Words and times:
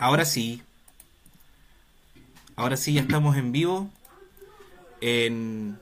Ahora 0.00 0.24
sí. 0.24 0.62
Ahora 2.56 2.78
sí, 2.78 2.94
ya 2.94 3.02
estamos 3.02 3.36
en 3.36 3.52
vivo. 3.52 3.90
En, 5.02 5.78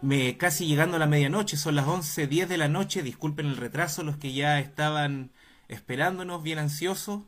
me, 0.00 0.38
casi 0.38 0.66
llegando 0.66 0.96
a 0.96 0.98
la 0.98 1.06
medianoche, 1.06 1.58
son 1.58 1.74
las 1.74 1.84
11.10 1.84 2.46
de 2.46 2.56
la 2.56 2.68
noche. 2.68 3.02
Disculpen 3.02 3.44
el 3.44 3.58
retraso, 3.58 4.02
los 4.02 4.16
que 4.16 4.32
ya 4.32 4.58
estaban 4.60 5.30
esperándonos, 5.68 6.42
bien 6.42 6.58
ansiosos. 6.58 7.20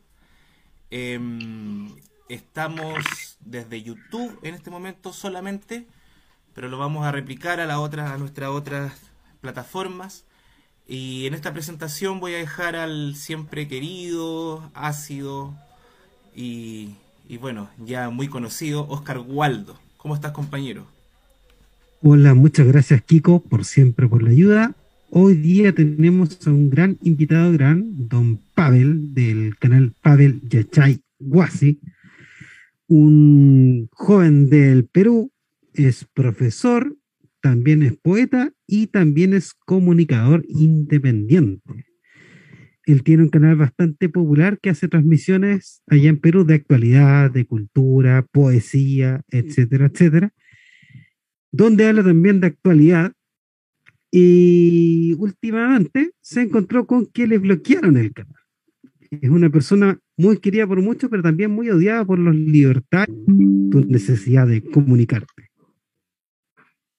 Em, 0.89 1.95
estamos 2.29 3.37
desde 3.39 3.83
YouTube 3.83 4.39
en 4.41 4.55
este 4.55 4.71
momento 4.71 5.13
solamente, 5.13 5.85
pero 6.55 6.67
lo 6.67 6.79
vamos 6.79 7.05
a 7.05 7.11
replicar 7.11 7.59
a, 7.59 7.67
la 7.67 7.79
otra, 7.79 8.11
a 8.11 8.17
nuestras 8.17 8.49
otras 8.49 8.91
plataformas. 9.39 10.25
Y 10.87 11.27
en 11.27 11.35
esta 11.35 11.53
presentación 11.53 12.19
voy 12.19 12.33
a 12.33 12.39
dejar 12.39 12.75
al 12.75 13.15
siempre 13.15 13.67
querido, 13.67 14.71
ácido, 14.73 15.53
y, 16.35 16.95
bueno, 17.39 17.69
ya 17.83 18.09
muy 18.09 18.27
conocido, 18.27 18.87
Oscar 18.87 19.19
Waldo. 19.19 19.77
¿Cómo 19.97 20.15
estás, 20.15 20.31
compañero? 20.31 20.85
Hola, 22.01 22.33
muchas 22.33 22.67
gracias, 22.67 23.01
Kiko, 23.01 23.41
por 23.41 23.65
siempre 23.65 24.07
por 24.07 24.23
la 24.23 24.31
ayuda. 24.31 24.75
Hoy 25.09 25.35
día 25.35 25.73
tenemos 25.73 26.45
a 26.45 26.51
un 26.51 26.69
gran 26.69 26.97
invitado, 27.01 27.51
gran, 27.53 28.07
don 28.09 28.39
Pavel, 28.55 29.13
del 29.13 29.57
canal 29.57 29.93
Pavel 30.01 30.41
Yachay 30.49 31.01
Guasi, 31.19 31.79
un 32.87 33.87
joven 33.91 34.49
del 34.49 34.85
Perú, 34.85 35.31
es 35.73 36.05
profesor, 36.13 36.95
también 37.41 37.83
es 37.83 37.93
poeta 37.95 38.51
y 38.67 38.87
también 38.87 39.33
es 39.33 39.53
comunicador 39.53 40.45
independiente 40.47 41.92
él 42.85 43.03
tiene 43.03 43.23
un 43.23 43.29
canal 43.29 43.55
bastante 43.55 44.09
popular 44.09 44.59
que 44.59 44.69
hace 44.69 44.87
transmisiones 44.87 45.81
allá 45.87 46.09
en 46.09 46.19
Perú 46.19 46.45
de 46.45 46.55
actualidad, 46.55 47.31
de 47.31 47.45
cultura, 47.45 48.25
poesía, 48.31 49.21
etcétera, 49.29 49.87
etcétera, 49.87 50.33
donde 51.51 51.87
habla 51.87 52.03
también 52.03 52.41
de 52.41 52.47
actualidad. 52.47 53.13
Y 54.11 55.15
últimamente 55.17 56.11
se 56.21 56.41
encontró 56.41 56.85
con 56.85 57.07
que 57.07 57.25
le 57.25 57.39
bloquearon 57.39 57.97
el 57.97 58.13
canal. 58.13 58.35
Es 59.09 59.29
una 59.29 59.49
persona 59.49 59.99
muy 60.17 60.37
querida 60.37 60.67
por 60.67 60.81
muchos, 60.81 61.09
pero 61.09 61.23
también 61.23 61.51
muy 61.51 61.69
odiada 61.69 62.05
por 62.05 62.19
los 62.19 62.35
libertarios, 62.35 63.17
tu 63.25 63.85
necesidad 63.87 64.47
de 64.47 64.63
comunicarte. 64.63 65.49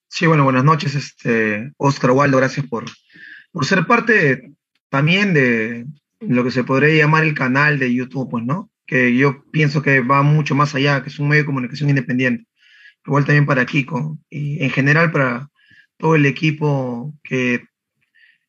Sí, 0.09 0.27
bueno, 0.27 0.45
buenas 0.45 0.65
noches, 0.65 0.95
este, 0.95 1.73
Oscar 1.77 2.13
Waldo, 2.13 2.37
gracias 2.39 2.67
por, 2.67 2.85
por 3.53 3.65
ser 3.65 3.87
parte 3.87 4.55
también 4.95 5.35
de 5.35 5.87
lo 6.21 6.45
que 6.45 6.53
se 6.53 6.63
podría 6.63 6.95
llamar 6.95 7.25
el 7.25 7.35
canal 7.35 7.81
de 7.81 7.93
YouTube, 7.93 8.31
pues, 8.31 8.45
¿no? 8.45 8.71
Que 8.87 9.17
yo 9.17 9.45
pienso 9.51 9.83
que 9.83 9.99
va 9.99 10.23
mucho 10.23 10.55
más 10.55 10.77
allá, 10.77 11.03
que 11.03 11.09
es 11.09 11.19
un 11.19 11.27
medio 11.27 11.43
de 11.43 11.47
comunicación 11.47 11.91
independiente. 11.91 12.47
Igual 13.05 13.25
también 13.25 13.45
para 13.45 13.67
Kiko 13.67 14.17
y 14.31 14.63
en 14.63 14.71
general 14.71 15.11
para 15.11 15.49
todo 15.97 16.15
el 16.15 16.27
equipo 16.27 17.13
que 17.25 17.65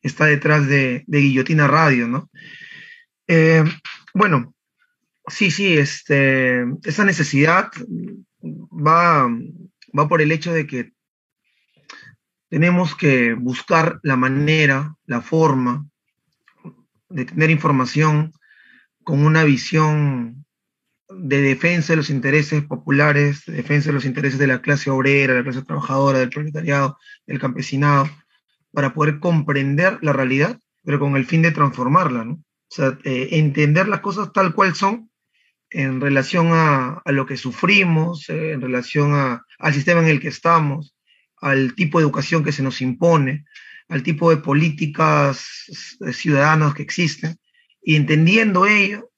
está 0.02 0.26
detrás 0.26 0.68
de, 0.68 1.02
Guillotina 1.08 1.66
Radio, 1.66 2.06
¿no? 2.06 2.30
Eh, 3.26 3.64
bueno, 4.14 4.54
sí, 5.26 5.50
sí, 5.50 5.76
este, 5.76 6.64
esa 6.84 7.04
necesidad 7.04 7.72
va, 8.40 9.28
va 9.98 10.08
por 10.08 10.22
el 10.22 10.30
hecho 10.30 10.52
de 10.52 10.64
que 10.68 10.92
tenemos 12.48 12.94
que 12.94 13.34
buscar 13.34 13.98
la 14.04 14.14
manera, 14.14 14.94
la 15.06 15.20
forma 15.22 15.88
de 17.16 17.24
tener 17.24 17.48
información 17.48 18.32
con 19.02 19.24
una 19.24 19.42
visión 19.42 20.44
de 21.08 21.40
defensa 21.40 21.94
de 21.94 21.96
los 21.96 22.10
intereses 22.10 22.62
populares, 22.62 23.44
de 23.46 23.54
defensa 23.54 23.88
de 23.88 23.94
los 23.94 24.04
intereses 24.04 24.38
de 24.38 24.46
la 24.46 24.60
clase 24.60 24.90
obrera, 24.90 25.32
de 25.32 25.38
la 25.38 25.44
clase 25.44 25.62
trabajadora, 25.62 26.18
del 26.18 26.28
proletariado, 26.28 26.98
del 27.26 27.38
campesinado, 27.38 28.10
para 28.70 28.92
poder 28.92 29.18
comprender 29.18 29.98
la 30.02 30.12
realidad, 30.12 30.60
pero 30.84 30.98
con 30.98 31.16
el 31.16 31.24
fin 31.24 31.40
de 31.40 31.52
transformarla, 31.52 32.26
¿no? 32.26 32.34
O 32.34 32.74
sea, 32.74 32.98
eh, 33.04 33.28
entender 33.32 33.88
las 33.88 34.00
cosas 34.00 34.32
tal 34.34 34.54
cual 34.54 34.74
son 34.74 35.10
en 35.70 36.02
relación 36.02 36.48
a, 36.52 37.00
lo 37.06 37.24
que 37.24 37.38
sufrimos, 37.38 38.28
eh, 38.28 38.52
en 38.52 38.60
relación 38.60 39.40
al 39.58 39.74
sistema 39.74 40.02
en 40.02 40.08
el 40.08 40.20
que 40.20 40.28
estamos, 40.28 40.94
al 41.40 41.74
tipo 41.74 41.98
de 41.98 42.04
educación 42.04 42.44
que 42.44 42.52
se 42.52 42.62
nos 42.62 42.82
impone, 42.82 43.46
al 43.88 44.02
tipo 44.02 44.30
de 44.30 44.38
políticas 44.38 45.46
ciudadanas 46.12 46.74
que 46.74 46.82
existen 46.82 47.38
y 47.82 47.96
entendiendo 47.96 48.66
ello, 48.66 49.10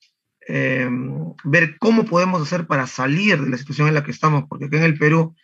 em, 0.47 1.35
ver 1.45 1.79
cómo 1.79 2.05
podemos 2.05 2.43
hacer 2.43 2.67
para 2.67 2.87
salir 2.87 3.41
de 3.41 3.51
la 3.51 3.57
situación 3.57 3.89
en 3.89 3.95
la 3.95 4.05
que 4.05 4.11
estamos, 4.11 4.45
porque 4.49 4.67
aquí 4.67 4.77
en 4.77 4.83
el 4.85 4.99
Perú, 4.99 5.35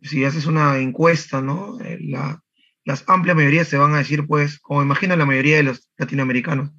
si 0.00 0.24
haces 0.24 0.46
una 0.46 0.78
encuesta, 0.78 1.42
¿no? 1.42 1.80
Eh, 1.80 1.98
la, 2.00 2.40
las 2.84 3.04
amplias 3.08 3.36
mayorías 3.36 3.68
se 3.68 3.78
van 3.78 3.94
a 3.94 3.98
decir, 3.98 4.26
pues, 4.26 4.58
como 4.60 4.80
imagina 4.82 5.16
la 5.16 5.26
mayoría 5.26 5.56
de 5.56 5.64
los 5.64 5.90
latinoamericanos, 5.98 6.70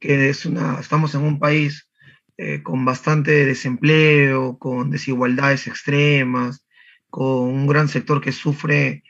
que 0.00 0.30
es 0.30 0.46
una, 0.46 0.80
estamos 0.80 1.14
en 1.14 1.22
un 1.22 1.38
país 1.38 1.88
eh, 2.36 2.62
con 2.62 2.84
bastante 2.84 3.44
desempleo, 3.44 4.58
con 4.58 4.90
desigualdades 4.90 5.66
extremas, 5.66 6.66
con 7.08 7.44
un 7.44 7.66
gran 7.66 7.88
sector 7.88 8.20
que 8.20 8.32
sufre 8.32 9.04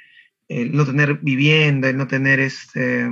el 0.48 0.76
no 0.76 0.84
tener 0.84 1.18
vivienda, 1.18 1.88
el 1.88 1.96
no 1.96 2.06
tener 2.06 2.40
este, 2.40 3.08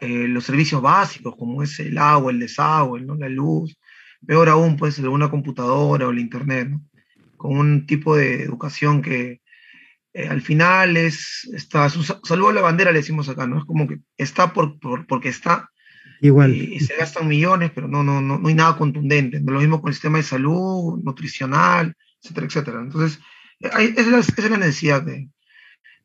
eh, 0.00 0.28
los 0.28 0.44
servicios 0.44 0.80
básicos 0.80 1.36
como 1.36 1.62
es 1.62 1.78
el 1.80 1.98
agua, 1.98 2.32
el 2.32 2.40
desagüe, 2.40 3.00
¿no? 3.00 3.14
la 3.14 3.28
luz, 3.28 3.76
peor 4.26 4.48
aún 4.48 4.76
pues 4.76 4.98
alguna 4.98 5.30
computadora 5.30 6.06
o 6.06 6.10
el 6.10 6.18
internet, 6.18 6.70
con 7.36 7.56
un 7.56 7.86
tipo 7.86 8.16
de 8.16 8.42
educación 8.42 9.02
que 9.02 9.40
eh, 10.12 10.28
al 10.28 10.40
final 10.40 10.96
es, 10.96 11.48
está, 11.52 11.88
saludo 11.88 12.48
a 12.48 12.52
la 12.52 12.60
bandera 12.60 12.92
le 12.92 12.98
decimos 12.98 13.28
acá, 13.28 13.46
¿no? 13.46 13.58
Es 13.58 13.64
como 13.64 13.86
que 13.86 14.00
está 14.16 14.52
por, 14.52 14.78
porque 15.06 15.28
está. 15.28 15.70
Igual. 16.20 16.54
Y, 16.56 16.80
se 16.80 16.96
gastan 16.96 17.28
millones, 17.28 17.70
pero 17.74 17.86
no, 17.86 18.02
no, 18.02 18.20
no, 18.20 18.38
no 18.38 18.48
hay 18.48 18.54
nada 18.54 18.76
contundente. 18.76 19.40
Lo 19.40 19.60
mismo 19.60 19.80
con 19.80 19.90
el 19.90 19.94
sistema 19.94 20.18
de 20.18 20.24
salud, 20.24 21.00
nutricional, 21.04 21.94
etcétera, 22.22 22.46
etcétera. 22.46 22.80
Entonces, 22.80 23.20
hay, 23.72 23.94
esa, 23.96 24.18
es 24.18 24.50
la, 24.50 24.56
necesidad 24.56 25.02
de, 25.02 25.28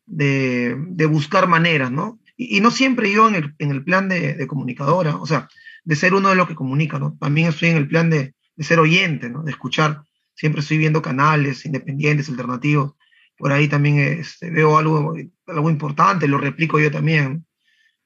de, 0.05 1.05
buscar 1.09 1.47
maneras, 1.47 1.91
¿no? 1.91 2.19
Y, 2.35 2.61
no 2.61 2.71
siempre 2.71 3.11
yo 3.11 3.27
en 3.27 3.35
el, 3.35 3.55
en 3.59 3.71
el 3.71 3.83
plan 3.83 4.09
de, 4.09 4.45
comunicadora, 4.47 5.17
o 5.17 5.25
sea, 5.25 5.47
de 5.83 5.95
ser 5.95 6.13
uno 6.13 6.29
de 6.29 6.35
los 6.35 6.47
que 6.47 6.55
comunica, 6.55 6.99
¿no? 6.99 7.17
También 7.19 7.49
estoy 7.49 7.69
en 7.69 7.77
el 7.77 7.87
plan 7.87 8.09
de, 8.09 8.33
ser 8.59 8.79
oyente, 8.79 9.29
¿no? 9.29 9.43
De 9.43 9.51
escuchar. 9.51 10.03
Siempre 10.35 10.61
estoy 10.61 10.77
viendo 10.77 11.01
canales 11.01 11.65
independientes, 11.65 12.29
alternativos. 12.29 12.93
Por 13.37 13.51
ahí 13.51 13.67
también 13.67 13.99
este, 13.99 14.49
veo 14.49 14.77
algo, 14.77 15.15
algo 15.47 15.69
importante, 15.69 16.27
lo 16.27 16.37
replico 16.37 16.79
yo 16.79 16.91
también. 16.91 17.45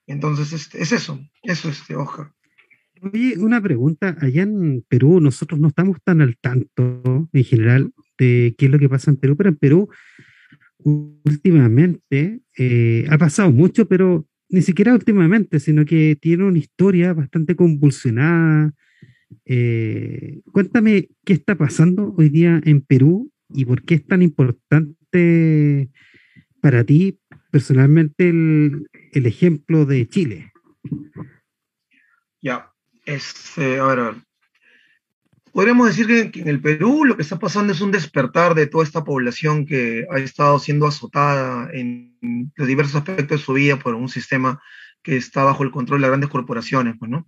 Entonces, 0.07 0.73
es 0.73 0.91
eso, 0.91 1.19
eso 1.43 1.69
es, 1.69 1.79
este, 1.79 1.95
Oscar. 1.95 2.31
Oye, 3.01 3.37
una 3.37 3.61
pregunta. 3.61 4.15
Allá 4.19 4.43
en 4.43 4.83
Perú, 4.87 5.19
nosotros 5.19 5.59
no 5.59 5.67
estamos 5.67 5.97
tan 6.03 6.21
al 6.21 6.37
tanto 6.37 7.29
en 7.31 7.43
general 7.43 7.91
de 8.17 8.55
qué 8.57 8.65
es 8.65 8.71
lo 8.71 8.79
que 8.79 8.89
pasa 8.89 9.11
en 9.11 9.17
Perú, 9.17 9.35
pero 9.37 9.49
en 9.49 9.57
Perú 9.57 9.89
últimamente 10.87 12.39
eh, 12.57 13.05
ha 13.09 13.17
pasado 13.17 13.51
mucho, 13.51 13.87
pero 13.87 14.25
ni 14.49 14.61
siquiera 14.61 14.93
últimamente, 14.93 15.59
sino 15.59 15.85
que 15.85 16.17
tiene 16.19 16.45
una 16.45 16.57
historia 16.57 17.13
bastante 17.13 17.55
convulsionada. 17.55 18.73
Eh, 19.45 20.41
cuéntame 20.53 21.09
qué 21.25 21.33
está 21.33 21.55
pasando 21.55 22.15
hoy 22.17 22.29
día 22.29 22.61
en 22.63 22.81
Perú 22.81 23.31
y 23.49 23.65
por 23.65 23.83
qué 23.83 23.95
es 23.95 24.07
tan 24.07 24.21
importante 24.21 25.89
para 26.61 26.83
ti 26.83 27.19
personalmente 27.51 28.29
el, 28.29 28.87
ejemplo 29.13 29.85
de 29.85 30.07
Chile. 30.07 30.51
Ya, 32.41 32.71
este, 33.05 33.79
a 33.79 33.85
ver, 33.87 34.15
podríamos 35.57 35.87
decir 35.87 36.29
que, 36.29 36.39
en 36.39 36.49
el 36.49 36.61
Perú 36.61 37.03
lo 37.03 37.15
que 37.15 37.23
está 37.23 37.39
pasando 37.39 37.73
es 37.73 37.81
un 37.81 37.91
despertar 37.91 38.53
de 38.53 38.67
toda 38.67 38.83
esta 38.83 39.03
población 39.03 39.65
que 39.65 40.05
ha 40.11 40.19
estado 40.19 40.59
siendo 40.59 40.85
azotada 40.85 41.71
en 41.73 42.15
los 42.55 42.67
diversos 42.67 42.93
aspectos 42.93 43.39
de 43.39 43.43
su 43.43 43.53
vida 43.53 43.79
por 43.79 43.95
un 43.95 44.07
sistema 44.07 44.61
que 45.01 45.17
está 45.17 45.43
bajo 45.43 45.63
el 45.63 45.71
control 45.71 45.97
de 45.97 46.01
las 46.01 46.09
grandes 46.11 46.29
corporaciones, 46.29 46.93
pues, 46.99 47.09
¿no? 47.09 47.27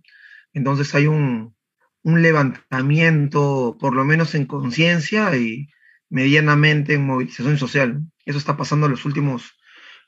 Entonces 0.52 0.94
hay 0.94 1.08
un, 1.08 1.56
levantamiento, 2.04 3.76
por 3.80 3.96
lo 3.96 4.04
menos 4.04 4.36
en 4.36 4.46
conciencia 4.46 5.36
y 5.36 5.68
medianamente 6.08 6.94
en 6.94 7.06
movilización 7.06 7.58
social. 7.58 8.00
Eso 8.24 8.38
está 8.38 8.56
pasando 8.56 8.86
en 8.86 8.92
los 8.92 9.04
últimos, 9.04 9.58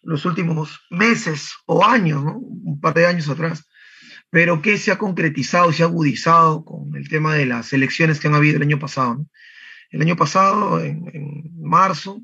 los 0.00 0.24
últimos 0.26 0.80
meses 0.90 1.50
o 1.66 1.84
años, 1.84 2.22
¿no? 2.22 2.36
Un 2.38 2.80
par 2.80 2.94
de 2.94 3.04
años 3.04 3.28
atrás 3.28 3.66
pero 4.32 4.62
que 4.62 4.78
se 4.78 4.90
ha 4.90 4.96
concretizado, 4.96 5.74
se 5.74 5.82
ha 5.82 5.86
agudizado 5.86 6.64
con 6.64 6.96
el 6.96 7.06
tema 7.10 7.34
de 7.34 7.44
las 7.44 7.74
elecciones 7.74 8.18
que 8.18 8.28
han 8.28 8.34
habido 8.34 8.56
el 8.56 8.62
año 8.62 8.78
pasado. 8.78 9.26
El 9.90 10.00
año 10.00 10.16
pasado, 10.16 10.80
en, 10.80 11.52
marzo, 11.60 12.22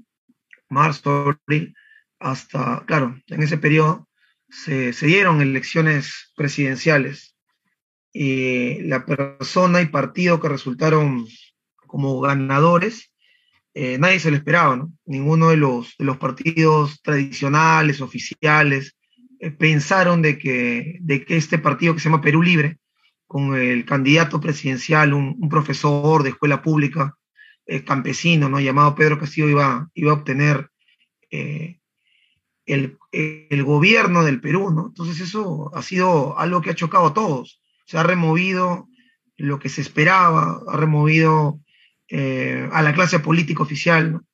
marzo, 0.70 1.36
abril, 1.46 1.74
hasta, 2.18 2.82
claro, 2.86 3.14
en 3.26 3.42
ese 3.42 3.58
periodo 3.58 4.08
se, 4.48 4.94
se 4.94 5.06
dieron 5.06 5.42
elecciones 5.42 6.32
presidenciales 6.34 7.36
y 8.10 8.80
la 8.84 9.04
persona 9.04 9.82
y 9.82 9.86
partido 9.86 10.40
que 10.40 10.48
resultaron 10.48 11.26
como 11.86 12.20
ganadores, 12.20 13.12
eh, 13.74 13.98
nadie 13.98 14.18
se 14.18 14.30
lo 14.30 14.38
esperaba, 14.38 14.76
¿no? 14.76 14.94
Ninguno 15.04 15.50
de 15.50 15.58
los, 15.58 15.94
de 15.98 16.06
los 16.06 16.16
partidos 16.16 17.02
tradicionales, 17.02 18.00
oficiales, 18.00 18.96
pensaron 19.58 20.22
de 20.22 20.38
que, 20.38 20.98
de 21.00 21.24
que 21.24 21.36
este 21.36 21.58
partido 21.58 21.94
que 21.94 22.00
se 22.00 22.08
llama 22.08 22.22
Perú 22.22 22.42
Libre, 22.42 22.78
con 23.26 23.54
el 23.54 23.84
candidato 23.84 24.40
presidencial, 24.40 25.12
un, 25.12 25.48
profesor 25.48 26.22
de 26.22 26.30
escuela 26.30 26.62
pública, 26.62 27.14
eh, 27.66 27.84
campesino, 27.84 28.48
¿no? 28.48 28.60
llamado 28.60 28.94
Pedro 28.94 29.18
Castillo, 29.18 29.48
iba, 29.48 29.88
iba 29.94 30.12
a 30.12 30.14
obtener 30.14 30.70
el, 31.30 32.98
el, 33.12 33.64
gobierno 33.64 34.24
del 34.24 34.40
Perú, 34.40 34.70
¿no? 34.70 34.86
Entonces 34.88 35.20
eso 35.20 35.70
ha 35.74 35.82
sido 35.82 36.38
algo 36.38 36.60
que 36.60 36.70
ha 36.70 36.74
chocado 36.74 37.06
a 37.06 37.14
todos. 37.14 37.60
Se 37.86 37.98
ha 37.98 38.02
removido 38.02 38.88
lo 39.36 39.58
que 39.58 39.68
se 39.68 39.80
esperaba, 39.80 40.60
ha 40.68 40.76
removido 40.76 41.60
eh, 42.08 42.68
a 42.72 42.82
la 42.82 42.92
clase 42.92 43.20
política 43.20 43.62
oficial, 43.62 44.12
¿no? 44.12 44.24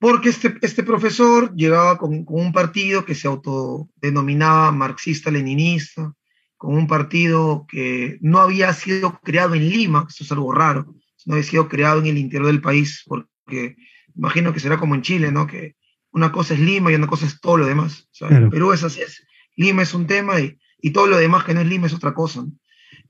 Porque 0.00 0.30
este, 0.30 0.56
este 0.62 0.82
profesor 0.82 1.54
llegaba 1.54 1.98
con, 1.98 2.24
un 2.26 2.52
partido 2.52 3.04
que 3.04 3.14
se 3.14 3.28
autodenominaba 3.28 4.72
marxista-leninista, 4.72 6.14
con 6.56 6.74
un 6.74 6.86
partido 6.86 7.66
que 7.68 8.18
no 8.22 8.38
había 8.38 8.72
sido 8.72 9.20
creado 9.22 9.54
en 9.54 9.68
Lima, 9.68 10.06
eso 10.08 10.24
es 10.24 10.32
algo 10.32 10.52
raro, 10.52 10.94
no 11.26 11.34
había 11.34 11.44
sido 11.44 11.68
creado 11.68 12.00
en 12.00 12.06
el 12.06 12.18
interior 12.18 12.46
del 12.46 12.62
país, 12.62 13.04
porque 13.06 13.76
imagino 14.16 14.54
que 14.54 14.60
será 14.60 14.78
como 14.78 14.94
en 14.94 15.02
Chile, 15.02 15.30
¿no? 15.30 15.46
Que 15.46 15.76
una 16.12 16.32
cosa 16.32 16.54
es 16.54 16.60
Lima 16.60 16.90
y 16.90 16.94
una 16.94 17.06
cosa 17.06 17.26
es 17.26 17.38
todo 17.38 17.58
lo 17.58 17.66
demás. 17.66 18.08
Perú 18.50 18.72
es 18.72 18.82
así, 18.82 19.02
es, 19.02 19.22
Lima 19.54 19.82
es 19.82 19.92
un 19.92 20.06
tema 20.06 20.40
y, 20.40 20.58
y, 20.80 20.92
todo 20.92 21.08
lo 21.08 21.18
demás 21.18 21.44
que 21.44 21.52
no 21.52 21.60
es 21.60 21.66
Lima 21.66 21.88
es 21.88 21.94
otra 21.94 22.14
cosa. 22.14 22.46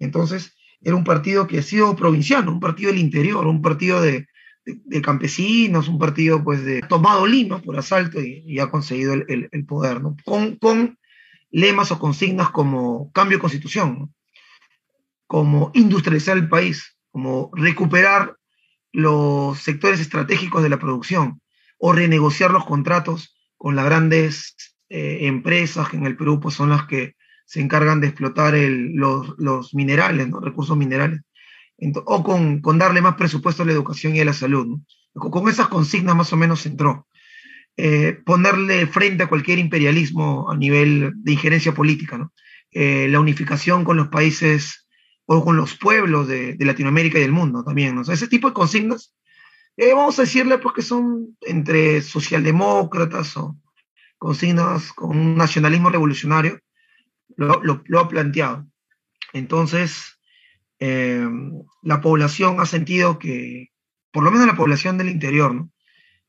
Entonces, 0.01 0.57
era 0.81 0.97
un 0.97 1.05
partido 1.05 1.47
que 1.47 1.61
ha 1.61 1.63
sido 1.63 1.95
provinciano, 1.95 2.51
un 2.51 2.61
partido 2.61 2.91
del 2.91 3.01
interior, 3.01 3.47
un 3.47 3.63
partido 3.63 4.03
de, 4.03 4.27
campesinos, 5.03 5.89
un 5.89 5.99
partido 5.99 6.43
pues 6.45 6.65
de 6.65 6.83
tomado 6.83 7.27
Lima 7.27 7.61
por 7.61 7.79
asalto 7.79 8.21
y, 8.21 8.59
ha 8.59 8.71
conseguido 8.71 9.15
el, 9.15 9.67
poder, 9.67 10.03
¿no? 10.03 10.17
Con, 10.25 10.57
con, 10.57 10.99
lemas 11.51 11.91
o 11.91 11.99
consignas 11.99 12.51
como 12.51 13.11
cambio 13.12 13.39
de 13.39 13.41
constitución, 13.41 14.15
como 15.27 15.71
industrializar 15.75 16.37
el 16.37 16.49
país, 16.49 16.97
como 17.11 17.51
recuperar 17.55 18.37
los 18.93 19.59
sectores 19.59 20.01
estratégicos 20.01 20.63
de 20.63 20.69
la 20.69 20.79
producción 20.79 21.41
o 21.79 21.93
renegociar 21.93 22.51
los 22.51 22.65
contratos 22.65 23.37
con 23.56 23.77
las 23.77 23.85
grandes 23.85 24.55
eh, 24.89 25.27
empresas 25.27 25.89
que 25.89 25.97
en 25.97 26.06
el 26.06 26.17
Perú 26.17 26.41
pues, 26.41 26.55
son 26.55 26.71
las 26.71 26.87
que 26.87 27.15
se 27.47 27.61
encargan 27.61 28.01
de 28.01 28.09
explotar 28.09 28.55
los, 28.55 29.75
minerales, 29.75 30.29
¿no? 30.29 30.41
recursos 30.41 30.77
minerales, 30.77 31.21
o 32.05 32.23
con, 32.23 32.79
darle 32.79 33.00
más 33.00 33.15
presupuesto 33.15 33.62
a 33.62 33.67
la 33.67 33.73
educación 33.73 34.15
y 34.15 34.21
a 34.21 34.25
la 34.25 34.32
salud. 34.32 34.81
Con, 35.12 35.49
esas 35.49 35.69
consignas 35.69 36.17
más 36.17 36.32
o 36.32 36.37
menos 36.37 36.67
entró. 36.67 37.06
Eh, 37.77 38.19
ponerle 38.25 38.87
frente 38.87 39.23
a 39.23 39.29
cualquier 39.29 39.59
imperialismo 39.59 40.50
a 40.50 40.56
nivel 40.56 41.12
de 41.17 41.32
injerencia 41.32 41.73
política, 41.73 42.31
eh, 42.73 43.09
la 43.09 43.21
unificación 43.21 43.85
con 43.85 43.97
los 43.97 44.09
países 44.09 44.87
o 45.25 45.44
con 45.44 45.56
los 45.56 45.77
pueblos 45.77 46.29
de, 46.29 46.56
Latinoamérica 46.59 47.19
y 47.19 47.23
del 47.23 47.32
mundo 47.32 47.65
también. 47.65 47.94
¿no? 47.94 48.03
ese 48.03 48.29
tipo 48.29 48.49
de 48.49 48.55
consignas, 48.55 49.15
eh, 49.77 49.94
vamos 49.94 50.19
a 50.19 50.23
decirle 50.23 50.59
porque 50.59 50.82
son 50.82 51.37
entre 51.41 52.03
socialdemócratas 52.03 53.37
o 53.37 53.56
consignas 54.19 54.93
con 54.93 55.17
un 55.17 55.37
nacionalismo 55.37 55.88
revolucionario, 55.88 56.61
lo, 57.37 57.99
ha 57.99 58.09
planteado. 58.09 58.67
Entonces, 59.32 60.19
eh, 60.81 61.29
la 61.82 62.00
población 62.00 62.59
ha 62.59 62.67
sentido 62.67 63.19
que, 63.19 63.69
por 64.11 64.25
lo 64.25 64.31
menos 64.31 64.47
la 64.47 64.56
población 64.56 64.99
del 64.99 65.11
interior, 65.11 65.55
¿no? 65.55 65.71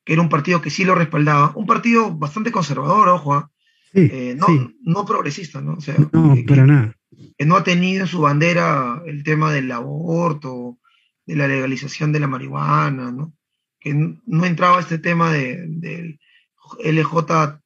que 0.03 0.13
era 0.13 0.21
un 0.21 0.29
partido 0.29 0.61
que 0.61 0.69
sí 0.69 0.83
lo 0.83 0.95
respaldaba, 0.95 1.53
un 1.55 1.65
partido 1.65 2.11
bastante 2.11 2.51
conservador, 2.51 3.09
ojo, 3.09 3.33
¿ah? 3.33 3.51
eh, 3.93 4.35
no, 4.37 4.47
no 4.81 5.05
progresista, 5.05 5.61
¿no? 5.61 5.73
O 5.73 5.81
sea, 5.81 5.95
no, 6.11 6.35
que, 6.35 6.43
para 6.43 6.65
nada. 6.65 6.95
Que 7.37 7.45
no 7.45 7.55
ha 7.55 7.63
tenido 7.63 8.01
en 8.01 8.07
su 8.07 8.21
bandera 8.21 9.01
el 9.05 9.23
tema 9.23 9.51
del 9.51 9.71
aborto, 9.71 10.79
de 11.25 11.35
la 11.35 11.47
legalización 11.47 12.11
de 12.11 12.19
la 12.19 12.27
marihuana, 12.27 13.11
¿no? 13.11 13.33
Que 13.79 13.93
no 13.93 14.45
entraba 14.45 14.79
este 14.79 14.97
tema 14.97 15.31
del 15.31 15.79
de, 15.79 16.19
LJ 16.83 17.59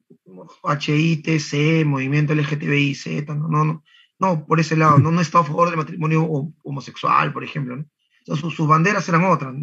HITC, 0.78 1.86
movimiento 1.86 2.34
LGTBIZ, 2.34 3.26
no, 3.28 3.48
no, 3.48 3.64
no, 3.64 3.84
por 4.18 4.60
ese 4.60 4.76
lado, 4.76 4.98
no, 4.98 5.10
no 5.10 5.20
está 5.20 5.40
a 5.40 5.44
favor 5.44 5.68
del 5.68 5.76
matrimonio 5.76 6.52
homosexual, 6.62 7.32
por 7.32 7.44
ejemplo, 7.44 7.84
sus, 8.24 8.66
banderas 8.66 9.08
eran 9.08 9.24
otras, 9.24 9.54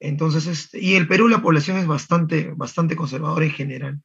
Entonces, 0.00 0.46
este, 0.46 0.80
y 0.80 0.94
el 0.94 1.06
Perú, 1.06 1.28
la 1.28 1.42
población 1.42 1.78
es 1.78 1.86
bastante, 1.86 2.52
bastante 2.56 2.96
conservadora 2.96 3.44
en 3.44 3.52
general. 3.52 4.00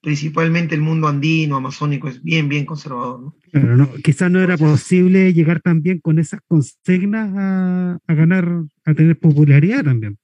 Principalmente 0.00 0.76
el 0.76 0.80
mundo 0.80 1.08
andino, 1.08 1.56
amazónico, 1.56 2.08
es 2.08 2.22
bien, 2.22 2.48
bien 2.48 2.64
conservador. 2.64 3.34
Pero 3.50 3.76
no, 3.76 3.92
quizás 3.94 4.30
no 4.30 4.40
era 4.40 4.56
posible 4.56 5.32
llegar 5.32 5.60
también 5.60 5.98
con 5.98 6.20
esas 6.20 6.40
consignas 6.46 7.32
a, 7.36 7.98
a 8.06 8.14
ganar, 8.14 8.48
a 8.84 8.94
tener 8.94 9.18
popularidad 9.18 9.82
también 9.82 10.16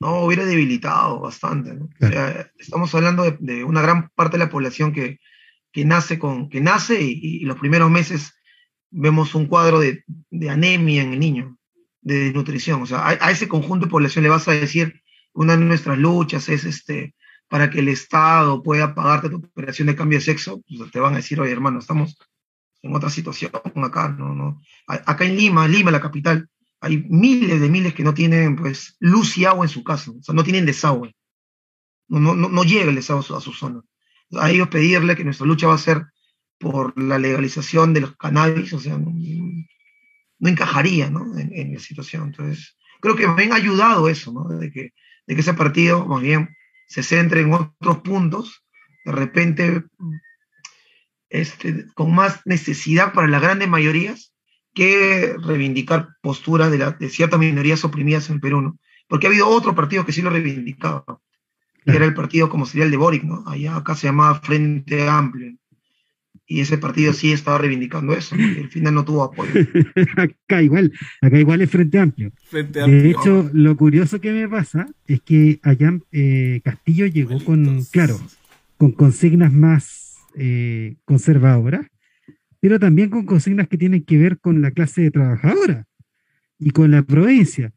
no 0.00 0.24
hubiera 0.24 0.44
debilitado 0.44 1.20
bastante. 1.20 1.70
O 1.72 1.88
sea, 1.98 2.50
estamos 2.58 2.94
hablando 2.94 3.30
de, 3.38 3.64
una 3.64 3.82
gran 3.82 4.10
parte 4.14 4.36
de 4.36 4.44
la 4.44 4.50
población 4.50 4.92
que, 4.92 5.18
nace, 5.84 6.18
con, 6.18 6.48
que 6.48 6.60
nace 6.60 7.00
y, 7.00 7.40
los 7.40 7.58
primeros 7.58 7.90
meses 7.90 8.34
vemos 8.90 9.34
un 9.34 9.46
cuadro 9.46 9.80
de, 9.80 10.04
anemia 10.48 11.02
en 11.02 11.14
el 11.14 11.18
niño, 11.18 11.56
de 12.02 12.26
desnutrición. 12.26 12.82
O 12.82 12.86
sea, 12.86 13.08
a, 13.08 13.30
ese 13.30 13.48
conjunto 13.48 13.86
de 13.86 13.90
población 13.90 14.22
le 14.22 14.30
vas 14.30 14.46
a 14.46 14.52
decir, 14.52 15.02
una 15.32 15.56
de 15.56 15.64
nuestras 15.64 15.98
luchas 15.98 16.48
es 16.48 16.64
este, 16.64 17.14
para 17.48 17.70
que 17.70 17.80
el 17.80 17.88
Estado 17.88 18.62
pueda 18.62 18.94
pagarte 18.94 19.30
tu 19.30 19.36
operación 19.38 19.88
de 19.88 19.96
cambio 19.96 20.18
de 20.18 20.24
sexo, 20.24 20.62
pues 20.68 20.90
te 20.90 21.00
van 21.00 21.14
a 21.14 21.16
decir, 21.16 21.40
oye 21.40 21.52
hermano, 21.52 21.78
estamos 21.78 22.16
en 22.82 22.94
otra 22.94 23.10
situación 23.10 23.50
acá, 23.82 24.08
¿no? 24.10 24.34
no 24.34 24.60
Acá 24.86 25.24
en 25.24 25.36
Lima, 25.36 25.66
Lima, 25.66 25.90
la 25.90 26.00
capital, 26.00 26.48
hay 26.80 26.98
miles 27.08 27.60
de 27.60 27.68
miles 27.70 27.94
que 27.94 28.04
no 28.04 28.12
tienen 28.12 28.56
pues 28.56 28.96
luz 29.00 29.38
y 29.38 29.46
agua 29.46 29.64
en 29.64 29.70
su 29.70 29.82
casa, 29.82 30.10
o 30.10 30.22
sea, 30.22 30.34
no 30.34 30.44
tienen 30.44 30.66
desagüe. 30.66 31.16
No, 32.08 32.20
no, 32.20 32.34
no 32.34 32.62
llega 32.62 32.90
el 32.90 32.94
desagüe 32.94 33.24
a 33.36 33.40
su, 33.40 33.52
zona. 33.52 33.80
A 34.32 34.50
ellos 34.50 34.68
pedirle 34.68 35.16
que 35.16 35.24
nuestra 35.24 35.46
lucha 35.46 35.68
va 35.68 35.74
a 35.74 35.78
ser 35.78 36.04
por 36.58 36.98
la 37.00 37.18
legalización 37.18 37.92
de 37.92 38.00
los 38.00 38.16
cannabis, 38.16 38.72
o 38.72 38.80
sea, 38.80 38.96
no, 38.98 39.12
encajaría 40.48 41.10
¿no? 41.10 41.38
En, 41.38 41.74
la 41.74 41.80
situación. 41.80 42.28
Entonces, 42.28 42.76
creo 43.00 43.16
que 43.16 43.28
me 43.28 43.44
han 43.44 43.52
ayudado 43.52 44.08
eso, 44.08 44.32
¿no? 44.32 44.48
de, 44.58 44.70
que, 44.70 44.92
de 45.26 45.34
que 45.34 45.40
ese 45.40 45.54
partido 45.54 46.06
más 46.06 46.22
bien 46.22 46.56
se 46.86 47.02
centre 47.02 47.40
en 47.40 47.52
otros 47.52 47.98
puntos, 47.98 48.64
de 49.04 49.12
repente 49.12 49.84
este, 51.28 51.86
con 51.94 52.14
más 52.14 52.40
necesidad 52.44 53.12
para 53.12 53.28
las 53.28 53.42
grandes 53.42 53.68
mayorías, 53.68 54.34
que 54.74 55.36
reivindicar 55.38 56.08
posturas 56.20 56.70
de, 56.70 56.78
de 56.78 57.08
ciertas 57.08 57.38
minorías 57.38 57.84
oprimidas 57.84 58.28
en 58.28 58.40
Perú, 58.40 58.78
Porque 59.08 59.26
ha 59.26 59.30
habido 59.30 59.48
otro 59.48 59.74
partido 59.74 60.04
que 60.04 60.12
sí 60.12 60.20
lo 60.20 60.30
reivindicaba, 60.30 61.04
que 61.84 61.96
era 61.96 62.04
el 62.04 62.14
partido 62.14 62.48
como 62.48 62.66
sería 62.66 62.84
el 62.84 62.90
de 62.90 62.96
Boric, 62.96 63.24
¿no? 63.24 63.44
Allá 63.46 63.76
acá 63.76 63.94
se 63.94 64.06
llamaba 64.06 64.40
Frente 64.40 65.08
Amplio. 65.08 65.54
Y 66.46 66.60
ese 66.60 66.76
partido 66.76 67.14
sí 67.14 67.32
estaba 67.32 67.56
reivindicando 67.56 68.12
eso, 68.12 68.36
y 68.36 68.58
al 68.60 68.68
final 68.68 68.94
no 68.94 69.04
tuvo 69.04 69.24
apoyo. 69.24 69.50
acá 70.16 70.62
igual, 70.62 70.92
acá 71.22 71.38
igual 71.38 71.62
es 71.62 71.70
Frente 71.70 71.98
Amplio. 71.98 72.32
De 72.52 73.10
hecho, 73.10 73.48
lo 73.54 73.76
curioso 73.76 74.20
que 74.20 74.32
me 74.32 74.48
pasa 74.48 74.88
es 75.06 75.22
que 75.22 75.58
allá 75.62 75.98
eh, 76.12 76.60
Castillo 76.62 77.06
llegó 77.06 77.42
con, 77.42 77.82
claro, 77.84 78.20
con 78.76 78.92
consignas 78.92 79.52
más 79.52 80.18
eh, 80.36 80.96
conservadoras, 81.06 81.86
pero 82.60 82.78
también 82.78 83.08
con 83.08 83.24
consignas 83.24 83.68
que 83.68 83.78
tienen 83.78 84.04
que 84.04 84.18
ver 84.18 84.38
con 84.38 84.60
la 84.60 84.70
clase 84.70 85.10
trabajadora 85.10 85.86
y 86.58 86.70
con 86.70 86.90
la 86.90 87.02
provincia. 87.02 87.72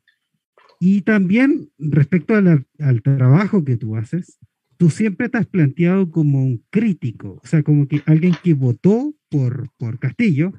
Y 0.79 1.01
también 1.01 1.69
respecto 1.77 2.35
al 2.35 3.01
trabajo 3.01 3.65
que 3.65 3.77
tú 3.77 3.95
haces, 3.95 4.39
tú 4.77 4.89
siempre 4.89 5.27
te 5.27 5.39
has 5.39 5.47
planteado 5.47 6.11
como 6.11 6.43
un 6.43 6.63
crítico, 6.69 7.39
o 7.43 7.47
sea, 7.47 7.63
como 7.63 7.87
que 7.87 8.01
alguien 8.05 8.35
que 8.43 8.53
votó 8.53 9.15
por, 9.29 9.69
por 9.77 9.99
Castillo, 9.99 10.53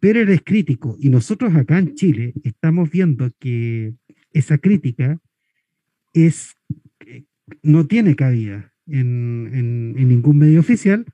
pero 0.00 0.20
eres 0.20 0.42
crítico. 0.44 0.96
Y 0.98 1.08
nosotros 1.08 1.54
acá 1.54 1.78
en 1.78 1.94
Chile 1.94 2.34
estamos 2.42 2.90
viendo 2.90 3.30
que 3.38 3.94
esa 4.32 4.58
crítica 4.58 5.18
es, 6.12 6.56
no 7.62 7.86
tiene 7.86 8.16
cabida 8.16 8.72
en, 8.86 9.48
en, 9.52 9.94
en 9.96 10.08
ningún 10.08 10.38
medio 10.38 10.60
oficial 10.60 11.06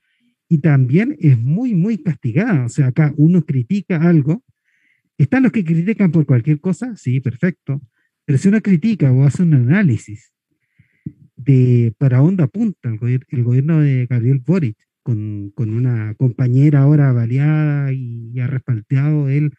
y 0.49 0.59
también 0.59 1.17
es 1.21 1.39
muy, 1.39 1.75
muy 1.75 1.99
castigada. 1.99 2.65
O 2.65 2.69
sea, 2.69 2.89
acá 2.89 3.15
uno 3.17 3.45
critica 3.45 4.03
algo. 4.03 4.43
Están 5.17 5.43
los 5.43 5.53
que 5.53 5.65
critican 5.65 6.11
por 6.11 6.25
cualquier 6.27 6.61
cosa, 6.61 6.97
sí, 6.97 7.21
perfecto. 7.21 7.81
Pero 8.31 8.39
si 8.39 8.47
uno 8.47 8.61
critica 8.61 9.11
o 9.11 9.25
hace 9.25 9.43
un 9.43 9.55
análisis 9.55 10.33
de 11.35 11.93
para 11.99 12.19
dónde 12.19 12.45
apunta 12.45 12.89
el, 12.89 13.25
el 13.27 13.43
gobierno 13.43 13.81
de 13.81 14.07
Gabriel 14.07 14.39
Boric, 14.39 14.77
con, 15.03 15.51
con, 15.51 15.75
una 15.75 16.15
compañera 16.15 16.83
ahora 16.83 17.13
baleada 17.13 17.93
y, 17.93 18.39
ha 18.39 18.47
respaldeado 18.47 19.29
él 19.29 19.53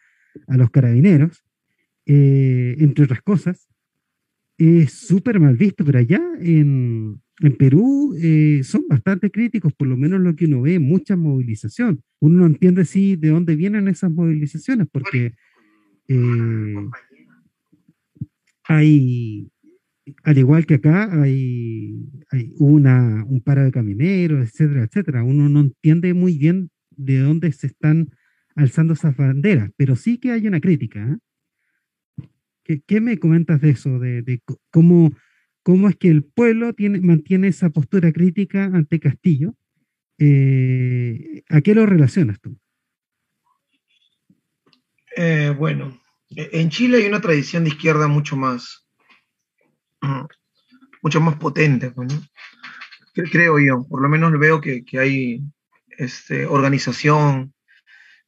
a 0.48 0.56
los 0.56 0.70
carabineros, 0.70 1.44
eh, 2.06 2.78
entre 2.80 3.04
otras 3.04 3.22
cosas, 3.22 3.68
es 4.58 4.94
súper 4.94 5.42
mal 5.42 5.58
visto, 5.58 5.84
pero 5.84 6.00
allá 6.00 6.22
en, 6.40 7.22
en 7.42 7.58
Perú 7.58 8.16
eh, 8.18 8.62
son 8.64 8.86
bastante 8.88 9.32
críticos, 9.32 9.74
por 9.74 9.90
lo 9.90 9.98
menos 9.98 10.22
lo 10.22 10.34
que 10.34 10.46
uno 10.46 10.62
ve, 10.62 10.80
mucha 10.80 11.18
movilización. 11.18 12.02
Uno 12.22 12.40
no 12.40 12.46
entiende 12.46 12.86
si 12.86 13.18
de 13.18 13.32
dónde 13.32 13.58
vienen 13.58 13.90
esas 13.90 14.12
movilizaciones, 14.12 14.88
porque 14.90 15.34
eh, 16.08 16.76
hay, 18.78 19.52
al 20.24 20.38
igual 20.38 20.66
que 20.66 20.76
acá, 20.76 21.10
hay, 21.22 22.10
una, 22.58 23.26
un 23.26 23.42
paro 23.42 23.64
de 23.64 23.72
camineros, 23.72 24.48
etcétera, 24.48 24.84
etcétera. 24.84 25.24
Uno 25.24 25.50
no 25.50 25.62
entiende 25.62 26.14
muy 26.14 26.38
bien 26.38 26.72
de 26.90 27.20
dónde 27.20 27.52
se 27.52 27.68
están 27.68 28.10
alzando 28.56 28.94
esas 28.94 29.16
banderas, 29.16 29.72
pero 29.78 29.96
sí 29.96 30.18
que 30.18 30.32
hay 30.32 30.48
una 30.48 30.60
crítica. 30.60 31.20
¿eh? 32.68 32.80
¿Qué, 32.86 33.02
me 33.02 33.18
comentas 33.18 33.62
de 33.62 33.72
eso? 33.72 34.00
De, 34.00 34.42
cómo, 34.70 35.12
cómo, 35.64 35.90
es 35.90 35.96
que 35.98 36.10
el 36.10 36.24
pueblo 36.24 36.74
tiene, 36.74 37.02
mantiene 37.02 37.48
esa 37.48 37.70
postura 37.70 38.12
crítica 38.12 38.66
ante 38.66 39.00
Castillo. 39.00 39.56
Eh, 40.18 41.44
¿A 41.50 41.62
qué 41.62 41.74
lo 41.74 41.86
relacionas 41.86 42.40
tú? 42.40 42.58
Eh, 45.18 45.54
bueno, 45.58 46.01
en 46.36 46.70
Chile 46.70 46.98
hay 46.98 47.06
una 47.06 47.22
tradición 47.22 47.64
de 47.64 47.72
izquierda 47.72 48.08
mucho 48.08 48.38
más, 48.38 48.88
mucho 51.02 51.22
más 51.22 51.36
potente, 51.36 51.92
pues, 51.92 52.14
creo 53.14 53.60
yo. 53.60 53.86
Por 53.88 54.02
lo 54.02 54.10
menos 54.10 54.32
veo 54.40 54.62
que, 54.62 54.84
hay 55.00 55.42
este, 55.98 56.46
organización, 56.46 57.54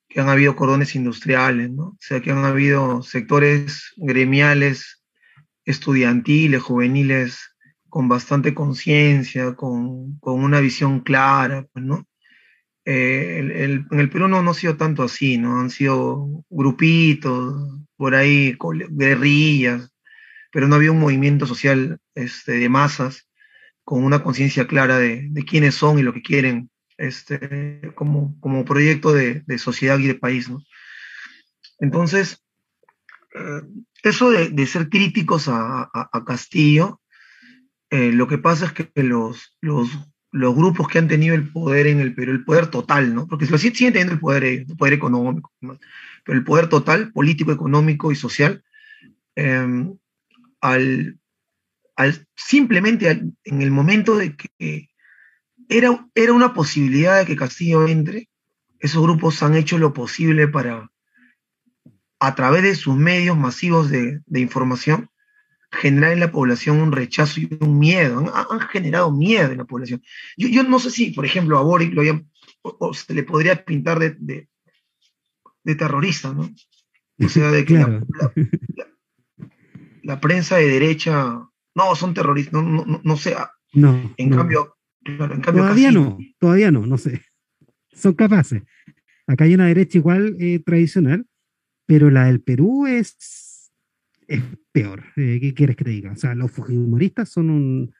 que 0.09 0.19
han 0.19 0.29
habido 0.29 0.55
cordones 0.55 0.95
industriales, 0.95 1.71
¿no? 1.71 1.83
O 1.83 1.97
sea, 1.99 2.21
que 2.21 2.31
han 2.31 2.45
habido 2.45 3.01
sectores 3.01 3.93
gremiales, 3.97 5.03
estudiantiles, 5.65 6.61
juveniles, 6.61 7.55
con 7.89 8.09
bastante 8.09 8.53
conciencia, 8.53 9.55
con, 9.55 10.19
una 10.21 10.59
visión 10.59 10.99
clara, 10.99 11.65
pues, 11.71 11.85
¿no? 11.85 12.05
Eh, 12.85 13.85
en 13.89 13.99
el 13.99 14.09
Perú 14.09 14.27
no, 14.27 14.43
no 14.43 14.51
ha 14.51 14.53
sido 14.53 14.75
tanto 14.75 15.03
así, 15.03 15.37
¿no? 15.37 15.59
Han 15.59 15.69
sido 15.69 16.43
grupitos, 16.49 17.85
por 17.95 18.15
ahí, 18.15 18.57
guerrillas, 18.89 19.93
pero 20.51 20.67
no 20.67 20.75
había 20.75 20.91
un 20.91 20.99
movimiento 20.99 21.45
social 21.45 21.99
este, 22.15 22.53
de 22.53 22.69
masas 22.69 23.29
con 23.83 24.03
una 24.03 24.23
conciencia 24.23 24.67
clara 24.67 24.97
de, 24.97 25.27
de 25.29 25.45
quiénes 25.45 25.75
son 25.75 25.99
y 25.99 26.03
lo 26.03 26.13
que 26.13 26.21
quieren 26.21 26.69
este, 26.97 27.91
como, 27.95 28.39
como 28.39 28.65
proyecto 28.65 29.13
de, 29.13 29.43
sociedad 29.57 29.99
y 29.99 30.07
de 30.07 30.15
país. 30.15 30.49
¿no? 30.49 30.61
Entonces, 31.79 32.43
eh, 33.35 33.61
eso 34.03 34.31
de, 34.31 34.67
ser 34.67 34.89
críticos 34.89 35.47
a, 35.47 35.89
Castillo, 36.25 37.01
eh, 37.89 38.11
lo 38.11 38.27
que 38.27 38.37
pasa 38.37 38.67
es 38.67 38.71
que 38.73 38.89
los, 39.03 39.57
los, 39.61 39.89
los, 40.33 40.55
grupos 40.55 40.87
que 40.87 40.99
han 40.99 41.07
tenido 41.07 41.35
el 41.35 41.49
poder 41.49 41.87
en 41.87 41.99
el 41.99 42.13
Perú, 42.13 42.31
el 42.31 42.43
poder 42.43 42.67
total, 42.67 43.15
¿no? 43.15 43.27
porque 43.27 43.45
siguen 43.45 43.93
teniendo 43.93 44.13
el 44.13 44.19
poder, 44.19 44.43
el 44.43 44.65
poder 44.77 44.93
económico, 44.93 45.51
pero 45.61 46.37
el 46.37 46.43
poder 46.43 46.67
total, 46.67 47.11
político, 47.11 47.51
económico 47.51 48.11
y 48.11 48.15
social, 48.15 48.63
em, 49.35 49.97
al, 50.61 51.19
al, 51.95 52.27
simplemente 52.35 53.09
en 53.43 53.61
el 53.61 53.71
momento 53.71 54.17
de 54.17 54.35
que 54.35 54.89
era, 55.69 56.07
era 56.15 56.33
una 56.33 56.53
posibilidad 56.53 57.19
de 57.19 57.25
que 57.25 57.35
Castillo 57.35 57.87
entre. 57.87 58.29
Esos 58.79 59.01
grupos 59.01 59.41
han 59.43 59.55
hecho 59.55 59.77
lo 59.77 59.93
posible 59.93 60.47
para, 60.49 60.91
a 62.19 62.35
través 62.35 62.63
de 62.63 62.75
sus 62.75 62.95
medios 62.95 63.37
masivos 63.37 63.89
de, 63.89 64.21
información, 64.33 65.09
generar 65.73 66.11
en 66.13 66.19
la 66.19 66.31
población 66.31 66.79
un 66.79 66.91
rechazo 66.91 67.41
y 67.41 67.49
un 67.59 67.79
miedo. 67.79 68.31
Han, 68.33 68.59
generado 68.61 69.11
miedo 69.11 69.51
en 69.51 69.57
la 69.57 69.65
población. 69.65 70.01
Yo, 70.37 70.63
no 70.63 70.79
sé 70.79 70.91
si, 70.91 71.11
por 71.11 71.25
ejemplo, 71.25 71.57
a 71.57 71.63
Boric 71.63 71.93
lo 71.93 72.03
o, 72.61 72.93
se 72.93 73.13
le 73.13 73.23
podría 73.23 73.65
pintar 73.65 73.99
de, 73.99 74.15
de, 74.19 75.75
terrorista, 75.75 76.33
¿no? 76.33 76.49
O 77.19 77.29
sea, 77.29 77.51
de 77.51 77.65
que 77.65 77.85
la, 80.03 80.19
prensa 80.21 80.57
de 80.57 80.67
derecha, 80.67 81.41
no, 81.75 81.95
son 81.95 82.13
terroristas, 82.13 82.53
no, 82.53 82.85
no, 82.85 83.01
no, 83.03 83.17
sé. 83.17 83.35
No, 83.73 84.13
en 84.17 84.29
cambio, 84.29 84.77
todavía 85.43 85.91
no, 85.91 86.17
todavía 86.39 86.71
no, 86.71 86.85
no 86.85 86.97
sé. 86.97 87.21
Son 87.91 88.13
capaces. 88.13 88.63
Acá 89.27 89.45
hay 89.45 89.53
una 89.53 89.67
derecha 89.67 89.97
igual 89.97 90.35
eh, 90.39 90.59
tradicional, 90.59 91.25
pero 91.85 92.09
la 92.09 92.25
del 92.25 92.41
Perú 92.41 92.87
es, 92.87 93.15
es 94.27 94.41
peor. 94.71 95.03
Eh, 95.15 95.39
¿Qué 95.41 95.53
quieres 95.53 95.75
que 95.75 95.83
te 95.83 95.91
diga? 95.91 96.11
O 96.11 96.15
sea, 96.15 96.35
los 96.35 96.51
fujimoristas 96.51 97.29
son 97.29 97.49
un, 97.49 97.95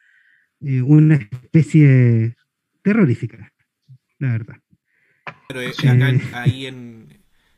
eh, 0.61 0.81
una 0.81 1.15
especie 1.15 2.35
terrorífica, 2.81 3.51
la 4.19 4.31
verdad. 4.31 4.55
Pero 5.47 5.61
acá, 5.61 6.41
ahí 6.41 6.65
en 6.65 7.07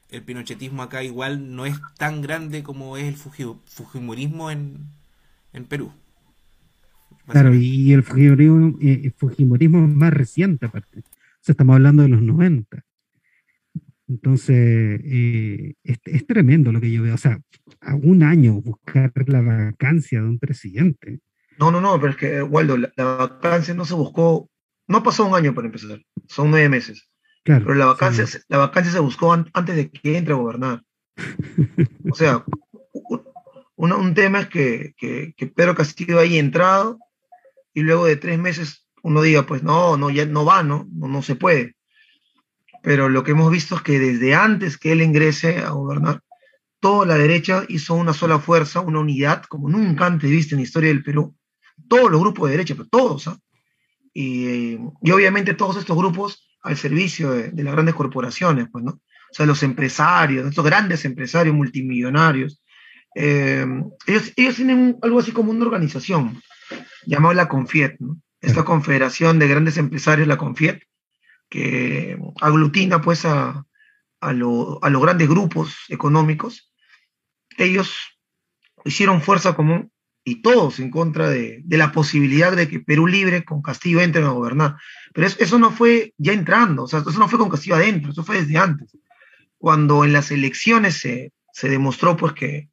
el 0.09 0.23
pinochetismo 0.23 0.83
acá 0.83 1.03
igual 1.03 1.55
no 1.55 1.65
es 1.65 1.75
tan 1.97 2.21
grande 2.21 2.63
como 2.63 2.97
es 2.97 3.05
el 3.05 3.15
fujimorismo 3.15 4.51
en, 4.51 4.87
en 5.53 5.65
Perú. 5.65 5.91
Claro, 7.27 7.55
y 7.55 7.91
el 7.91 8.03
Fujimorismo, 8.03 8.77
eh, 8.81 9.11
Fujimorismo 9.17 9.79
es 9.79 9.93
más 9.93 10.13
reciente 10.13 10.67
aparte. 10.67 10.99
O 10.99 11.03
sea, 11.41 11.53
estamos 11.53 11.75
hablando 11.75 12.03
de 12.03 12.09
los 12.09 12.21
90. 12.21 12.84
Entonces, 14.07 15.01
eh, 15.03 15.73
es, 15.83 16.27
tremendo 16.27 16.71
lo 16.71 16.79
que 16.79 16.91
yo 16.91 17.03
veo. 17.03 17.15
O 17.15 17.17
sea, 17.17 17.39
a 17.81 17.95
un 17.95 18.23
año 18.23 18.53
buscar 18.61 19.11
la 19.27 19.41
vacancia 19.41 20.21
de 20.21 20.27
un 20.27 20.39
presidente. 20.39 21.19
No, 21.57 21.71
no, 21.71 21.81
no, 21.81 21.99
pero 21.99 22.11
es 22.11 22.17
que, 22.17 22.41
Waldo, 22.41 22.77
la, 22.77 22.91
vacancia 22.97 23.73
no 23.73 23.85
se 23.85 23.93
buscó, 23.93 24.49
no 24.87 25.03
pasó 25.03 25.25
un 25.25 25.35
año 25.35 25.55
para 25.55 25.67
empezar, 25.67 26.01
son 26.27 26.51
nueve 26.51 26.69
meses. 26.69 27.09
Claro, 27.43 27.65
pero 27.65 27.75
la 27.75 27.85
vacancia, 27.85 28.25
la 28.49 28.57
vacancia 28.57 28.91
se 28.91 28.99
buscó 28.99 29.31
antes 29.31 29.75
de 29.75 29.89
que 29.89 30.17
entre 30.17 30.33
a 30.33 30.37
gobernar. 30.37 30.83
o 32.11 32.15
sea, 32.15 32.43
un, 33.75 33.93
un 33.93 34.13
tema 34.13 34.41
es 34.41 34.47
que, 34.47 34.93
que, 34.97 35.33
que 35.37 35.47
Pedro 35.47 35.75
Castillo 35.75 36.19
haya 36.19 36.39
entrado 36.39 36.99
y 37.73 37.81
luego 37.81 38.05
de 38.05 38.15
tres 38.15 38.39
meses 38.39 38.85
uno 39.05 39.21
diga, 39.21 39.45
pues 39.45 39.61
no, 39.61 39.97
no, 39.97 40.09
ya 40.09 40.25
no 40.25 40.45
va, 40.45 40.63
¿no? 40.63 40.87
No, 40.91 41.21
se 41.21 41.35
puede. 41.35 41.75
Pero 42.85 43.09
lo 43.09 43.23
que 43.23 43.31
hemos 43.31 43.49
visto 43.49 43.75
es 43.75 43.81
que 43.81 43.97
desde 43.97 44.35
antes 44.35 44.77
que 44.77 44.91
él 44.91 45.01
ingrese 45.01 45.57
a 45.57 45.71
gobernar, 45.71 46.21
toda 46.79 47.07
la 47.07 47.17
derecha 47.17 47.65
hizo 47.67 47.95
una 47.95 48.13
sola 48.13 48.37
fuerza, 48.37 48.79
una 48.79 48.99
unidad, 48.99 49.41
como 49.49 49.67
nunca 49.67 50.05
antes 50.05 50.29
viste 50.29 50.53
en 50.53 50.59
la 50.59 50.65
historia 50.65 50.89
del 50.89 51.03
Perú. 51.03 51.35
Todos 51.89 52.11
los 52.11 52.21
grupos 52.21 52.47
de 52.47 52.57
derecha, 52.57 52.75
pero 52.75 52.87
todos, 52.87 53.27
¿ah? 53.27 53.39
Y, 54.13 54.75
obviamente 55.11 55.55
todos 55.55 55.77
estos 55.77 55.97
grupos 55.97 56.47
al 56.61 56.77
servicio 56.77 57.31
de, 57.31 57.63
las 57.63 57.73
grandes 57.73 57.95
corporaciones, 57.95 58.67
pues, 58.71 58.83
¿no? 58.83 58.91
O 58.91 59.33
sea, 59.33 59.47
los 59.47 59.63
empresarios, 59.63 60.47
estos 60.47 60.63
grandes 60.63 61.05
empresarios 61.05 61.55
multimillonarios, 61.55 62.61
eh, 63.15 63.65
ellos, 64.05 64.31
ellos 64.35 64.55
tienen 64.57 64.99
algo 65.01 65.19
así 65.19 65.31
como 65.31 65.49
una 65.49 65.65
organización, 65.65 66.39
llamado 67.07 67.33
la 67.33 67.49
CONFIET, 67.49 67.97
esta 68.41 68.63
confederación 68.63 69.39
de 69.39 69.47
grandes 69.47 69.77
empresarios, 69.77 70.27
la 70.27 70.37
CONFIET, 70.37 70.83
que 71.55 72.19
aglutina 72.41 73.01
pues 73.01 73.23
a, 73.23 73.65
los 74.33 75.01
grandes 75.01 75.29
grupos 75.29 75.73
económicos. 75.87 76.73
Ellos 77.57 78.19
hicieron 78.83 79.21
fuerza 79.21 79.55
común 79.55 79.89
y 80.25 80.41
todos 80.41 80.79
en 80.79 80.91
contra 80.91 81.29
de, 81.29 81.63
la 81.69 81.93
posibilidad 81.93 82.53
de 82.53 82.67
que 82.67 82.81
Perú 82.81 83.07
Libre 83.07 83.45
con 83.45 83.61
Castillo 83.61 84.01
entren 84.01 84.25
a 84.25 84.31
gobernar. 84.31 84.75
Pero 85.13 85.27
eso, 85.27 85.57
no 85.57 85.71
fue 85.71 86.13
ya 86.17 86.33
entrando, 86.33 86.83
o 86.83 86.87
sea, 86.87 86.99
eso 86.99 87.19
no 87.19 87.29
fue 87.29 87.39
con 87.39 87.49
Castillo 87.49 87.75
adentro, 87.75 88.11
eso 88.11 88.25
fue 88.25 88.41
desde 88.41 88.57
antes. 88.57 88.97
Cuando 89.57 90.03
en 90.03 90.11
las 90.11 90.31
elecciones 90.31 90.97
se, 90.97 91.31
demostró 91.61 92.17
pues 92.17 92.33
que 92.33 92.69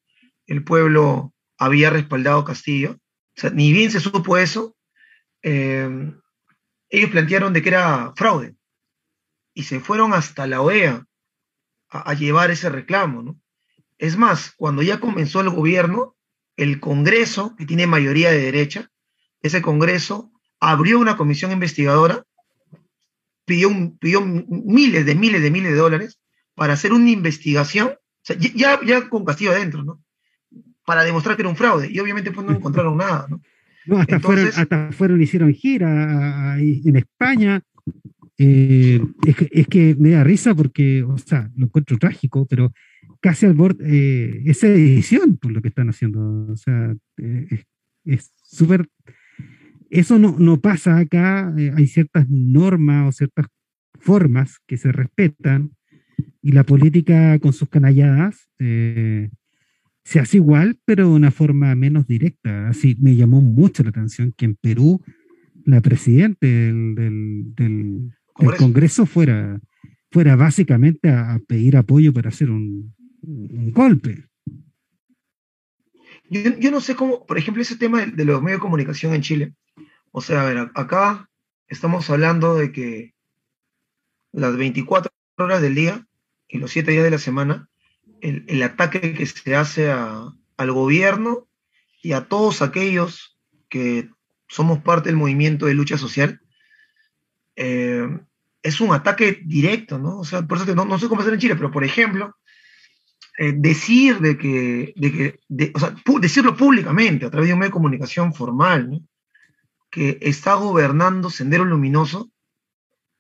el 0.47 0.65
pueblo 0.65 1.33
había 1.57 1.91
respaldado 1.91 2.45
Castillo, 2.45 2.99
ni 3.53 3.73
bien 3.73 3.93
se 3.93 4.01
supo 4.01 4.39
eso, 4.39 4.75
eh, 5.43 6.11
ellos 6.89 7.11
plantearon 7.11 7.53
de 7.53 7.63
que 7.63 7.69
era 7.69 8.13
fraude 8.17 8.57
y 9.55 9.65
se 9.65 9.81
fueron 9.81 10.15
hasta 10.15 10.47
la 10.47 10.61
OEA 10.61 11.07
a, 11.89 12.15
llevar 12.15 12.51
ese 12.51 12.69
reclamo. 12.69 13.23
¿no? 13.23 13.41
Es 13.99 14.17
más, 14.17 14.53
cuando 14.57 14.83
ya 14.83 15.01
comenzó 15.01 15.41
el 15.41 15.51
gobierno, 15.51 16.17
el 16.57 16.81
Congreso, 16.81 17.55
que 17.57 17.67
tiene 17.67 17.87
mayoría 17.87 18.31
de 18.31 18.39
derecha, 18.39 18.91
ese 19.41 19.63
Congreso 19.63 20.33
abrió 20.61 20.99
una 20.99 21.17
comisión 21.17 21.53
investigadora, 21.53 22.25
pidió, 23.45 23.71
pidió 23.99 24.21
miles 24.23 25.05
de 25.05 25.15
miles 25.15 25.43
de 25.43 25.51
miles 25.51 25.73
de 25.73 25.79
dólares 25.79 26.21
para 26.55 26.75
hacer 26.75 26.93
una 26.93 27.11
investigación, 27.11 27.95
ya, 28.55 28.81
ya 28.85 29.09
con 29.09 29.25
Castillo 29.25 29.51
adentro, 29.51 29.83
¿no? 29.83 30.03
para 30.85 31.05
demostrar 31.05 31.37
que 31.37 31.43
era 31.43 31.49
un 31.49 31.57
fraude. 31.57 31.89
Y 31.91 31.99
obviamente 32.01 32.31
pues 32.31 32.47
no 32.47 32.53
encontraron 32.57 32.97
nada, 32.97 33.27
¿no? 33.29 33.99
hasta, 33.99 34.21
fueron, 34.21 34.51
hasta 34.55 34.93
fueron, 34.93 35.21
hicieron 35.21 35.53
gira 35.53 36.57
en 36.59 36.97
España. 36.97 37.63
Eh, 38.39 39.01
es, 39.27 39.67
que, 39.69 39.95
me 39.99 40.11
da 40.11 40.25
risa 40.25 40.55
porque, 40.55 41.03
o 41.03 41.19
sea, 41.19 41.51
lo 41.57 41.67
encuentro 41.67 41.99
trágico, 41.99 42.47
pero 42.47 42.73
casi 43.21 43.47
al 43.47 43.55
borde, 43.55 43.85
eh, 43.87 44.43
es 44.47 44.65
edición 44.65 45.37
por 45.37 45.53
lo 45.53 45.61
que 45.61 45.69
están 45.69 45.89
haciendo. 45.89 46.49
O 46.51 46.57
sea, 46.57 46.95
eh, 47.19 47.65
es 48.05 48.33
súper... 48.43 48.89
Eso 49.91 50.19
no, 50.19 50.37
no 50.39 50.59
pasa 50.61 50.97
acá, 50.97 51.55
hay 51.55 51.87
ciertas 51.87 52.27
normas 52.31 53.09
o 53.09 53.13
ciertas 53.13 53.47
formas 54.01 54.59
que 54.67 54.79
se 54.79 54.91
respetan 54.91 55.73
y 56.41 56.53
la 56.53 56.65
política 56.65 57.39
con 57.41 57.53
sus 57.53 57.69
canalladas 57.69 58.49
se 60.05 60.19
hace 60.19 60.39
igual, 60.39 60.79
pero 60.85 61.09
de 61.09 61.15
una 61.15 61.31
forma 61.31 61.75
menos 61.75 62.07
directa. 62.07 62.69
Así 62.69 62.97
me 63.01 63.15
llamó 63.17 63.41
mucho 63.41 63.83
la 63.83 63.91
atención 63.91 64.33
que 64.37 64.47
en 64.47 64.57
Perú 64.57 65.03
la 65.65 65.81
presidenta 65.81 66.47
del, 66.47 68.13
Congreso 68.35 69.07
fuera, 69.07 69.61
fuera 70.11 70.37
básicamente 70.37 71.11
a, 71.11 71.39
pedir 71.47 71.77
apoyo 71.77 72.13
para 72.13 72.29
hacer 72.29 72.51
un, 72.51 72.95
golpe. 73.73 74.27
Yo, 76.29 76.71
no 76.71 76.81
sé 76.81 76.97
cómo, 76.97 77.25
por 77.27 77.39
ejemplo, 77.39 77.63
ese 77.63 77.77
tema 77.77 78.05
de, 78.05 78.25
los 78.25 78.43
medios 78.43 78.59
de 78.59 78.63
comunicación 78.63 79.15
en 79.15 79.23
Chile. 79.23 79.55
O 80.11 80.21
sea, 80.21 80.43
a 80.43 80.45
ver, 80.47 80.71
acá 80.75 81.31
estamos 81.69 82.09
hablando 82.11 82.55
de 82.55 82.73
que 82.73 83.15
las 84.33 84.57
24 84.57 85.13
horas 85.39 85.63
del 85.63 85.75
día 85.75 86.07
y 86.49 86.59
los 86.59 86.71
7 86.71 86.91
días 86.91 87.05
de 87.05 87.11
la 87.11 87.19
semana, 87.19 87.69
el, 88.21 88.63
ataque 88.63 89.15
que 89.15 89.27
se 89.27 89.57
hace 89.57 89.91
al 89.91 90.73
gobierno 90.73 91.49
y 92.03 92.13
a 92.13 92.27
todos 92.27 92.63
aquellos 92.63 93.39
que 93.69 94.11
somos 94.49 94.81
parte 94.81 95.09
del 95.09 95.17
movimiento 95.17 95.67
de 95.67 95.75
lucha 95.75 95.97
social, 95.97 96.42
eh, 97.57 98.09
es 98.63 98.81
un 98.81 98.95
ataque 98.95 99.41
directo, 99.45 99.99
¿no? 99.99 100.19
O 100.19 100.25
sea, 100.25 100.43
por 100.43 100.59
eso 100.59 100.75
no, 100.75 100.99
sé 100.99 101.09
cómo 101.09 101.21
hacer 101.21 101.35
en 101.35 101.41
Chile, 101.41 101.57
pero 101.57 101.71
por 101.71 101.85
ejemplo, 101.85 102.37
eh, 103.39 103.53
decir 103.57 104.21
de 104.21 104.39
que, 104.39 104.95
de 105.49 105.73
o 105.75 105.79
sea, 105.79 105.95
decirlo 106.21 106.57
públicamente 106.57 107.27
a 107.27 107.31
través 107.31 107.49
de 107.49 107.55
un 107.55 107.61
medio 107.61 107.71
de 107.71 107.75
comunicación 107.75 108.35
formal, 108.35 108.91
¿no? 108.91 109.01
que 109.91 110.19
está 110.23 110.55
gobernando 110.55 111.29
Sendero 111.29 111.65
Luminoso, 111.65 112.31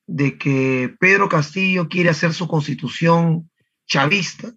de 0.06 0.38
que 0.38 0.94
Pedro 0.98 1.28
Castillo 1.28 1.88
quiere 1.88 2.10
hacer 2.10 2.32
su 2.32 2.48
constitución 2.48 3.50
chavista, 3.86 4.54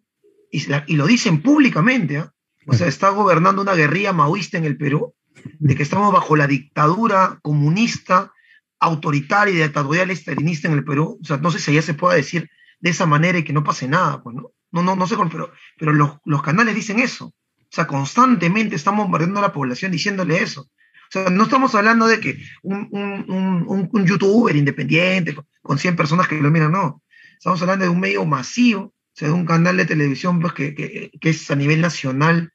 y, 0.51 0.95
lo 0.95 1.05
dicen 1.05 1.41
públicamente, 1.41 2.17
¿ah? 2.17 2.33
o 2.67 2.73
sea, 2.73 2.87
está 2.87 3.09
gobernando 3.09 3.61
una 3.61 3.73
guerrilla 3.73 4.13
maoísta 4.13 4.57
en 4.57 4.63
el 4.63 4.77
Perú, 4.77 5.13
de 5.59 5.75
que 5.75 5.83
estamos 5.83 6.13
bajo 6.13 6.37
la 6.37 6.47
dictadura 6.47 7.39
comunista, 7.41 8.31
autoritaria 8.79 9.53
y 9.53 9.57
dictatorial 9.57 10.11
estalinista 10.11 10.67
en 10.67 10.75
el 10.75 10.83
Perú. 10.83 11.19
O 11.21 11.25
sea, 11.25 11.37
no 11.37 11.51
sé 11.51 11.59
si 11.59 11.73
ya 11.73 11.81
se 11.81 11.93
pueda 11.93 12.15
decir 12.15 12.49
de 12.79 12.89
esa 12.89 13.05
manera 13.05 13.37
y 13.37 13.43
que 13.43 13.53
no 13.53 13.63
pase 13.63 13.87
nada, 13.87 14.21
pues, 14.21 14.35
¿no? 14.35 14.51
No, 14.71 14.83
no, 14.83 14.95
no 14.95 15.07
sé, 15.07 15.15
pero, 15.31 15.51
pero 15.77 15.93
los, 15.93 16.17
los 16.25 16.41
canales 16.41 16.75
dicen 16.75 16.99
eso. 16.99 17.27
O 17.27 17.75
sea, 17.75 17.87
constantemente 17.87 18.75
estamos 18.75 19.05
bombardeando 19.05 19.39
a 19.39 19.43
la 19.43 19.53
población 19.53 19.91
diciéndole 19.91 20.41
eso. 20.41 20.61
O 20.61 21.11
sea, 21.11 21.29
no 21.29 21.43
estamos 21.43 21.73
hablando 21.75 22.07
de 22.07 22.19
que 22.19 22.43
un, 22.63 22.89
un, 22.91 23.89
un, 23.91 24.05
youtuber 24.05 24.55
independiente 24.55 25.35
con 25.61 25.77
100 25.77 25.95
personas 25.95 26.27
que 26.27 26.41
lo 26.41 26.51
miran, 26.51 26.71
no. 26.71 27.01
Estamos 27.37 27.61
hablando 27.61 27.85
de 27.85 27.91
un 27.91 27.99
medio 27.99 28.25
masivo, 28.25 28.81
o 28.81 28.93
sea, 29.13 29.29
de 29.29 29.33
un 29.33 29.45
canal 29.45 29.77
de 29.77 29.85
televisión 29.85 30.39
pues, 30.39 30.53
que, 30.53 30.75
que, 30.75 31.11
que, 31.19 31.29
es 31.29 31.49
a 31.51 31.55
nivel 31.55 31.81
nacional, 31.81 32.51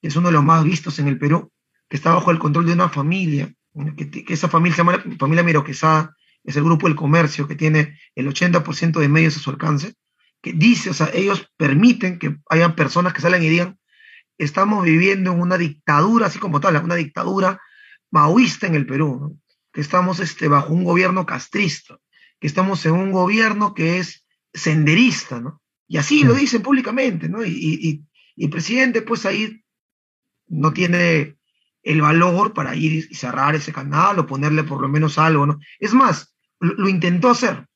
que 0.00 0.08
es 0.08 0.16
uno 0.16 0.28
de 0.28 0.32
los 0.32 0.44
más 0.44 0.64
vistos 0.64 0.98
en 0.98 1.08
el 1.08 1.18
Perú, 1.18 1.52
que 1.88 1.96
está 1.96 2.14
bajo 2.14 2.30
el 2.30 2.38
control 2.38 2.66
de 2.66 2.72
una 2.72 2.88
familia, 2.88 3.52
que, 3.96 4.24
esa 4.32 4.48
familia 4.48 4.76
se 4.76 4.82
llama 4.82 5.02
familia 5.18 5.42
Miro 5.42 5.64
Quesada, 5.64 6.16
es 6.44 6.56
el 6.56 6.64
grupo 6.64 6.86
del 6.86 6.96
comercio 6.96 7.46
que 7.46 7.56
tiene 7.56 7.98
el 8.14 8.28
80% 8.28 9.00
de 9.00 9.08
medios 9.08 9.36
a 9.36 9.40
su 9.40 9.50
alcance, 9.50 9.94
que 10.40 10.52
dice, 10.52 10.90
o 10.90 10.94
sea, 10.94 11.10
ellos 11.12 11.50
permiten 11.56 12.18
que 12.18 12.36
hayan 12.48 12.74
personas 12.74 13.12
que 13.12 13.20
salen 13.20 13.42
y 13.42 13.48
digan, 13.48 13.78
estamos 14.38 14.84
viviendo 14.84 15.32
en 15.32 15.40
una 15.40 15.58
dictadura, 15.58 16.26
así 16.26 16.38
como 16.38 16.60
tal, 16.60 16.76
una 16.82 16.94
dictadura 16.94 17.60
maoísta 18.10 18.66
en 18.66 18.74
el 18.74 18.86
Perú, 18.86 19.38
que 19.72 19.80
estamos 19.80 20.20
este, 20.20 20.48
bajo 20.48 20.72
un 20.72 20.84
gobierno 20.84 21.26
castrista, 21.26 21.98
que 22.40 22.46
estamos 22.46 22.86
en 22.86 22.92
un 22.92 23.12
gobierno 23.12 23.74
que 23.74 23.98
es 23.98 24.24
senderista, 24.54 25.40
¿no? 25.40 25.60
Y 25.88 25.96
así 25.96 26.22
lo 26.22 26.34
dicen 26.34 26.62
públicamente, 26.62 27.28
¿no? 27.28 27.44
Y, 27.44 27.50
y, 27.50 28.04
y 28.36 28.44
el 28.44 28.50
presidente, 28.50 29.02
pues 29.02 29.26
ahí 29.26 29.64
no 30.46 30.72
tiene 30.72 31.37
el 31.88 32.02
valor 32.02 32.52
para 32.52 32.76
ir 32.76 33.08
y 33.10 33.14
cerrar 33.14 33.54
ese 33.54 33.72
canal 33.72 34.18
o 34.18 34.26
ponerle 34.26 34.62
por 34.62 34.82
lo 34.82 34.90
menos 34.90 35.16
algo, 35.16 35.46
¿no? 35.46 35.58
Es 35.78 35.94
más, 35.94 36.34
lo, 36.60 36.86
intentó 36.86 37.30
hacer, 37.30 37.66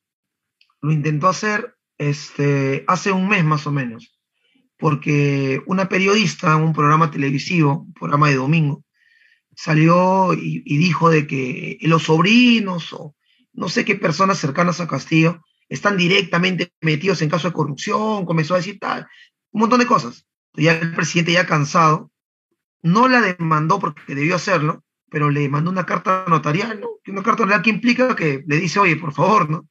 lo 0.81 0.91
intentó 0.91 1.27
hacer 1.27 1.75
este, 1.97 2.83
hace 2.87 3.11
un 3.11 3.27
mes 3.27 3.43
más 3.43 3.65
o 3.65 3.71
menos, 3.71 4.15
porque 4.77 5.63
una 5.65 5.89
periodista 5.89 6.55
en 6.55 6.61
un 6.61 6.73
programa 6.73 7.09
televisivo, 7.09 7.85
un 7.87 7.93
programa 7.93 8.29
de 8.29 8.35
domingo, 8.35 8.83
salió 9.55 10.33
y, 10.35 10.61
dijo 10.77 11.09
de 11.09 11.25
que 11.25 11.79
los 11.81 12.03
sobrinos 12.03 12.93
o 12.93 13.15
no 13.51 13.67
sé 13.67 13.83
qué 13.83 13.95
personas 13.95 14.37
cercanas 14.37 14.79
a 14.79 14.87
Castillo 14.87 15.41
están 15.69 15.97
directamente 15.97 16.71
metidos 16.81 17.23
en 17.23 17.29
caso 17.29 17.47
de 17.47 17.55
corrupción, 17.55 18.27
comenzó 18.27 18.53
a 18.53 18.57
decir 18.57 18.77
tal, 18.77 19.07
un 19.49 19.61
montón 19.61 19.79
de 19.79 19.87
cosas. 19.87 20.27
Ya 20.53 20.73
el 20.73 20.93
presidente 20.93 21.31
ya 21.31 21.47
cansado 21.47 22.11
no 22.83 23.07
la 23.07 23.21
demandó 23.21 23.79
porque 23.79 24.13
debió 24.13 24.35
hacerlo, 24.35 24.83
pero 25.09 25.29
le 25.29 25.47
mandó 25.49 25.71
una 25.71 25.85
carta 25.85 26.25
notarial, 26.27 26.79
¿no? 26.79 26.89
Una 27.07 27.23
carta 27.23 27.43
notarial 27.43 27.61
que 27.61 27.69
implica 27.69 28.15
que 28.15 28.43
le 28.45 28.57
dice, 28.57 28.79
oye, 28.79 28.97
por 28.97 29.13
favor, 29.13 29.49
¿no? 29.49 29.67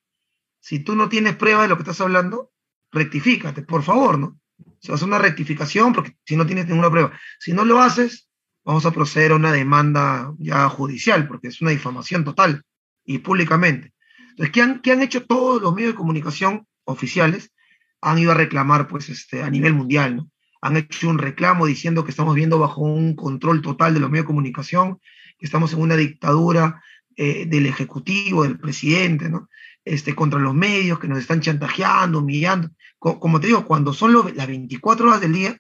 Si 0.61 0.81
tú 0.81 0.97
no 0.97 1.09
tienes 1.09 1.37
prueba 1.37 1.63
de 1.63 1.69
lo 1.69 1.77
que 1.77 1.83
estás 1.83 2.01
hablando, 2.01 2.51
rectifícate, 2.91 3.63
por 3.63 3.83
favor, 3.83 4.19
¿no? 4.19 4.39
Se 4.81 4.93
hace 4.93 5.05
una 5.05 5.19
rectificación 5.19 5.93
porque 5.93 6.17
si 6.25 6.37
no 6.37 6.47
tienes 6.47 6.67
ninguna 6.67 6.91
prueba. 6.91 7.13
Si 7.39 7.53
no 7.53 7.65
lo 7.65 7.81
haces, 7.81 8.29
vamos 8.65 8.87
a 8.87 8.93
proceder 8.93 9.33
a 9.33 9.37
una 9.37 9.53
demanda 9.53 10.33
ya 10.39 10.69
judicial, 10.69 11.29
porque 11.29 11.49
es 11.49 11.61
una 11.61 11.71
difamación 11.71 12.25
total 12.25 12.63
y 13.05 13.19
públicamente. 13.19 13.93
Entonces, 14.31 14.53
¿qué 14.53 14.63
han, 14.63 14.81
qué 14.81 14.93
han 14.93 15.03
hecho 15.03 15.27
todos 15.27 15.61
los 15.61 15.75
medios 15.75 15.93
de 15.93 15.99
comunicación 15.99 16.67
oficiales? 16.85 17.53
Han 18.01 18.19
ido 18.19 18.33
a 18.33 18.37
reclamar, 18.37 18.89
pues, 18.89 19.09
este, 19.09 19.43
a 19.43 19.51
nivel 19.51 19.75
mundial, 19.75 20.17
¿no? 20.17 20.32
Han 20.63 20.77
hecho 20.77 21.11
un 21.11 21.19
reclamo 21.19 21.67
diciendo 21.67 22.05
que 22.05 22.11
estamos 22.11 22.35
viendo 22.35 22.59
bajo 22.59 22.81
un 22.81 23.15
control 23.17 23.61
total 23.61 23.95
de 23.95 24.01
los 24.01 24.11
medios 24.11 24.25
de 24.25 24.29
comunicación, 24.29 25.01
que 25.39 25.45
estamos 25.45 25.73
en 25.73 25.81
una 25.81 25.97
dictadura 25.97 26.83
eh, 27.17 27.47
del 27.47 27.67
Ejecutivo, 27.67 28.45
del 28.45 28.59
presidente, 28.59 29.29
¿no? 29.29 29.49
Este, 29.85 30.15
contra 30.15 30.39
los 30.39 30.55
medios 30.55 31.01
que 31.01 31.09
nos 31.09 31.19
están 31.19 31.41
chantajeando, 31.41 32.21
humillando. 32.21 32.71
como 32.99 33.41
te 33.41 33.49
digo, 33.49 33.67
cuando 33.67 33.93
son 33.93 34.15
las 34.37 34.47
24 34.47 35.09
horas 35.09 35.21
del 35.21 35.33
día, 35.33 35.59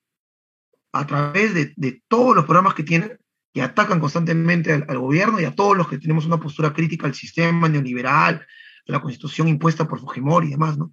a 0.92 1.06
través 1.06 1.52
de, 1.52 2.02
todos 2.06 2.36
los 2.36 2.44
programas 2.44 2.74
que 2.74 2.84
tienen, 2.84 3.18
que 3.52 3.62
atacan 3.62 3.98
constantemente 3.98 4.72
al, 4.72 4.98
gobierno 4.98 5.40
y 5.40 5.44
a 5.44 5.54
todos 5.54 5.76
los 5.76 5.88
que 5.88 5.98
tenemos 5.98 6.26
una 6.26 6.38
postura 6.38 6.72
crítica 6.72 7.08
al 7.08 7.14
sistema 7.14 7.68
neoliberal, 7.68 8.46
a 8.86 8.92
la 8.92 9.00
constitución 9.00 9.48
impuesta 9.48 9.88
por 9.88 9.98
Fujimori 9.98 10.46
y 10.46 10.50
demás, 10.50 10.78
¿no? 10.78 10.92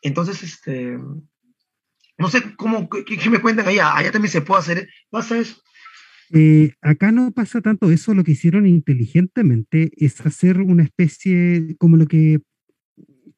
Entonces, 0.00 0.42
este, 0.42 0.98
no 2.18 2.28
sé 2.30 2.42
cómo, 2.56 2.88
qué, 2.88 3.30
me 3.30 3.40
cuentan 3.40 3.68
allá. 3.68 3.96
Allá 3.96 4.12
también 4.12 4.32
se 4.32 4.40
puede 4.40 4.60
hacer. 4.60 4.88
¿Pasa 5.10 5.38
eso? 5.38 5.56
Eh, 6.32 6.72
acá 6.80 7.12
no 7.12 7.30
pasa 7.30 7.60
tanto 7.60 7.90
eso, 7.90 8.12
lo 8.12 8.24
que 8.24 8.32
hicieron 8.32 8.66
inteligentemente 8.66 9.92
es 9.96 10.20
hacer 10.26 10.60
una 10.60 10.82
especie 10.82 11.76
como 11.78 11.96
lo 11.96 12.06
que 12.06 12.40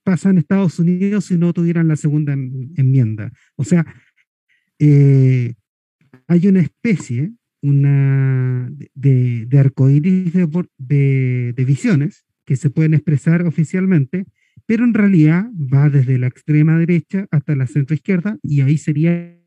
pasa 0.03 0.31
en 0.31 0.39
Estados 0.39 0.79
Unidos 0.79 1.27
si 1.27 1.37
no 1.37 1.53
tuvieran 1.53 1.89
la 1.89 1.97
segunda 1.97 2.33
enmienda. 2.33 3.31
O 3.57 3.65
sea, 3.65 3.85
eh, 4.79 5.53
hay 6.27 6.47
una 6.47 6.61
especie 6.61 7.33
una 7.61 8.71
de, 8.95 9.47
de 9.47 9.59
arcoíris 9.59 10.33
de, 10.33 11.53
de, 11.57 11.65
visiones 11.65 12.25
que 12.45 12.57
se 12.57 12.71
pueden 12.71 12.95
expresar 12.95 13.43
oficialmente 13.47 14.27
pero 14.69 14.85
en 14.85 14.93
realidad 14.93 15.47
va 15.57 15.89
desde 15.89 16.19
la 16.19 16.27
extrema 16.27 16.79
derecha 16.79 17.27
hasta 17.31 17.57
la 17.57 17.67
centro 17.67 17.95
izquierda 17.95 18.37
y 18.43 18.61
ahí 18.61 18.77
sería, 18.77 19.41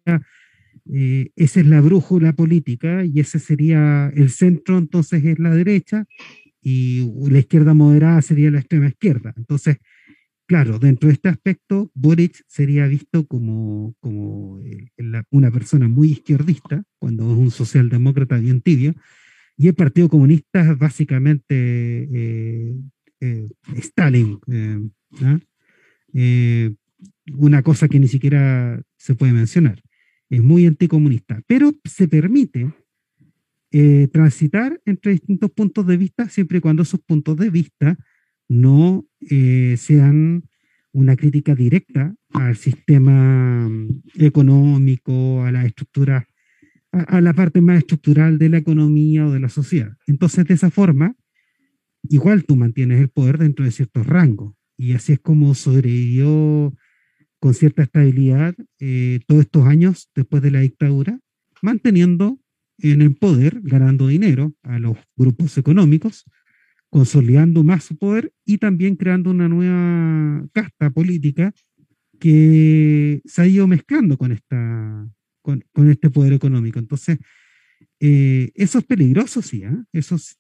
eh, 0.91 1.29
esa 1.35 1.59
es 1.59 1.67
la 1.67 1.79
brújula 1.79 2.33
política 2.33 3.05
y 3.05 3.19
ese 3.19 3.37
sería 3.37 4.11
el 4.15 4.31
centro, 4.31 4.79
entonces 4.79 5.23
es 5.23 5.37
la 5.37 5.53
derecha 5.53 6.05
y 6.59 7.07
la 7.29 7.37
izquierda 7.37 7.75
moderada 7.75 8.19
sería 8.23 8.49
la 8.49 8.61
extrema 8.61 8.87
izquierda. 8.87 9.31
Entonces, 9.37 9.77
claro, 10.47 10.79
dentro 10.79 11.07
de 11.07 11.13
este 11.13 11.29
aspecto, 11.29 11.91
Boric 11.93 12.41
sería 12.47 12.87
visto 12.87 13.27
como, 13.27 13.93
como 13.99 14.59
eh, 14.61 14.89
una 15.29 15.51
persona 15.51 15.87
muy 15.87 16.13
izquierdista, 16.13 16.83
cuando 16.97 17.31
es 17.31 17.37
un 17.37 17.51
socialdemócrata 17.51 18.39
bien 18.39 18.61
tibio, 18.61 18.95
y 19.55 19.67
el 19.67 19.75
Partido 19.75 20.09
Comunista 20.09 20.73
básicamente 20.73 22.09
eh, 22.09 23.47
Stalin, 23.75 24.39
eh, 26.13 26.73
una 27.33 27.63
cosa 27.63 27.87
que 27.87 27.99
ni 27.99 28.07
siquiera 28.07 28.81
se 28.97 29.15
puede 29.15 29.33
mencionar. 29.33 29.81
Es 30.29 30.41
muy 30.41 30.65
anticomunista, 30.65 31.41
pero 31.47 31.73
se 31.83 32.07
permite 32.07 32.71
eh, 33.71 34.07
transitar 34.11 34.81
entre 34.85 35.13
distintos 35.13 35.51
puntos 35.51 35.87
de 35.87 35.97
vista 35.97 36.27
siempre 36.27 36.57
y 36.57 36.61
cuando 36.61 36.83
esos 36.83 36.99
puntos 36.99 37.37
de 37.37 37.49
vista 37.49 37.97
no 38.49 39.05
eh, 39.29 39.75
sean 39.77 40.43
una 40.91 41.15
crítica 41.15 41.55
directa 41.55 42.13
al 42.33 42.57
sistema 42.57 43.69
mm, 43.69 44.01
económico, 44.15 45.43
a 45.43 45.51
la 45.51 45.65
estructura, 45.65 46.27
a, 46.91 47.21
la 47.21 47.33
parte 47.33 47.61
más 47.61 47.77
estructural 47.77 48.37
de 48.37 48.49
la 48.49 48.57
economía 48.57 49.25
o 49.25 49.31
de 49.31 49.39
la 49.39 49.49
sociedad. 49.49 49.95
Entonces, 50.05 50.45
de 50.45 50.53
esa 50.53 50.69
forma, 50.69 51.15
igual 52.03 52.43
tú 52.43 52.57
mantienes 52.57 52.99
el 52.99 53.09
poder 53.09 53.37
dentro 53.37 53.63
de 53.63 53.71
ciertos 53.71 54.05
rangos. 54.05 54.53
Y 54.81 54.93
así 54.93 55.13
es 55.13 55.19
como 55.19 55.53
sobrevivió 55.53 56.73
con 57.39 57.53
cierta 57.53 57.83
estabilidad 57.83 58.55
eh, 58.79 59.19
todos 59.27 59.41
estos 59.41 59.67
años 59.67 60.09
después 60.15 60.41
de 60.41 60.49
la 60.49 60.61
dictadura, 60.61 61.19
manteniendo 61.61 62.39
en 62.79 63.03
el 63.03 63.15
poder, 63.15 63.61
ganando 63.61 64.07
dinero 64.07 64.53
a 64.63 64.79
los 64.79 64.97
grupos 65.15 65.55
económicos, 65.59 66.25
consolidando 66.89 67.63
más 67.63 67.83
su 67.83 67.95
poder 67.95 68.33
y 68.43 68.57
también 68.57 68.95
creando 68.95 69.29
una 69.29 69.47
nueva 69.47 70.47
casta 70.51 70.89
política 70.89 71.53
que 72.19 73.21
se 73.23 73.41
ha 73.43 73.47
ido 73.47 73.67
mezclando 73.67 74.17
con, 74.17 74.31
esta, 74.31 75.07
con, 75.43 75.63
este 75.91 76.09
poder 76.09 76.33
económico. 76.33 76.79
Entonces, 76.79 77.19
eh, 77.99 78.51
eso 78.55 78.79
es 78.79 78.85
peligroso, 78.85 79.43
sí, 79.43 79.61
¿eh? 79.63 79.77
eso 79.93 80.15
es, 80.15 80.37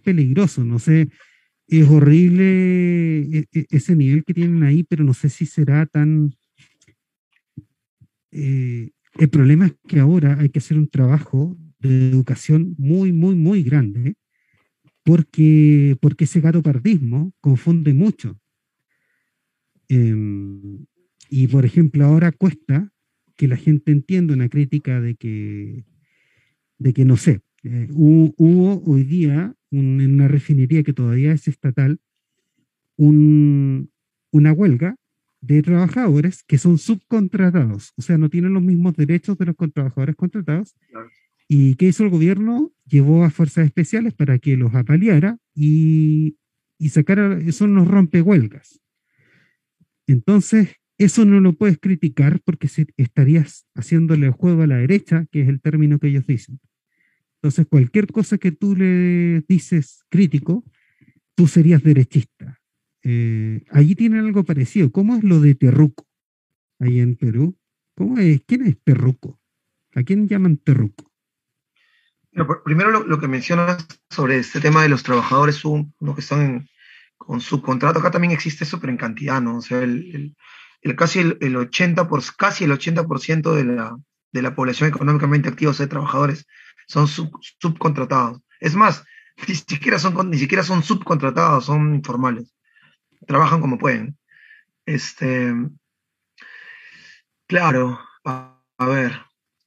peligroso, 0.00 0.64
no 0.64 0.78
sé, 0.78 1.10
es 1.68 1.88
horrible 1.88 3.20
e, 3.20 3.46
e, 3.52 3.66
ese 3.70 3.96
nivel 3.96 4.24
que 4.24 4.34
tienen 4.34 4.62
ahí, 4.62 4.84
pero 4.84 5.04
no 5.04 5.14
sé 5.14 5.28
si 5.28 5.46
será 5.46 5.86
tan... 5.86 6.34
Eh, 8.30 8.90
el 9.18 9.28
problema 9.28 9.66
es 9.66 9.74
que 9.86 10.00
ahora 10.00 10.38
hay 10.40 10.48
que 10.48 10.58
hacer 10.58 10.76
un 10.76 10.88
trabajo 10.88 11.56
de 11.78 12.10
educación 12.10 12.74
muy, 12.78 13.12
muy, 13.12 13.36
muy 13.36 13.62
grande 13.62 14.16
porque, 15.04 15.96
porque 16.00 16.24
ese 16.24 16.40
pardismo 16.40 17.32
confunde 17.40 17.94
mucho. 17.94 18.40
Em, 19.88 20.86
y 21.28 21.46
por 21.46 21.64
ejemplo, 21.64 22.04
ahora 22.04 22.32
cuesta 22.32 22.90
que 23.36 23.48
la 23.48 23.56
gente 23.56 23.92
entienda 23.92 24.34
una 24.34 24.48
crítica 24.48 25.00
de 25.00 25.14
que, 25.14 25.84
de 26.78 26.92
que 26.92 27.04
no 27.04 27.16
sé, 27.16 27.42
eh, 27.62 27.88
hubo, 27.92 28.82
hoy 28.84 29.04
día 29.04 29.54
en 29.78 30.14
una 30.14 30.28
refinería 30.28 30.82
que 30.82 30.92
todavía 30.92 31.32
es 31.32 31.48
estatal, 31.48 32.00
un, 32.96 33.90
una 34.30 34.52
huelga 34.52 34.96
de 35.40 35.62
trabajadores 35.62 36.42
que 36.42 36.58
son 36.58 36.78
subcontratados, 36.78 37.92
o 37.96 38.02
sea, 38.02 38.16
no 38.16 38.30
tienen 38.30 38.54
los 38.54 38.62
mismos 38.62 38.96
derechos 38.96 39.36
de 39.36 39.46
los 39.46 39.56
trabajadores 39.72 40.16
contratados. 40.16 40.74
¿Y 41.46 41.74
qué 41.74 41.88
hizo 41.88 42.04
el 42.04 42.10
gobierno? 42.10 42.72
Llevó 42.86 43.24
a 43.24 43.30
fuerzas 43.30 43.66
especiales 43.66 44.14
para 44.14 44.38
que 44.38 44.56
los 44.56 44.74
apaleara 44.74 45.38
y, 45.54 46.38
y 46.78 46.88
sacara, 46.88 47.38
eso 47.40 47.66
nos 47.66 47.86
rompe 47.86 48.22
huelgas. 48.22 48.80
Entonces, 50.06 50.76
eso 50.96 51.24
no 51.24 51.40
lo 51.40 51.54
puedes 51.54 51.78
criticar 51.78 52.40
porque 52.44 52.68
estarías 52.96 53.66
haciéndole 53.74 54.26
el 54.26 54.32
juego 54.32 54.62
a 54.62 54.66
la 54.66 54.76
derecha, 54.76 55.26
que 55.30 55.42
es 55.42 55.48
el 55.48 55.60
término 55.60 55.98
que 55.98 56.08
ellos 56.08 56.26
dicen. 56.26 56.60
Entonces, 57.44 57.66
cualquier 57.68 58.06
cosa 58.10 58.38
que 58.38 58.52
tú 58.52 58.74
le 58.74 59.42
dices 59.46 60.06
crítico, 60.08 60.64
tú 61.34 61.46
serías 61.46 61.82
derechista. 61.82 62.58
Eh, 63.02 63.62
allí 63.70 63.94
tienen 63.94 64.20
algo 64.20 64.44
parecido. 64.44 64.90
¿Cómo 64.90 65.14
es 65.14 65.24
lo 65.24 65.40
de 65.40 65.54
Terruco? 65.54 66.06
Ahí 66.78 67.00
en 67.00 67.16
Perú. 67.16 67.54
¿Cómo 67.98 68.16
es? 68.16 68.40
¿Quién 68.46 68.64
es 68.64 68.82
Terruco? 68.82 69.38
¿A 69.94 70.02
quién 70.04 70.26
llaman 70.26 70.56
Terruco? 70.56 71.12
primero 72.64 73.04
lo, 73.04 73.20
que 73.20 73.28
mencionas 73.28 73.86
sobre 74.08 74.38
este 74.38 74.58
tema 74.58 74.82
de 74.82 74.88
los 74.88 75.02
trabajadores 75.02 75.66
uno 75.66 75.92
que 76.14 76.22
están 76.22 76.66
con 77.18 77.42
su 77.42 77.60
contrato, 77.60 77.98
acá 77.98 78.10
también 78.10 78.32
existe 78.32 78.64
eso, 78.64 78.80
pero 78.80 78.90
en 78.90 78.96
cantidad, 78.96 79.42
¿no? 79.42 79.58
O 79.58 79.62
sea, 79.62 79.82
el, 79.82 80.34
casi 80.96 81.18
el, 81.18 81.56
80 81.56 82.08
por, 82.08 82.22
casi 82.38 82.64
el 82.64 82.72
80% 82.72 83.54
de 83.54 83.64
la, 83.64 83.98
de 84.32 84.42
la 84.42 84.54
población 84.54 84.88
económicamente 84.88 85.50
activa, 85.50 85.72
o 85.72 85.74
sea, 85.74 85.86
trabajadores, 85.86 86.46
son 86.86 87.06
subcontratados. 87.08 88.40
Es 88.60 88.74
más, 88.74 89.04
ni 89.48 89.54
siquiera 89.54 89.98
son, 89.98 90.30
ni 90.30 90.38
siquiera 90.38 90.62
son 90.62 90.82
subcontratados, 90.82 91.66
son 91.66 91.94
informales. 91.94 92.54
Trabajan 93.26 93.60
como 93.60 93.78
pueden. 93.78 94.18
Este, 94.86 95.54
claro, 97.46 97.98
a 98.24 98.86
ver, 98.86 99.22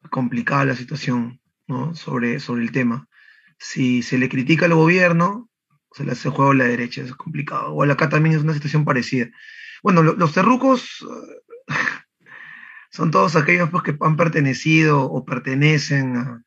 complicada 0.09 0.65
la 0.65 0.75
situación 0.75 1.39
sobre, 1.93 2.39
sobre 2.39 2.63
el 2.63 2.71
tema. 2.71 3.07
Si 3.57 4.03
se 4.03 4.17
le 4.17 4.29
critica 4.29 4.65
al 4.65 4.73
gobierno, 4.73 5.49
se 5.91 6.03
le 6.03 6.11
hace 6.11 6.29
juego 6.29 6.51
a 6.51 6.55
la 6.55 6.65
derecha, 6.65 7.01
es 7.01 7.13
complicado. 7.15 7.71
Igual 7.71 7.91
acá 7.91 8.09
también 8.09 8.35
es 8.35 8.43
una 8.43 8.53
situación 8.53 8.85
parecida. 8.85 9.27
Bueno, 9.83 10.03
los 10.03 10.33
terrucos 10.33 11.05
eh, 11.69 11.73
son 12.91 13.11
todos 13.11 13.35
aquellos 13.35 13.69
pues, 13.69 13.83
que 13.83 13.97
han 13.99 14.15
pertenecido 14.15 15.03
o 15.03 15.25
pertenecen 15.25 16.15
a, 16.17 16.43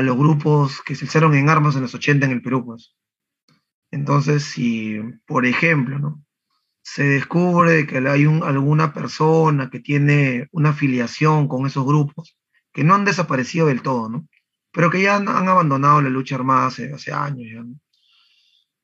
los 0.00 0.16
grupos 0.16 0.80
que 0.80 0.94
se 0.94 1.04
alzaron 1.04 1.34
en 1.34 1.50
armas 1.50 1.76
en 1.76 1.82
los 1.82 1.94
80 1.94 2.24
en 2.24 2.32
el 2.32 2.42
Perú. 2.42 2.64
Pues. 2.64 2.94
Entonces, 3.90 4.44
si, 4.44 4.98
por 5.26 5.44
ejemplo, 5.44 5.98
¿no? 5.98 6.24
se 6.82 7.04
descubre 7.04 7.86
que 7.86 7.98
hay 7.98 8.26
un, 8.26 8.42
alguna 8.42 8.94
persona 8.94 9.68
que 9.70 9.80
tiene 9.80 10.48
una 10.50 10.70
afiliación 10.70 11.46
con 11.46 11.66
esos 11.66 11.84
grupos, 11.84 12.38
que 12.72 12.84
no 12.84 12.94
han 12.94 13.04
desaparecido 13.04 13.66
del 13.66 13.82
todo, 13.82 14.08
¿no? 14.08 14.26
pero 14.72 14.90
que 14.90 15.02
ya 15.02 15.16
han, 15.16 15.28
abandonado 15.28 16.00
la 16.00 16.08
lucha 16.08 16.34
armada 16.34 16.66
hace, 16.66 17.12
años. 17.12 17.66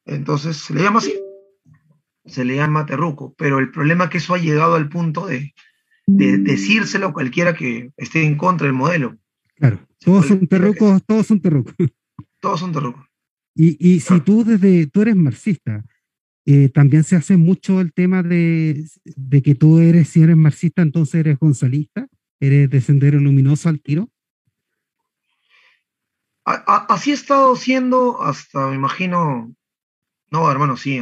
Entonces, 0.04 0.58
se 0.58 0.74
le 0.74 0.82
llama 0.82 0.98
así, 0.98 1.18
se 2.26 2.44
le 2.44 2.56
llama 2.56 2.86
terruco, 2.86 3.34
pero 3.36 3.58
el 3.58 3.70
problema 3.70 4.04
es 4.04 4.10
que 4.10 4.18
eso 4.18 4.34
ha 4.34 4.38
llegado 4.38 4.74
al 4.74 4.88
punto 4.88 5.26
de, 5.26 5.54
decírselo 6.06 7.08
a 7.08 7.12
cualquiera 7.12 7.54
que 7.54 7.90
esté 7.96 8.22
en 8.22 8.36
contra 8.36 8.66
del 8.66 8.74
modelo. 8.74 9.16
Claro, 9.58 9.80
todos 9.98 10.26
son 10.26 10.46
terrucos, 10.46 11.02
todos 11.04 11.26
son 11.26 11.40
terrucos. 11.40 11.74
Todos 12.40 12.60
son 12.60 12.72
terrucos. 12.72 13.04
Y, 13.56 13.76
y 13.80 13.98
si 13.98 14.20
tú 14.20 14.44
desde, 14.44 14.86
tú 14.86 15.02
eres 15.02 15.16
marxista, 15.16 15.84
eh, 16.46 16.68
también 16.68 17.02
se 17.02 17.16
hace 17.16 17.36
mucho 17.36 17.80
el 17.80 17.92
tema 17.92 18.22
de, 18.22 18.84
de, 19.04 19.42
que 19.42 19.56
tú 19.56 19.80
eres, 19.80 20.08
si 20.08 20.22
eres 20.22 20.36
marxista, 20.36 20.82
entonces 20.82 21.16
eres 21.16 21.36
gonzalista, 21.40 22.06
eres 22.38 22.70
de 22.70 22.80
sendero 22.80 23.18
luminoso 23.18 23.68
al 23.68 23.80
tiro 23.80 24.08
así 26.88 27.10
ha 27.10 27.14
estado 27.14 27.56
siendo 27.56 28.22
hasta, 28.22 28.68
me 28.68 28.76
imagino, 28.76 29.54
no, 30.30 30.50
hermano, 30.50 30.76
sí, 30.76 31.00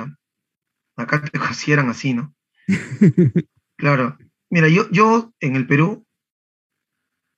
acá 0.97 1.23
te 1.23 1.39
consideran 1.39 1.89
así, 1.89 2.15
¿no? 2.15 2.35
claro, 3.77 4.19
mira, 4.51 4.69
yo, 4.69 4.91
yo 4.91 5.33
en 5.41 5.57
el 5.57 5.67
Perú, 5.67 6.06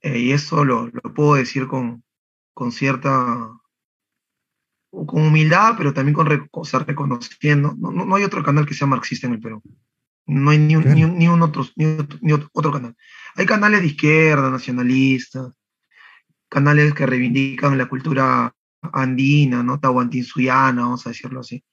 eh, 0.08 0.18
y 0.18 0.32
eso 0.32 0.64
lo, 0.64 0.90
puedo 1.14 1.34
decir 1.34 1.66
con, 1.66 2.02
con 2.54 2.72
cierta, 2.72 3.50
con 4.90 5.22
humildad, 5.26 5.74
pero 5.76 5.92
también 5.92 6.14
con 6.14 6.26
reconociendo, 6.26 7.74
no, 7.78 7.90
no, 7.90 8.16
hay 8.16 8.24
otro 8.24 8.42
canal 8.42 8.64
que 8.64 8.74
sea 8.74 8.86
marxista 8.86 9.26
en 9.26 9.34
el 9.34 9.40
Perú. 9.40 9.62
No 10.26 10.50
hay 10.50 10.58
ni 10.58 10.76
un, 10.76 10.84
ni, 11.18 11.28
un 11.28 11.42
otro, 11.42 11.66
ni 11.76 12.32
otro 12.32 12.72
canal. 12.72 12.94
Hay 13.34 13.46
canales 13.46 13.80
de 13.80 13.88
izquierda, 13.88 14.50
nacionalistas, 14.50 15.52
canales 16.48 16.94
que 16.94 17.06
reivindican 17.06 17.78
la 17.78 17.86
cultura 17.86 18.54
andina, 18.92 19.62
¿no? 19.62 19.78
Tahuantinsuyana, 19.78 20.82
vamos 20.82 21.06
a 21.06 21.10
decirlo 21.10 21.40
así. 21.40 21.64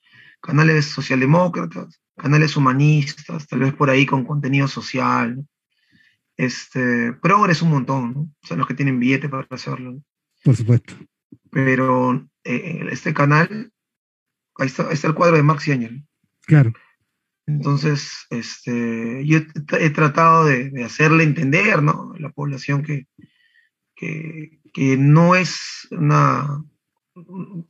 Canales 0.41 0.86
socialdemócratas, 0.86 2.02
canales 2.17 2.56
humanistas, 2.56 3.48
tal 3.48 3.60
vez 3.60 3.74
por 3.74 3.89
ahí 3.89 4.06
con 4.06 4.26
contenido 4.26 4.67
social. 4.67 5.38
¿no? 5.38 5.45
Este, 6.38 7.13
progres 7.13 7.62
un 7.62 7.69
montón, 7.69 8.13
¿no? 8.13 8.19
O 8.21 8.48
sea, 8.48 8.58
los 8.58 8.67
que 8.67 8.74
tienen 8.74 9.00
billete 9.00 9.30
para 9.30 9.48
hacerlo. 9.50 10.02
Por 10.43 10.56
supuesto. 10.56 10.95
Pero 11.52 12.28
eh, 12.43 12.88
este 12.91 13.13
canal, 13.13 13.71
ahí 14.58 14.67
está, 14.67 14.91
está, 14.91 15.08
el 15.08 15.15
cuadro 15.15 15.38
de 15.38 15.43
Max 15.43 15.67
y 15.67 16.06
Claro. 16.45 16.74
Entonces, 17.48 18.26
este, 18.32 19.26
yo 19.26 19.39
he, 19.80 19.89
tratado 19.91 20.45
de, 20.45 20.71
de, 20.71 20.84
hacerle 20.84 21.24
entender, 21.24 21.84
¿no? 21.84 22.13
La 22.17 22.30
población 22.30 22.82
que, 22.84 23.08
que, 23.95 24.60
que 24.74 24.98
no 24.98 25.36
es 25.36 25.88
una, 25.91 26.63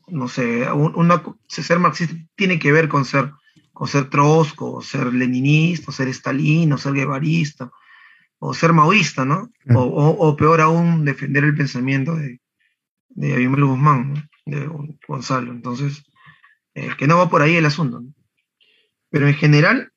no 0.07 0.27
sé, 0.27 0.71
una, 0.71 1.23
ser 1.47 1.79
marxista 1.79 2.15
tiene 2.35 2.57
que 2.57 2.71
ver 2.71 2.87
con 2.87 3.05
ser, 3.05 3.31
con 3.73 3.87
ser 3.87 4.09
trosco, 4.09 4.81
ser 4.81 5.13
leninista, 5.13 5.91
ser 5.91 6.07
estalino, 6.07 6.77
ser 6.77 6.93
guevarista, 6.93 7.71
o 8.39 8.53
ser 8.53 8.73
maoísta, 8.73 9.25
¿no? 9.25 9.49
O, 9.73 9.81
o, 9.81 10.35
peor 10.35 10.61
aún, 10.61 11.05
defender 11.05 11.43
el 11.43 11.55
pensamiento 11.55 12.15
de, 12.15 12.41
de 13.09 13.47
Guzmán, 13.47 14.29
de 14.45 14.69
Gonzalo. 15.07 15.51
Entonces, 15.51 16.03
eh, 16.75 16.89
que 16.97 17.07
no 17.07 17.17
va 17.17 17.29
por 17.29 17.41
ahí 17.41 17.55
el 17.55 17.65
asunto. 17.65 18.03
Pero 19.09 19.27
en 19.27 19.33
general, 19.33 19.91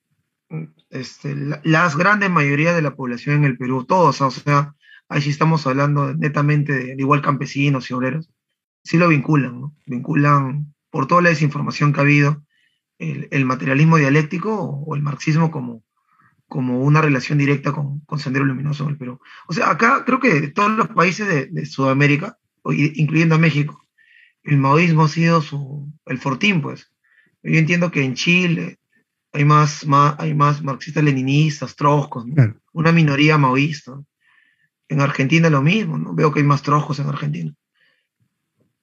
este, 0.90 1.35
las 1.64 1.96
grandes 1.96 2.31
mayorías 2.31 2.74
de 2.74 2.83
la 2.83 2.94
población 2.94 3.37
en 3.37 3.44
el 3.44 3.59
Perú, 3.59 3.85
todos, 3.85 4.20
o 4.20 4.31
sea, 4.31 4.74
ahí 5.09 5.20
sí 5.20 5.31
estamos 5.31 5.66
hablando 5.66 6.14
netamente 6.14 6.72
de, 6.72 6.94
igual 6.98 7.20
campesinos 7.20 7.90
y 7.90 7.94
obreros, 7.94 8.31
sí 8.85 8.96
lo 8.96 9.09
vinculan, 9.09 9.61
¿no? 9.61 9.77
Vinculan 9.87 10.74
por 10.90 11.07
toda 11.07 11.22
la 11.22 11.31
desinformación 11.31 11.92
que 11.92 12.01
ha 12.01 12.05
habido 12.05 12.42
el, 12.98 13.44
materialismo 13.44 13.96
dialéctico 13.96 14.55
o, 14.55 14.94
el 14.94 15.03
marxismo 15.03 15.51
como, 15.51 15.83
como 16.48 16.82
una 16.82 17.02
relación 17.02 17.38
directa 17.38 17.72
con, 17.72 18.00
con 18.00 18.18
Sendero 18.18 18.44
Luminoso 18.44 18.84
en 18.84 18.90
el 18.90 18.98
Perú. 18.98 19.20
O 19.46 19.52
sea, 19.52 19.70
acá 19.70 20.04
creo 20.04 20.18
que 20.18 20.48
todos 20.48 20.70
los 20.70 20.88
países 20.88 21.28
de, 21.28 21.46
de 21.46 21.66
Sudamérica, 21.66 22.38
incluyendo 22.64 23.34
a 23.34 23.38
México, 23.38 23.87
el 24.42 24.56
maoísmo 24.56 25.04
ha 25.04 25.08
sido 25.08 25.42
su, 25.42 25.92
el 26.06 26.18
fortín, 26.18 26.62
pues. 26.62 26.90
Yo 27.42 27.58
entiendo 27.58 27.90
que 27.90 28.02
en 28.02 28.14
Chile 28.14 28.78
hay 29.32 29.44
más, 29.44 29.87
más, 29.87 30.16
hay 30.18 30.34
más 30.34 30.62
marxistas 30.62 31.04
leninistas, 31.04 31.76
troscos, 31.76 32.24
una 32.72 32.92
minoría 32.92 33.38
maoísta. 33.38 34.00
En 34.88 35.00
Argentina 35.00 35.50
lo 35.50 35.62
mismo, 35.62 35.98
¿no? 35.98 36.14
Veo 36.14 36.32
que 36.32 36.40
hay 36.40 36.46
más 36.46 36.62
trojos 36.62 36.98
en 36.98 37.08
Argentina. 37.08 37.52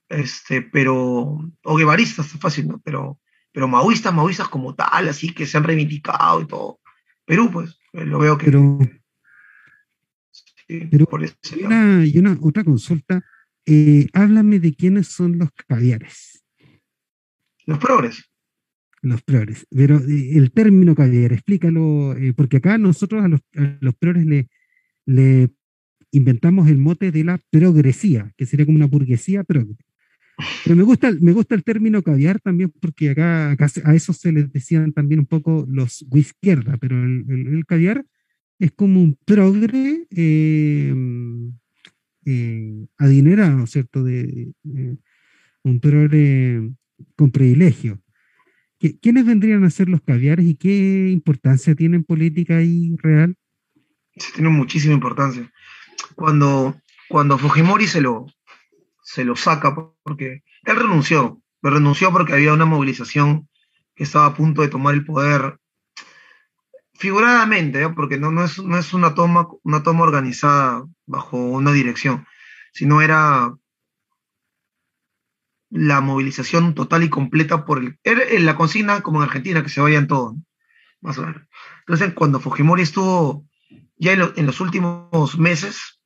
Este, 0.07 0.61
pero, 0.61 1.39
o 1.63 1.75
guevaristas, 1.75 2.27
fácil, 2.39 2.67
¿no? 2.67 2.79
Pero, 2.83 3.19
pero 3.51 3.67
maoístas, 3.67 4.13
maoístas 4.13 4.49
como 4.49 4.75
tal, 4.75 5.09
así 5.09 5.33
que 5.33 5.47
se 5.47 5.57
han 5.57 5.63
reivindicado 5.63 6.41
y 6.41 6.47
todo. 6.47 6.79
Perú, 7.25 7.49
pues, 7.51 7.79
eh, 7.93 8.05
lo 8.05 8.19
veo 8.19 8.37
que... 8.37 8.45
Pero, 8.45 8.79
y, 10.67 11.63
una, 11.63 12.05
y 12.05 12.17
una 12.17 12.37
otra 12.41 12.63
consulta, 12.63 13.23
eh, 13.65 14.07
háblame 14.13 14.59
de 14.59 14.73
quiénes 14.73 15.07
son 15.07 15.37
los 15.37 15.49
caviares. 15.67 16.43
Los 17.65 17.77
progres. 17.77 18.23
Los 19.01 19.21
progres. 19.21 19.67
Pero 19.69 19.97
eh, 19.97 20.37
el 20.37 20.51
término 20.51 20.95
caviar, 20.95 21.33
explícalo, 21.33 22.15
porque 22.35 22.57
acá 22.57 22.77
nosotros 22.77 23.23
a 23.23 23.27
los, 23.27 23.41
a 23.55 23.77
los 23.79 23.95
progres 23.95 24.25
le, 24.25 24.49
le 25.05 25.49
inventamos 26.11 26.67
el 26.67 26.77
mote 26.77 27.11
de 27.11 27.23
la 27.23 27.39
progresía, 27.51 28.33
que 28.37 28.45
sería 28.45 28.65
como 28.65 28.77
una 28.77 28.87
burguesía 28.87 29.43
progre. 29.43 29.75
Pero 30.63 30.75
me 30.75 30.83
gusta, 30.83 31.11
me 31.21 31.31
gusta 31.31 31.55
el 31.55 31.63
término 31.63 32.01
caviar 32.01 32.39
también 32.39 32.71
porque 32.81 33.11
acá, 33.11 33.55
a 33.83 33.95
eso 33.95 34.13
se 34.13 34.31
les 34.31 34.51
decían 34.51 34.91
también 34.91 35.21
un 35.21 35.25
poco 35.25 35.65
los 35.69 36.05
izquierda, 36.13 36.77
pero 36.77 37.01
el, 37.01 37.63
caviar 37.67 38.05
es 38.59 38.71
como 38.71 39.01
un 39.01 39.17
progre 39.25 40.07
eh, 40.11 40.93
eh, 42.25 42.85
adinerado, 42.97 43.65
¿cierto? 43.67 44.03
De, 44.03 44.53
un 45.63 45.79
progre 45.79 46.71
con 47.15 47.31
privilegio. 47.31 47.99
¿Quiénes 49.01 49.25
vendrían 49.25 49.63
a 49.63 49.69
ser 49.69 49.89
los 49.89 50.01
caviares 50.01 50.45
y 50.45 50.55
qué 50.55 51.09
importancia 51.11 51.73
tienen 51.75 52.03
política 52.03 52.61
y 52.61 52.95
real? 52.97 53.35
Sí, 54.15 54.31
tiene 54.35 54.49
muchísima 54.49 54.93
importancia. 54.93 55.51
Cuando, 56.13 56.79
cuando 57.09 57.37
Fujimori 57.37 57.87
se 57.87 58.01
lo, 58.01 58.27
se 59.15 59.23
lo 59.23 59.37
saca 59.37 59.73
porque 60.03 60.43
él 60.63 60.75
renunció, 60.75 61.41
pero 61.61 61.75
renunció 61.75 62.11
porque 62.11 62.33
había 62.33 62.51
una 62.51 62.65
movilización 62.65 63.47
que 63.95 64.03
estaba 64.03 64.25
a 64.25 64.33
punto 64.33 64.61
de 64.61 64.67
tomar 64.67 64.93
el 64.93 65.05
poder. 65.05 65.57
Figuradamente, 66.95 67.87
porque 67.89 68.17
no, 68.17 68.31
no, 68.31 68.43
es, 68.43 68.61
no 68.61 68.77
es 68.77 68.93
una 68.93 69.15
toma, 69.15 69.47
una 69.63 69.83
toma 69.83 70.03
organizada 70.03 70.85
bajo 71.05 71.37
una 71.37 71.71
dirección, 71.71 72.27
sino 72.73 73.01
era 73.01 73.55
la 75.69 76.01
movilización 76.01 76.75
total 76.75 77.03
y 77.03 77.09
completa 77.09 77.65
por 77.65 77.79
el, 77.79 77.97
era 78.03 78.21
la 78.39 78.57
consigna 78.57 79.01
como 79.01 79.19
en 79.19 79.29
Argentina, 79.29 79.63
que 79.63 79.69
se 79.69 79.79
vayan 79.79 80.07
todos, 80.07 80.35
más 80.99 81.17
o 81.19 81.21
menos. 81.21 81.41
Entonces, 81.79 82.13
cuando 82.13 82.41
Fujimori 82.41 82.83
estuvo 82.83 83.45
ya 83.95 84.11
en, 84.11 84.33
en 84.35 84.45
los 84.45 84.59
últimos 84.59 85.37
meses, 85.37 86.01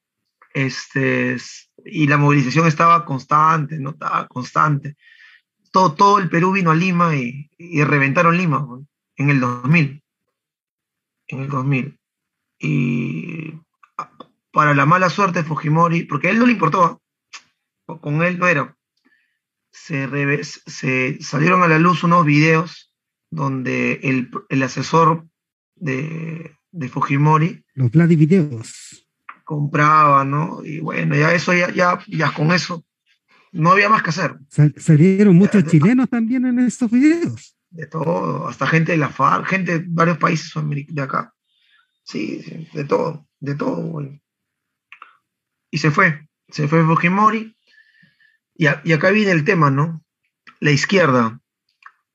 este, 0.54 1.38
y 1.86 2.08
la 2.08 2.18
movilización 2.18 2.68
estaba 2.68 3.06
constante, 3.06 3.80
¿no? 3.80 3.92
Estaba 3.92 4.28
constante. 4.28 4.96
Todo, 5.72 5.94
todo 5.94 6.20
el 6.20 6.30
Perú 6.30 6.52
vino 6.52 6.72
a 6.72 6.76
Lima 6.76 7.16
y, 7.16 7.50
reventaron 7.84 8.38
Lima 8.38 8.66
en 9.16 9.30
el 9.30 9.40
2000. 9.40 10.04
En 11.28 11.40
el 11.40 11.50
2000. 11.50 12.00
Y 12.60 13.54
para 14.52 14.74
la 14.74 14.86
mala 14.86 15.10
suerte 15.10 15.40
de 15.40 15.46
Fujimori, 15.48 16.04
porque 16.04 16.28
a 16.28 16.32
él 16.32 16.40
no 16.40 16.46
le 16.46 16.54
importó, 16.54 17.02
con 17.86 18.24
él 18.24 18.40
no 18.40 18.48
era, 18.48 18.76
se, 19.72 20.44
se 20.44 21.22
salieron 21.22 21.62
a 21.64 21.68
la 21.68 21.80
luz 21.80 22.04
unos 22.04 22.26
videos 22.26 22.92
donde 23.30 24.00
el, 24.04 24.32
el 24.50 24.64
asesor 24.64 25.28
de, 25.76 26.56
de 26.72 26.90
Fujimori. 26.90 27.64
Los 27.76 27.92
Vladi 27.92 28.16
videos 28.16 28.89
compraba, 29.50 30.24
¿no? 30.24 30.64
Y 30.64 30.80
bueno, 30.80 31.16
ya 31.16 31.34
eso, 31.34 31.56
ya, 31.56 31.74
ya, 31.74 31.98
ya 32.06 32.32
con 32.32 32.52
eso, 32.52 32.86
no 33.52 33.72
había 33.72 33.90
más 33.90 34.04
que 34.04 34.12
hacer. 34.12 34.38
salieron 34.78 35.36
muchos 35.36 35.66
chilenos 35.66 36.08
también 36.08 36.46
en 36.46 36.60
estos 36.60 36.92
videos. 36.92 37.58
De 37.72 37.88
todo, 37.88 38.48
hasta 38.48 38.68
gente 38.68 38.92
de 38.92 39.00
la 39.00 39.10
FARC, 39.10 39.48
gente 39.48 39.80
de 39.80 39.86
varios 39.88 40.20
países 40.20 40.54
de 40.54 41.02
acá. 41.02 41.34
Sí, 42.04 42.68
de 42.76 42.84
todo, 42.84 43.28
de 43.40 43.56
todo. 43.56 44.08
Y 45.72 45.80
se 45.80 45.90
fue, 45.90 46.28
se 46.50 46.68
fue 46.68 46.86
Fujimori. 46.86 47.58
Y, 48.54 48.68
y 48.84 48.94
acá 48.94 49.10
viene 49.10 49.32
el 49.32 49.46
tema, 49.46 49.72
¿no? 49.72 50.04
La 50.60 50.70
izquierda, 50.70 51.42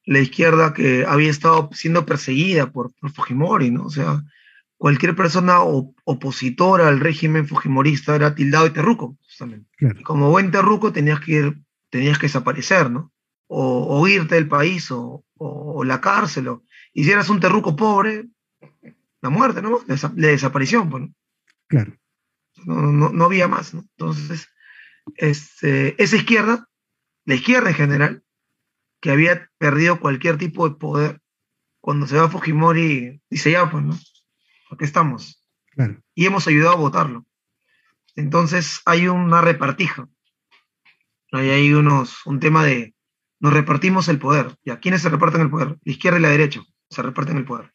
la 0.05 0.21
izquierda 0.21 0.73
que 0.73 1.05
había 1.05 1.31
estado 1.31 1.69
siendo 1.73 2.07
perseguida 2.07 2.71
por, 2.71 2.95
por 2.95 3.11
Fujimori, 3.11 3.73
¿no? 3.73 3.87
O 3.87 3.91
sea, 3.91 4.23
cualquier 4.85 5.17
persona 5.17 5.61
opositora 5.63 6.89
al 6.89 7.01
régimen 7.01 7.49
fujimorista 7.49 8.15
era 8.17 8.35
tildado 8.35 8.65
de 8.65 8.71
terruco, 8.71 9.17
justamente. 9.23 9.67
como 10.03 10.29
buen 10.29 10.51
terruco 10.51 10.93
tenías 10.93 11.21
que 11.21 11.33
ir, 11.33 11.59
tenías 11.89 12.19
que 12.19 12.27
desaparecer, 12.27 12.91
¿no? 12.91 13.11
O, 13.47 14.07
irte 14.07 14.35
del 14.35 14.47
país 14.47 14.89
o, 14.91 15.25
la 15.87 16.03
cárcel. 16.03 16.51
y 16.93 17.05
si 17.05 17.11
eras 17.11 17.31
un 17.31 17.41
terruco 17.41 17.75
pobre, 17.75 18.27
la 19.23 19.31
muerte, 19.31 19.63
¿no? 19.63 19.81
La, 19.87 20.29
desaparición, 20.29 20.91
pues, 20.91 21.05
Claro. 21.67 21.97
No, 22.67 23.25
había 23.25 23.49
más, 23.49 23.73
¿no? 23.73 23.87
Entonces, 23.97 24.51
este, 25.17 26.03
esa 26.03 26.17
izquierda, 26.17 26.69
la 27.25 27.37
izquierda 27.37 27.71
en 27.71 27.77
general, 27.77 28.23
que 29.01 29.13
había 29.13 29.51
perdido 29.57 29.99
cualquier 29.99 30.37
tipo 30.37 30.69
de 30.69 30.75
poder, 30.75 31.23
cuando 31.81 32.07
se 32.07 32.19
va 32.19 32.25
a 32.25 32.29
Fujimori, 32.29 33.23
dice 33.31 33.51
ya, 33.51 33.71
pues, 33.71 33.83
¿no? 33.83 33.99
Aquí 34.71 34.85
estamos. 34.85 35.43
Y 36.15 36.27
hemos 36.27 36.47
ayudado 36.47 36.73
a 36.73 36.79
votarlo. 36.79 37.27
Entonces 38.17 38.81
hay 38.85 39.09
una 39.09 39.41
repartija. 39.41 40.09
Hay 41.33 41.73
unos, 41.73 42.25
un 42.27 42.39
tema 42.39 42.65
de, 42.65 42.95
nos 43.41 43.53
repartimos 43.53 44.09
el 44.09 44.19
poder. 44.19 44.57
¿Y 44.65 44.71
a 44.71 44.79
quiénes 44.79 45.03
se 45.03 45.09
reparten 45.09 45.41
el 45.41 45.51
poder? 45.51 45.77
La 45.83 45.93
izquierda 45.93 46.19
y 46.19 46.23
la 46.23 46.31
derecha 46.31 46.63
se 46.89 47.03
reparten 47.03 47.37
el 47.37 47.45
poder. 47.45 47.73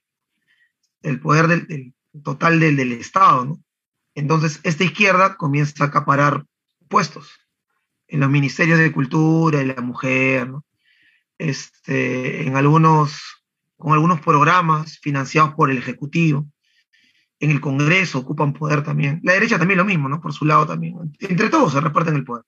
El 1.02 1.20
poder 1.20 1.48
del, 1.48 1.94
total 2.24 2.60
del, 2.60 2.78
del 2.78 2.94
Estado, 2.94 3.46
¿no? 3.46 3.60
Entonces, 4.16 4.60
esta 4.64 4.84
izquierda 4.84 5.36
comienza 5.38 5.84
a 5.84 5.88
acaparar 5.88 6.46
puestos 6.90 7.40
en 8.08 8.22
los 8.22 8.30
ministerios 8.30 8.80
de 8.80 8.92
cultura 8.92 9.62
y 9.62 9.68
la 9.68 9.82
mujer, 9.82 10.50
¿no? 10.50 10.66
este, 11.40 12.46
en 12.46 12.56
algunos, 12.58 13.44
con 13.78 13.94
algunos 13.94 14.20
programas 14.20 15.00
financiados 15.00 15.56
por 15.56 15.72
el 15.72 15.78
Ejecutivo 15.78 16.46
en 17.40 17.52
el 17.52 17.62
Congreso 17.62 18.20
ocupan 18.20 18.54
poder 18.54 18.84
también. 18.84 19.20
La 19.24 19.34
derecha 19.34 19.58
también 19.58 19.78
lo 19.78 19.86
mismo, 19.86 20.10
¿no? 20.10 20.22
Por 20.22 20.34
su 20.34 20.46
lado 20.46 20.68
también. 20.68 20.96
Entre 21.20 21.50
todos 21.50 21.74
se 21.74 21.82
reparten 21.82 22.16
el 22.16 22.26
poder. 22.26 22.44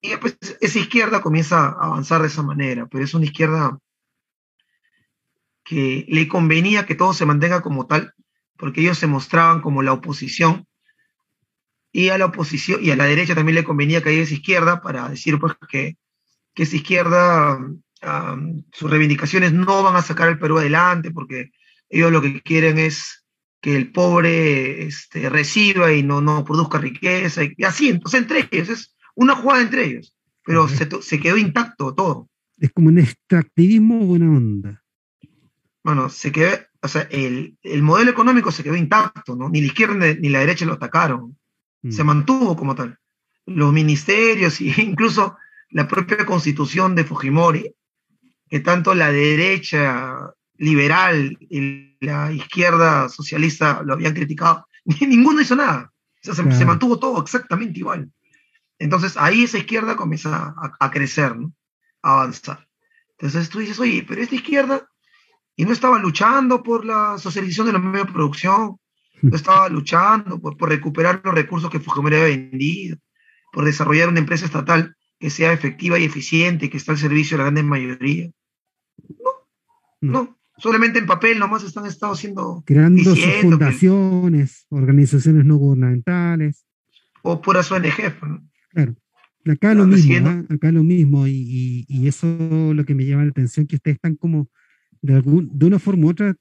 Y 0.00 0.10
después 0.10 0.38
esa 0.60 0.78
izquierda 0.78 1.20
comienza 1.20 1.66
a 1.66 1.86
avanzar 1.86 2.20
de 2.22 2.28
esa 2.28 2.42
manera, 2.42 2.86
pero 2.86 3.04
es 3.04 3.14
una 3.14 3.24
izquierda 3.24 3.78
que 5.64 6.06
le 6.08 6.28
convenía 6.28 6.86
que 6.86 6.94
todo 6.94 7.12
se 7.12 7.26
mantenga 7.26 7.60
como 7.60 7.86
tal, 7.86 8.14
porque 8.56 8.80
ellos 8.80 8.98
se 8.98 9.06
mostraban 9.06 9.60
como 9.60 9.82
la 9.82 9.92
oposición, 9.92 10.66
y 11.92 12.10
a 12.10 12.18
la 12.18 12.26
oposición, 12.26 12.82
y 12.82 12.90
a 12.90 12.96
la 12.96 13.04
derecha 13.04 13.34
también 13.34 13.56
le 13.56 13.64
convenía 13.64 14.02
que 14.02 14.10
haya 14.10 14.22
esa 14.22 14.34
izquierda 14.34 14.80
para 14.80 15.08
decir 15.08 15.38
pues 15.38 15.54
que, 15.68 15.96
que 16.54 16.62
esa 16.62 16.76
izquierda, 16.76 17.58
sus 18.72 18.90
reivindicaciones 18.90 19.52
no 19.52 19.82
van 19.82 19.96
a 19.96 20.02
sacar 20.02 20.28
al 20.28 20.38
Perú 20.38 20.58
adelante, 20.58 21.10
porque 21.10 21.50
ellos 21.88 22.12
lo 22.12 22.22
que 22.22 22.40
quieren 22.40 22.78
es 22.78 23.24
que 23.60 23.76
el 23.76 23.90
pobre 23.90 24.84
este, 24.84 25.28
reciba 25.28 25.92
y 25.92 26.02
no, 26.02 26.20
no 26.20 26.44
produzca 26.44 26.78
riqueza, 26.78 27.42
y, 27.44 27.64
así, 27.64 27.88
entonces 27.88 28.22
entre 28.22 28.48
ellos, 28.50 28.68
es 28.68 28.96
una 29.14 29.34
jugada 29.34 29.62
entre 29.62 29.84
ellos, 29.86 30.14
pero 30.44 30.68
se, 30.68 30.88
se, 31.02 31.20
quedó 31.20 31.36
intacto 31.36 31.94
todo. 31.94 32.28
Es 32.58 32.70
como 32.72 32.88
un 32.88 32.98
extractivismo 32.98 33.98
buena 34.00 34.30
onda. 34.30 34.82
Bueno, 35.82 36.08
se 36.08 36.30
quedó, 36.30 36.56
o 36.82 36.88
sea, 36.88 37.02
el, 37.10 37.56
el 37.62 37.82
modelo 37.82 38.10
económico 38.10 38.52
se 38.52 38.62
quedó 38.62 38.76
intacto, 38.76 39.34
¿no? 39.34 39.48
Ni 39.48 39.60
la 39.60 39.66
izquierda 39.66 39.94
ni 39.96 40.28
la 40.28 40.40
derecha 40.40 40.64
lo 40.64 40.74
atacaron, 40.74 41.36
mm. 41.82 41.90
se 41.90 42.04
mantuvo 42.04 42.56
como 42.56 42.74
tal. 42.74 42.98
Los 43.46 43.72
ministerios 43.72 44.60
e 44.60 44.74
incluso 44.82 45.36
la 45.70 45.88
propia 45.88 46.24
constitución 46.24 46.94
de 46.94 47.04
Fujimori, 47.04 47.74
que 48.48 48.60
tanto 48.60 48.94
la 48.94 49.10
derecha 49.10 50.32
liberal 50.58 51.38
y 51.40 51.96
la 52.00 52.30
izquierda 52.32 53.08
socialista 53.08 53.82
lo 53.84 53.94
habían 53.94 54.14
criticado, 54.14 54.66
ninguno 55.00 55.40
hizo 55.40 55.56
nada. 55.56 55.92
se, 56.20 56.64
mantuvo 56.64 56.98
todo 56.98 57.22
exactamente 57.22 57.78
igual. 57.78 58.10
Entonces 58.78 59.16
ahí 59.16 59.44
esa 59.44 59.58
izquierda 59.58 59.96
comienza 59.96 60.54
a, 60.80 60.90
crecer, 60.90 61.34
a 62.02 62.12
avanzar. 62.12 62.68
Entonces 63.12 63.48
tú 63.48 63.58
dices, 63.58 63.80
oye, 63.80 64.04
pero 64.06 64.22
esta 64.22 64.34
izquierda 64.34 64.88
y 65.56 65.64
no 65.64 65.72
estaba 65.72 65.98
luchando 65.98 66.62
por 66.62 66.84
la 66.84 67.18
socialización 67.18 67.66
de 67.66 67.72
los 67.72 67.82
medios 67.82 68.06
de 68.06 68.12
producción, 68.12 68.78
no 69.22 69.36
estaba 69.36 69.68
luchando 69.68 70.40
por, 70.40 70.56
por 70.56 70.68
recuperar 70.68 71.20
los 71.24 71.34
recursos 71.34 71.70
que 71.70 71.80
Fujimori 71.80 72.14
había 72.14 72.36
vendido, 72.36 72.98
por 73.52 73.64
desarrollar 73.64 74.08
una 74.08 74.20
empresa 74.20 74.44
estatal 74.44 74.94
que 75.18 75.30
sea 75.30 75.52
efectiva 75.52 75.98
y 75.98 76.04
eficiente, 76.04 76.70
que 76.70 76.76
está 76.76 76.92
al 76.92 76.98
servicio 76.98 77.36
de 77.36 77.42
la 77.42 77.50
gran 77.50 77.66
mayoría. 77.66 78.30
No, 79.08 79.30
no, 80.00 80.37
solamente 80.58 80.98
en 80.98 81.06
papel 81.06 81.38
nomás 81.38 81.64
están 81.64 81.86
estado 81.86 82.12
haciendo... 82.12 82.62
Creando 82.66 83.14
sus 83.14 83.34
fundaciones, 83.40 84.66
organizaciones 84.68 85.44
no 85.44 85.56
gubernamentales. 85.56 86.66
O 87.22 87.40
puras 87.40 87.70
ONG. 87.72 87.84
Pues, 88.20 88.32
claro. 88.70 88.94
Acá 89.46 89.72
lo 89.72 89.86
mismo, 89.86 90.28
¿ah? 90.28 90.44
acá 90.50 90.70
lo 90.72 90.84
mismo, 90.84 91.26
y, 91.26 91.86
y, 91.88 92.06
eso 92.06 92.26
lo 92.74 92.84
que 92.84 92.94
me 92.94 93.06
llama 93.06 93.24
la 93.24 93.30
atención, 93.30 93.66
que 93.66 93.76
ustedes 93.76 93.94
están 93.94 94.14
como 94.14 94.50
de, 95.00 95.14
algún, 95.14 95.48
de 95.58 95.64
una 95.64 95.78
forma 95.78 96.06
u 96.06 96.10
otra 96.10 96.36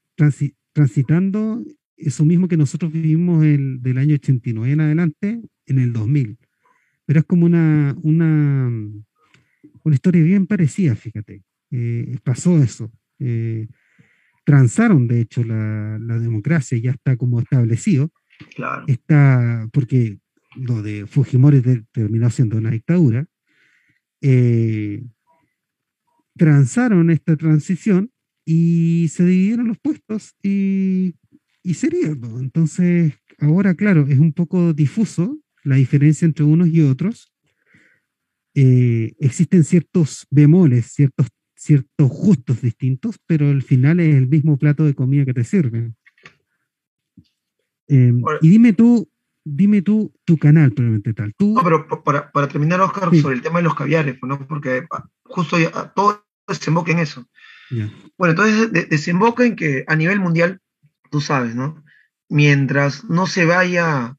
transitando 0.74 1.64
eso 1.96 2.26
mismo 2.26 2.48
que 2.48 2.58
nosotros 2.58 2.92
vivimos 2.92 3.44
el, 3.46 3.82
del 3.82 3.98
año 3.98 4.16
89 4.16 4.72
en 4.72 4.82
adelante, 4.82 5.42
en 5.66 5.80
el 5.80 5.94
2000. 5.94 6.38
Pero 7.06 7.20
es 7.20 7.26
como 7.26 7.46
una, 7.46 7.96
una, 8.04 8.68
una 9.84 9.96
historia 9.96 10.22
bien 10.22 10.46
parecida, 10.46 10.96
fíjate. 10.96 11.44
Eh, 11.72 12.18
pasó 12.24 12.62
eso. 12.62 12.92
Eh, 13.20 13.68
transaron, 14.48 15.10
de 15.10 15.20
hecho, 15.20 15.44
la, 15.44 16.00
la, 16.00 16.18
democracia, 16.20 16.78
ya 16.78 16.92
está 16.92 17.18
como 17.18 17.42
establecido. 17.42 18.14
Claro. 18.56 18.86
Está, 18.88 19.68
porque 19.74 20.20
lo 20.56 20.82
de 20.82 21.06
Fujimori 21.06 21.62
terminó 21.92 22.30
siendo 22.30 22.58
una 22.58 22.72
dictadura. 22.72 23.28
Eh, 24.22 25.04
transaron 26.38 27.12
esta 27.12 27.36
transición 27.36 28.10
y 28.46 29.10
se 29.10 29.26
dividieron 29.26 29.68
los 29.68 29.80
puestos 29.80 30.34
y, 30.42 31.16
y 31.62 31.74
sería. 31.74 32.08
Entonces, 32.08 33.16
ahora, 33.40 33.74
claro, 33.74 34.08
es 34.08 34.18
un 34.18 34.32
poco 34.32 34.72
difuso 34.72 35.38
la 35.66 35.76
diferencia 35.76 36.26
entre 36.26 36.46
unos 36.46 36.70
y 36.70 36.84
otros. 36.84 37.34
Eh, 38.56 39.14
existen 39.20 39.66
ciertos 39.66 40.26
bemoles, 40.32 40.86
ciertos, 40.94 41.28
ciertos 41.68 42.10
gustos 42.10 42.62
distintos, 42.62 43.20
pero 43.26 43.50
al 43.50 43.62
final 43.62 44.00
es 44.00 44.16
el 44.16 44.28
mismo 44.28 44.58
plato 44.58 44.86
de 44.86 44.96
comida 44.96 45.26
que 45.26 45.34
te 45.34 45.44
sirven. 45.44 45.96
Em, 47.88 48.24
y 48.42 48.50
dime 48.50 48.74
tú, 48.74 49.10
dime 49.44 49.82
tú 49.82 50.14
tu 50.26 50.38
canal, 50.38 50.72
probablemente 50.72 51.14
tal. 51.14 51.34
Tú, 51.38 51.54
no, 51.54 51.64
pero 51.64 51.88
para, 52.04 52.32
para 52.32 52.48
terminar, 52.48 52.80
Oscar, 52.82 53.14
sobre 53.16 53.36
el 53.36 53.42
tema 53.42 53.60
de 53.60 53.64
los 53.64 53.76
caviares, 53.76 54.18
¿no? 54.22 54.48
porque 54.48 54.86
ah, 54.92 55.06
justo 55.24 55.60
ya, 55.60 55.72
todo 55.94 56.26
desemboca 56.48 56.92
en 56.92 57.00
eso. 57.00 57.28
Bueno, 58.18 58.32
entonces 58.32 58.90
desemboca 58.90 59.46
en 59.46 59.58
que 59.58 59.84
a 59.88 59.96
nivel 59.98 60.22
mundial, 60.22 60.62
tú 61.12 61.20
sabes, 61.20 61.54
¿no? 61.54 61.84
Mientras 62.30 63.04
no 63.04 63.28
se 63.28 63.44
vaya 63.44 64.16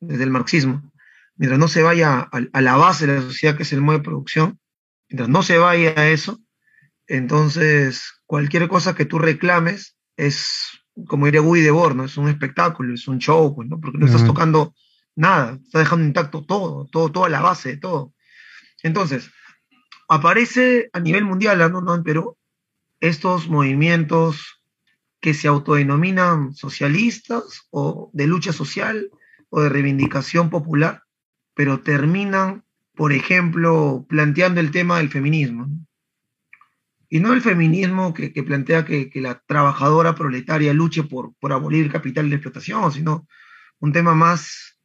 desde 0.00 0.24
el 0.24 0.30
marxismo, 0.30 0.92
mientras 1.36 1.58
no 1.58 1.68
se 1.68 1.82
vaya 1.82 2.20
a, 2.20 2.60
la 2.60 2.76
base 2.76 3.06
de 3.06 3.14
la 3.14 3.22
sociedad 3.22 3.56
que 3.56 3.62
es 3.62 3.72
el 3.72 3.80
modo 3.80 3.96
de 3.96 4.04
producción, 4.04 4.58
mientras 5.08 5.30
no 5.30 5.42
se 5.42 5.56
vaya 5.56 5.94
a 5.96 6.10
eso, 6.10 6.43
entonces 7.06 8.14
cualquier 8.26 8.68
cosa 8.68 8.94
que 8.94 9.04
tú 9.04 9.18
reclames 9.18 9.96
es, 10.16 10.84
como 11.06 11.26
diría 11.26 11.40
Guy 11.40 11.60
Debord, 11.60 11.96
¿no? 11.96 12.04
Es 12.04 12.16
un 12.16 12.28
espectáculo, 12.28 12.94
es 12.94 13.08
un 13.08 13.18
show, 13.18 13.54
pues, 13.54 13.68
¿no? 13.68 13.80
Porque 13.80 13.98
no 13.98 14.06
estás 14.06 14.24
tocando 14.24 14.74
nada, 15.16 15.58
estás 15.64 15.82
dejando 15.82 16.06
intacto 16.06 16.44
todo, 16.44 16.86
todo, 16.90 17.10
toda 17.10 17.28
la 17.28 17.40
base 17.40 17.70
de 17.70 17.76
todo. 17.76 18.14
Entonces, 18.82 19.30
aparece 20.08 20.90
a 20.92 21.00
nivel 21.00 21.24
mundial, 21.24 21.58
¿no? 21.72 21.80
¿no? 21.80 21.94
En 21.94 22.02
Perú, 22.02 22.36
estos 23.00 23.48
movimientos 23.48 24.60
que 25.20 25.34
se 25.34 25.48
autodenominan 25.48 26.54
socialistas 26.54 27.66
o 27.70 28.10
de 28.12 28.26
lucha 28.26 28.52
social 28.52 29.10
o 29.48 29.62
de 29.62 29.68
reivindicación 29.68 30.50
popular, 30.50 31.02
pero 31.54 31.80
terminan, 31.80 32.64
por 32.94 33.12
ejemplo, 33.12 34.04
planteando 34.08 34.60
el 34.60 34.70
tema 34.70 34.98
del 34.98 35.10
feminismo. 35.10 35.68
Y 37.14 37.20
no 37.20 37.32
el 37.32 37.42
feminismo 37.42 38.12
que, 38.12 38.30
plantea 38.42 38.84
que, 38.84 39.08
la 39.14 39.40
trabajadora 39.46 40.16
proletaria 40.16 40.74
luche 40.74 41.04
por, 41.04 41.32
por 41.36 41.52
abolir 41.52 41.84
el 41.84 41.92
capital 41.92 42.28
de 42.28 42.34
explotación, 42.34 42.90
sino 42.90 43.28
un 43.78 43.92
tema 43.92 44.16
más 44.16 44.80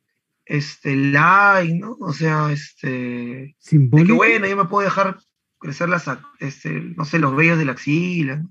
este, 0.46 0.96
light, 0.96 1.74
¿no? 1.74 1.98
O 2.00 2.13
sea, 2.13 2.52
este... 2.52 3.58
De 3.72 4.04
que 4.04 4.12
bueno, 4.12 4.46
yo 4.46 4.56
me 4.56 4.65
puedo 4.65 4.86
dejar 4.86 5.18
crecer 5.58 5.89
las, 5.89 6.06
este, 6.39 6.70
no 6.96 7.04
sé, 7.04 7.18
los 7.18 7.36
vellos 7.36 7.58
de 7.58 7.65
la 7.65 7.72
axila. 7.72 8.46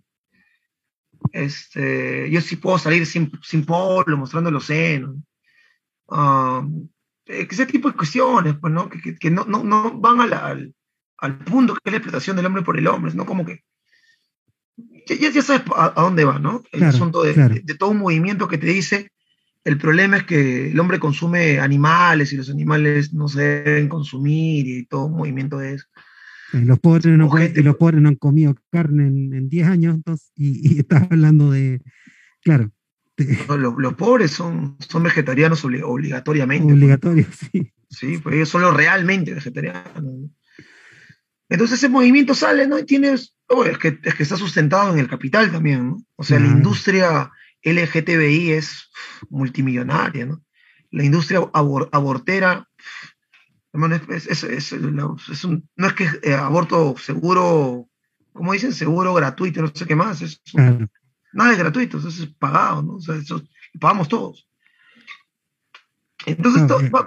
Este, 1.30 2.28
yo 2.32 2.40
sí 2.40 2.56
puedo 2.56 2.78
salir 2.78 3.06
sin, 3.06 3.30
sin 3.44 3.64
polo, 3.64 4.16
mostrando 4.16 4.50
los 4.50 4.64
senos. 4.64 5.14
Um, 6.08 6.88
ese 7.26 7.64
tipo 7.66 7.88
de 7.88 7.96
cuestiones, 7.96 8.56
pues, 8.60 8.72
¿no? 8.72 8.88
Que, 8.88 9.16
que, 9.16 9.30
no, 9.30 9.44
no, 9.44 9.62
no, 9.62 10.00
van 10.00 10.20
al, 10.20 10.74
al, 11.18 11.38
punto 11.38 11.74
que 11.74 11.80
es 11.84 11.92
la 11.92 11.98
explotación 11.98 12.36
del 12.36 12.46
hombre 12.46 12.62
por 12.62 12.78
el 12.78 12.86
hombre, 12.86 13.12
¿no? 13.14 13.26
Como 13.26 13.44
que 13.44 13.64
ya, 15.06 15.30
ya 15.30 15.42
sabes 15.42 15.62
a, 15.74 15.92
dónde 15.96 16.24
va, 16.24 16.38
¿no? 16.38 16.62
El 16.72 16.84
asunto 16.84 17.22
de, 17.22 17.62
de, 17.64 17.74
todo 17.74 17.90
un 17.90 17.98
movimiento 17.98 18.48
que 18.48 18.58
te 18.58 18.66
dice, 18.66 19.10
el 19.64 19.78
problema 19.78 20.18
es 20.18 20.24
que 20.24 20.70
el 20.70 20.80
hombre 20.80 20.98
consume 20.98 21.60
animales 21.60 22.32
y 22.32 22.36
los 22.36 22.50
animales 22.50 23.12
no 23.12 23.28
se 23.28 23.62
deben 23.62 23.88
consumir 23.88 24.66
y 24.66 24.86
todo 24.86 25.06
un 25.06 25.16
movimiento 25.16 25.58
de 25.58 25.74
eso. 25.74 25.86
Los 26.52 26.78
pobres, 26.78 27.06
no, 27.06 27.28
los 27.28 27.76
pobres 27.76 28.00
no 28.00 28.08
han 28.08 28.16
comido 28.16 28.54
carne 28.70 29.06
en 29.06 29.48
10 29.50 29.66
años, 29.68 29.94
entonces, 29.94 30.32
y, 30.34 30.76
y, 30.76 30.78
estás 30.78 31.02
hablando 31.10 31.50
de, 31.50 31.82
claro. 32.42 32.70
los, 33.76 33.94
pobres 33.94 34.30
son, 34.30 34.76
son 34.78 35.02
vegetarianos 35.02 35.64
obligatoriamente. 35.64 36.64
Pues. 36.64 36.76
Obligatorios, 36.76 37.28
sí. 37.52 37.72
Sí, 37.90 38.18
pues 38.18 38.36
ellos 38.36 38.48
son 38.48 38.62
los 38.62 38.74
realmente 38.74 39.34
vegetarianos. 39.34 40.30
Entonces 41.48 41.78
ese 41.78 41.88
movimiento 41.88 42.34
sale, 42.34 42.66
¿no? 42.66 42.78
Y 42.78 42.84
tienes, 42.84 43.34
oh, 43.48 43.64
es, 43.64 43.78
que, 43.78 43.98
es 44.02 44.14
que 44.14 44.22
está 44.22 44.36
sustentado 44.36 44.92
en 44.92 44.98
el 44.98 45.08
capital 45.08 45.50
también, 45.50 45.88
¿no? 45.88 46.02
O 46.16 46.24
sea, 46.24 46.38
la 46.38 46.46
industria 46.46 47.30
LGTBI 47.62 48.52
es 48.52 48.90
multimillonaria, 49.30 50.26
¿no? 50.26 50.42
La 50.90 51.04
industria 51.04 51.40
abortera 51.52 52.68
Hermano, 53.72 53.96
es, 53.96 54.74
no 54.74 55.86
es 55.86 55.92
que 55.92 56.08
eh, 56.22 56.34
aborto 56.34 56.96
seguro, 56.96 57.88
como 58.32 58.52
dicen, 58.52 58.72
seguro, 58.72 59.12
gratuito, 59.14 59.60
no 59.60 59.70
sé 59.74 59.86
qué 59.86 59.94
más. 59.94 60.22
Es, 60.22 60.40
Nada 61.32 61.52
es 61.52 61.58
gratuito, 61.58 61.98
eso 61.98 62.08
es 62.08 62.26
pagado, 62.38 62.82
¿no? 62.82 62.94
O 62.94 63.00
sea, 63.00 63.14
eso 63.16 63.42
pagamos 63.78 64.08
todos. 64.08 64.48
Entonces, 66.24 66.62
va, 66.64 67.04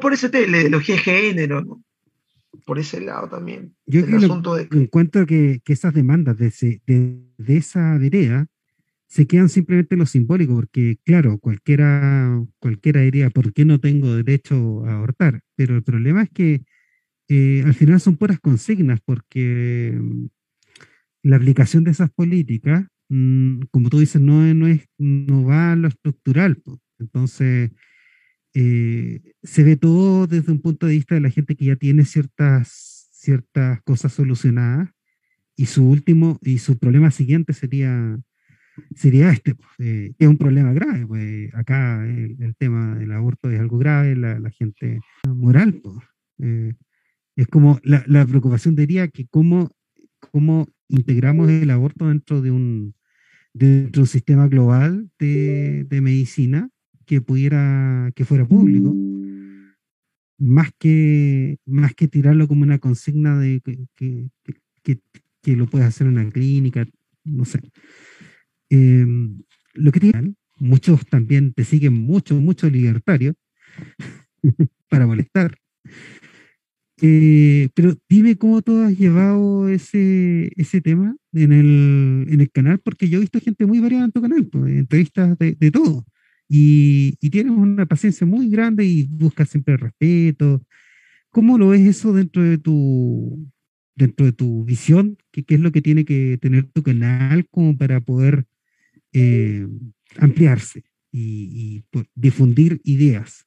por 0.00 0.12
la 0.12 0.58
ideología 0.58 0.94
de 0.94 1.00
género, 1.00 1.60
¿no? 1.62 1.82
Por 2.64 2.78
ese 2.78 3.00
lado 3.00 3.28
también. 3.28 3.74
Yo 3.86 4.00
encuentro 4.00 5.26
que, 5.26 5.60
que, 5.64 5.72
esas 5.72 5.92
demandas 5.92 6.38
de, 6.38 6.80
de, 6.86 7.22
de 7.36 7.56
esa 7.56 7.98
vereda 7.98 8.46
se 9.06 9.26
quedan 9.26 9.48
simplemente 9.48 9.96
lo 9.96 10.06
simbólico, 10.06 10.54
porque 10.54 10.98
claro, 11.04 11.38
cualquiera, 11.38 12.42
cualquiera 12.58 13.00
diría, 13.02 13.30
¿por 13.30 13.52
qué 13.52 13.64
no 13.64 13.78
tengo 13.78 14.16
derecho 14.16 14.84
a 14.86 14.96
abortar? 14.96 15.40
Pero 15.54 15.76
el 15.76 15.84
problema 15.84 16.24
es 16.24 16.30
que 16.30 16.64
eh, 17.28 17.62
al 17.64 17.74
final 17.74 18.00
son 18.00 18.16
puras 18.16 18.40
consignas, 18.40 19.00
porque 19.04 19.96
mm, 19.96 20.26
la 21.22 21.36
aplicación 21.36 21.84
de 21.84 21.92
esas 21.92 22.10
políticas, 22.10 22.86
mm, 23.08 23.60
como 23.70 23.88
tú 23.88 24.00
dices, 24.00 24.20
no, 24.20 24.52
no, 24.52 24.66
es, 24.66 24.86
no 24.98 25.44
va 25.44 25.72
a 25.72 25.76
lo 25.76 25.88
estructural. 25.88 26.60
Entonces, 26.98 27.70
eh, 28.54 29.20
se 29.42 29.64
ve 29.64 29.76
todo 29.76 30.26
desde 30.26 30.52
un 30.52 30.60
punto 30.60 30.86
de 30.86 30.94
vista 30.94 31.14
de 31.14 31.20
la 31.20 31.30
gente 31.30 31.56
que 31.56 31.66
ya 31.66 31.76
tiene 31.76 32.04
ciertas, 32.04 33.08
ciertas 33.12 33.82
cosas 33.82 34.12
solucionadas 34.12 34.90
y 35.56 35.66
su 35.66 35.88
último 35.88 36.38
y 36.42 36.58
su 36.58 36.78
problema 36.78 37.10
siguiente 37.10 37.52
sería 37.52 38.18
sería 38.94 39.30
este, 39.30 39.54
eh, 39.78 40.14
es 40.18 40.28
un 40.28 40.36
problema 40.36 40.72
grave, 40.72 41.06
pues 41.06 41.54
acá 41.54 42.04
el, 42.06 42.54
tema 42.56 42.96
del 42.96 43.12
aborto 43.12 43.50
es 43.50 43.60
algo 43.60 43.78
grave, 43.78 44.16
la, 44.16 44.50
gente 44.50 45.00
moral, 45.26 45.80
pues, 45.82 45.96
eh, 46.38 46.74
es 47.36 47.46
como 47.48 47.80
la, 47.82 48.04
la, 48.06 48.26
preocupación 48.26 48.74
diría 48.74 49.08
que 49.08 49.26
cómo, 49.26 49.70
cómo 50.32 50.66
integramos 50.88 51.50
el 51.50 51.70
aborto 51.70 52.08
dentro 52.08 52.40
de 52.40 52.50
un, 52.50 52.94
dentro 53.52 54.00
de 54.00 54.02
un 54.02 54.06
sistema 54.06 54.48
global 54.48 55.10
de, 55.18 55.84
de, 55.84 56.00
medicina 56.00 56.68
que 57.04 57.20
pudiera, 57.20 58.10
que 58.14 58.24
fuera 58.24 58.46
público, 58.46 58.94
más 60.38 60.70
que, 60.78 61.58
más 61.66 61.94
que 61.94 62.08
tirarlo 62.08 62.48
como 62.48 62.62
una 62.62 62.78
consigna 62.78 63.38
de 63.38 63.60
que, 63.60 64.28
que, 65.42 65.56
lo 65.56 65.66
puedes 65.66 65.86
hacer 65.86 66.06
en 66.06 66.14
una 66.14 66.30
clínica, 66.30 66.86
no 67.24 67.44
sé. 67.44 67.60
Em, 68.70 69.42
lo 69.74 69.92
que 69.92 70.00
tienen, 70.00 70.36
muchos 70.58 71.06
también 71.06 71.52
te 71.52 71.64
siguen 71.64 71.94
mucho, 71.94 72.40
mucho 72.40 72.68
libertario 72.70 73.34
para 74.88 75.06
molestar. 75.06 75.56
Eh, 77.02 77.68
pero 77.74 77.94
dime 78.08 78.36
cómo 78.36 78.62
tú 78.62 78.78
has 78.80 78.96
llevado 78.96 79.68
ese, 79.68 80.50
ese 80.56 80.80
tema 80.80 81.16
en 81.32 81.52
el, 81.52 82.26
en 82.30 82.40
el 82.40 82.50
canal, 82.50 82.78
porque 82.78 83.08
yo 83.08 83.18
he 83.18 83.20
visto 83.20 83.40
gente 83.40 83.66
muy 83.66 83.80
variada 83.80 84.06
en 84.06 84.12
tu 84.12 84.22
canal, 84.22 84.46
pues, 84.46 84.72
entrevistas 84.72 85.36
de 85.38 85.70
todo. 85.70 86.06
Y, 86.48 87.16
y, 87.20 87.30
tienes 87.30 87.52
una 87.52 87.86
paciencia 87.86 88.26
muy 88.26 88.50
grande 88.50 88.84
y 88.84 89.04
buscas 89.04 89.48
siempre 89.48 89.74
el 89.74 89.80
respeto. 89.80 90.62
¿Cómo 91.30 91.58
lo 91.58 91.68
ves 91.68 91.80
eso 91.80 92.12
dentro 92.12 92.42
de 92.42 92.58
tu, 92.58 93.50
dentro 93.94 94.26
de 94.26 94.32
tu 94.32 94.64
visión? 94.64 95.16
¿Qué, 95.30 95.44
qué 95.44 95.54
es 95.54 95.60
lo 95.60 95.72
que 95.72 95.82
tiene 95.82 96.04
que 96.04 96.38
tener 96.40 96.64
tu 96.66 96.82
canal 96.82 97.48
como 97.50 97.76
para 97.76 98.00
poder 98.00 98.46
eh, 99.12 99.66
ampliarse 100.18 100.84
y, 101.10 101.82
y 101.92 102.04
difundir 102.14 102.80
ideas? 102.84 103.46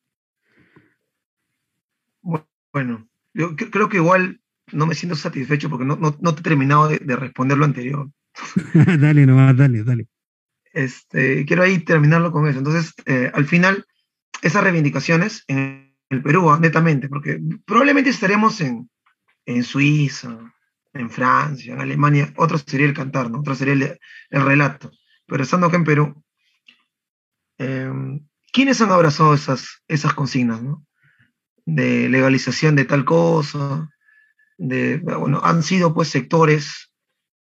Bueno, 2.74 3.08
yo 3.34 3.56
creo 3.56 3.90
que 3.90 3.98
igual 3.98 4.42
no 4.72 4.86
me 4.86 4.96
siento 4.96 5.16
satisfecho 5.16 5.70
porque 5.70 5.86
no, 5.86 5.96
no, 5.96 6.18
no 6.20 6.34
te 6.34 6.42
he 6.42 6.44
terminado 6.44 6.88
de, 6.88 7.00
de, 7.00 7.16
responder 7.16 7.58
lo 7.58 7.66
anterior. 7.66 8.10
dale 9.00 9.26
nomás, 9.26 9.56
dale, 9.56 9.84
dale. 9.84 10.08
Este, 10.78 11.44
quiero 11.48 11.64
ahí 11.64 11.80
terminarlo 11.80 12.32
con 12.32 12.48
eso. 12.48 12.60
Entonces, 12.60 12.94
eh, 13.08 13.32
al 13.34 13.46
final, 13.46 13.84
esas 14.44 14.64
reivindicaciones 14.64 15.44
en 15.48 15.96
el 16.12 16.22
Perú, 16.22 16.52
ah, 16.52 16.60
netamente, 16.60 17.10
porque 17.10 17.42
probablemente 17.66 18.12
estaremos 18.12 18.62
en, 18.62 18.88
en 19.48 19.64
Suiza, 19.64 20.38
en 20.94 21.10
Francia, 21.10 21.74
en 21.74 21.82
Alemania, 21.82 22.32
otro 22.36 22.60
sería 22.60 22.86
el 22.86 22.94
cantar. 22.94 23.26
Otro 23.34 23.56
sería 23.56 23.74
el, 23.74 24.00
el 24.30 24.46
relato. 24.46 24.92
Pero 25.26 25.42
estando 25.42 25.66
acá 25.66 25.78
en 25.78 25.84
Perú, 25.84 26.24
eh, 27.58 27.92
¿quiénes 28.54 28.80
han 28.80 28.92
abrazado 28.92 29.34
esas, 29.34 29.82
esas 29.88 30.14
consignas, 30.14 30.62
de 31.66 32.08
legalización 32.08 32.76
de 32.76 32.86
tal 32.86 33.04
cosa, 33.04 33.90
de, 34.60 34.98
bueno, 35.00 35.42
han 35.44 35.64
sido 35.64 35.96
pues 35.96 36.10
sectores 36.10 36.94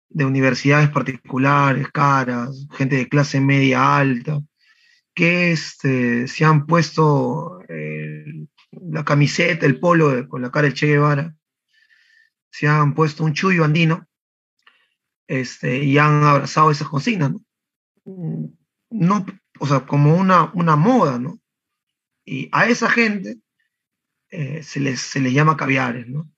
de 0.08 0.24
universidades 0.24 0.88
particulares, 0.90 1.88
caras, 1.92 2.66
gente 2.72 2.96
de 2.96 3.08
clase 3.08 3.40
media 3.40 3.96
alta, 3.96 4.40
que 5.14 5.52
este, 5.52 6.28
se 6.28 6.44
han 6.44 6.66
puesto 6.66 7.60
eh, 7.68 8.24
la 8.70 9.04
camiseta, 9.04 9.66
el 9.66 9.80
polo 9.80 10.28
con 10.28 10.42
la 10.42 10.50
cara 10.50 10.68
de 10.68 10.74
Che 10.74 10.86
Guevara, 10.86 11.34
se 12.50 12.68
han 12.68 12.94
puesto 12.94 13.24
un 13.24 13.32
chullo 13.32 13.64
andino 13.64 14.06
este, 15.26 15.82
y 15.82 15.98
han 15.98 16.22
abrazado 16.22 16.70
esas 16.70 16.88
consignas, 16.88 17.32
¿no? 17.32 17.40
no 18.90 19.26
o 19.58 19.66
sea, 19.66 19.86
como 19.86 20.16
una, 20.16 20.50
una 20.54 20.76
moda, 20.76 21.18
¿no? 21.18 21.40
Y 22.24 22.48
a 22.52 22.66
esa 22.66 22.90
gente 22.90 23.38
eh, 24.30 24.62
se, 24.62 24.80
les, 24.80 25.00
se 25.00 25.20
les 25.20 25.32
llama 25.32 25.56
caviares, 25.56 26.06
¿no? 26.08 26.30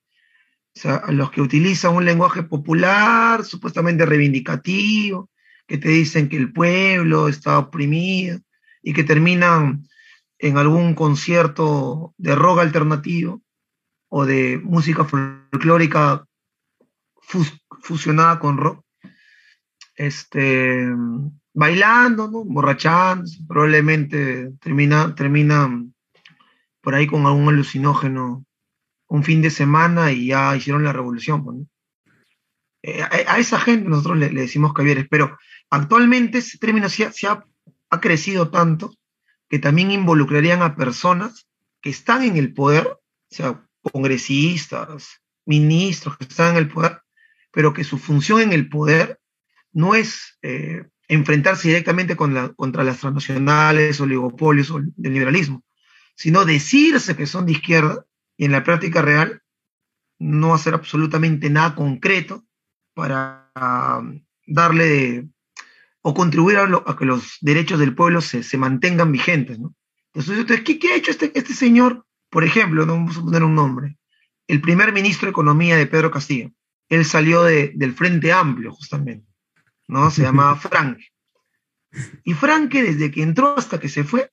O 0.78 0.80
sea, 0.80 0.94
a 0.94 1.10
los 1.10 1.32
que 1.32 1.40
utilizan 1.40 1.96
un 1.96 2.04
lenguaje 2.04 2.44
popular, 2.44 3.44
supuestamente 3.44 4.06
reivindicativo, 4.06 5.28
que 5.66 5.76
te 5.76 5.88
dicen 5.88 6.28
que 6.28 6.36
el 6.36 6.52
pueblo 6.52 7.26
está 7.26 7.58
oprimido 7.58 8.38
y 8.80 8.92
que 8.92 9.02
terminan 9.02 9.88
en 10.38 10.56
algún 10.56 10.94
concierto 10.94 12.14
de 12.16 12.36
rock 12.36 12.60
alternativo 12.60 13.42
o 14.08 14.24
de 14.24 14.60
música 14.62 15.04
folclórica 15.04 16.24
fus 17.22 17.60
fusionada 17.82 18.38
con 18.38 18.56
rock, 18.56 18.84
este, 19.96 20.86
bailando, 21.54 22.30
¿no? 22.30 22.44
probablemente 23.48 24.52
terminan 24.60 25.16
termina 25.16 25.84
por 26.80 26.94
ahí 26.94 27.08
con 27.08 27.26
algún 27.26 27.48
alucinógeno 27.48 28.44
un 29.08 29.24
fin 29.24 29.42
de 29.42 29.50
semana 29.50 30.12
y 30.12 30.28
ya 30.28 30.54
hicieron 30.56 30.84
la 30.84 30.92
revolución. 30.92 31.44
¿no? 31.44 31.66
Eh, 32.82 33.02
a, 33.02 33.38
esa 33.38 33.58
gente 33.58 33.88
nosotros 33.88 34.18
le, 34.18 34.30
le, 34.30 34.42
decimos 34.42 34.72
cavieres, 34.72 35.06
pero 35.10 35.36
actualmente 35.70 36.38
ese 36.38 36.58
término 36.58 36.88
se, 36.88 37.04
ha, 37.04 37.12
ha, 37.30 37.44
ha, 37.90 38.00
crecido 38.00 38.50
tanto 38.50 38.94
que 39.48 39.58
también 39.58 39.90
involucrarían 39.90 40.62
a 40.62 40.76
personas 40.76 41.48
que 41.80 41.90
están 41.90 42.22
en 42.22 42.36
el 42.36 42.52
poder, 42.52 42.86
o 42.86 43.00
sea, 43.34 43.64
congresistas, 43.82 45.22
ministros 45.46 46.16
que 46.18 46.24
están 46.24 46.52
en 46.52 46.58
el 46.58 46.68
poder, 46.68 47.00
pero 47.50 47.72
que 47.72 47.84
su 47.84 47.98
función 47.98 48.42
en 48.42 48.52
el 48.52 48.68
poder 48.68 49.18
no 49.72 49.94
es 49.94 50.38
eh, 50.42 50.84
enfrentarse 51.08 51.68
directamente 51.68 52.16
contra 52.16 52.84
las 52.84 52.98
transnacionales, 52.98 54.00
oligopolios 54.00 54.70
o 54.70 54.78
el 54.78 54.92
liberalismo, 54.96 55.64
sino 56.14 56.44
decirse 56.44 57.16
que 57.16 57.26
son 57.26 57.46
de 57.46 57.52
izquierda 57.52 58.04
y 58.38 58.46
en 58.46 58.52
la 58.52 58.64
práctica 58.64 59.02
real 59.02 59.42
no 60.18 60.54
hacer 60.54 60.72
absolutamente 60.72 61.50
nada 61.50 61.74
concreto 61.74 62.46
para 62.94 63.50
um, 63.54 64.24
darle 64.46 64.84
de, 64.86 65.28
o 66.00 66.14
contribuir 66.14 66.56
a, 66.56 66.66
lo, 66.66 66.88
a, 66.88 66.96
que 66.96 67.04
los 67.04 67.36
derechos 67.40 67.78
del 67.78 67.94
pueblo 67.94 68.20
se, 68.20 68.42
se 68.42 68.56
mantengan 68.56 69.12
vigentes. 69.12 69.58
¿no? 69.58 69.74
Entonces, 70.14 70.62
¿qué, 70.62 70.78
¿qué, 70.78 70.92
ha 70.92 70.96
hecho 70.96 71.10
este, 71.10 71.32
este 71.34 71.52
señor? 71.52 72.06
Por 72.30 72.44
ejemplo, 72.44 72.86
no 72.86 72.94
vamos 72.94 73.18
a 73.18 73.22
poner 73.22 73.42
un 73.42 73.54
nombre, 73.54 73.98
el 74.46 74.60
primer 74.60 74.92
ministro 74.92 75.26
de 75.26 75.30
Economía 75.30 75.76
de 75.76 75.86
Pedro 75.86 76.10
Castillo. 76.10 76.50
Él 76.88 77.04
salió 77.04 77.42
de, 77.42 77.72
del 77.74 77.92
Frente 77.92 78.32
Amplio, 78.32 78.72
justamente, 78.72 79.26
¿no? 79.88 80.10
Se 80.10 80.22
llamaba 80.22 80.56
Frank. 80.56 80.98
Y 82.24 82.34
Franke, 82.34 82.82
desde 82.82 83.10
que 83.10 83.22
entró 83.22 83.56
hasta 83.56 83.80
que 83.80 83.88
se 83.88 84.04
fue, 84.04 84.30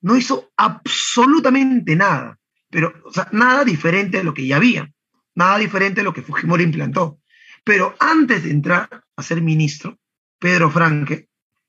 no 0.00 0.16
hizo 0.16 0.50
absolutamente 0.56 1.96
nada, 1.96 2.38
pero 2.70 2.92
o 3.04 3.12
sea, 3.12 3.28
nada 3.32 3.64
diferente 3.64 4.18
de 4.18 4.24
lo 4.24 4.34
que 4.34 4.46
ya 4.46 4.56
había, 4.56 4.92
nada 5.34 5.58
diferente 5.58 6.00
de 6.00 6.04
lo 6.04 6.12
que 6.12 6.22
Fujimori 6.22 6.64
implantó. 6.64 7.20
Pero 7.64 7.94
antes 7.98 8.44
de 8.44 8.50
entrar 8.50 9.04
a 9.16 9.22
ser 9.22 9.42
ministro, 9.42 9.98
Pedro 10.38 10.70
Franque 10.70 11.28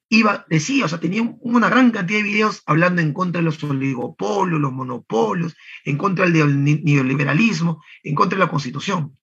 iba, 0.10 0.46
decía, 0.50 0.86
o 0.86 0.88
sea, 0.88 1.00
tenía 1.00 1.24
una 1.42 1.70
gran 1.70 1.92
cantidad 1.92 2.20
de 2.20 2.24
videos 2.24 2.62
hablando 2.66 3.02
en 3.02 3.14
contra 3.14 3.42
de 3.42 3.46
los 3.46 3.64
oligopolios, 3.64 4.60
los 4.60 4.72
monopolios, 4.72 5.56
en 5.84 5.98
contra 5.98 6.30
del 6.30 6.64
neoliberalismo, 6.64 7.84
en 8.04 8.16
contra 8.16 8.38
de 8.38 8.46
la 8.46 8.52
constitución. 8.52 9.18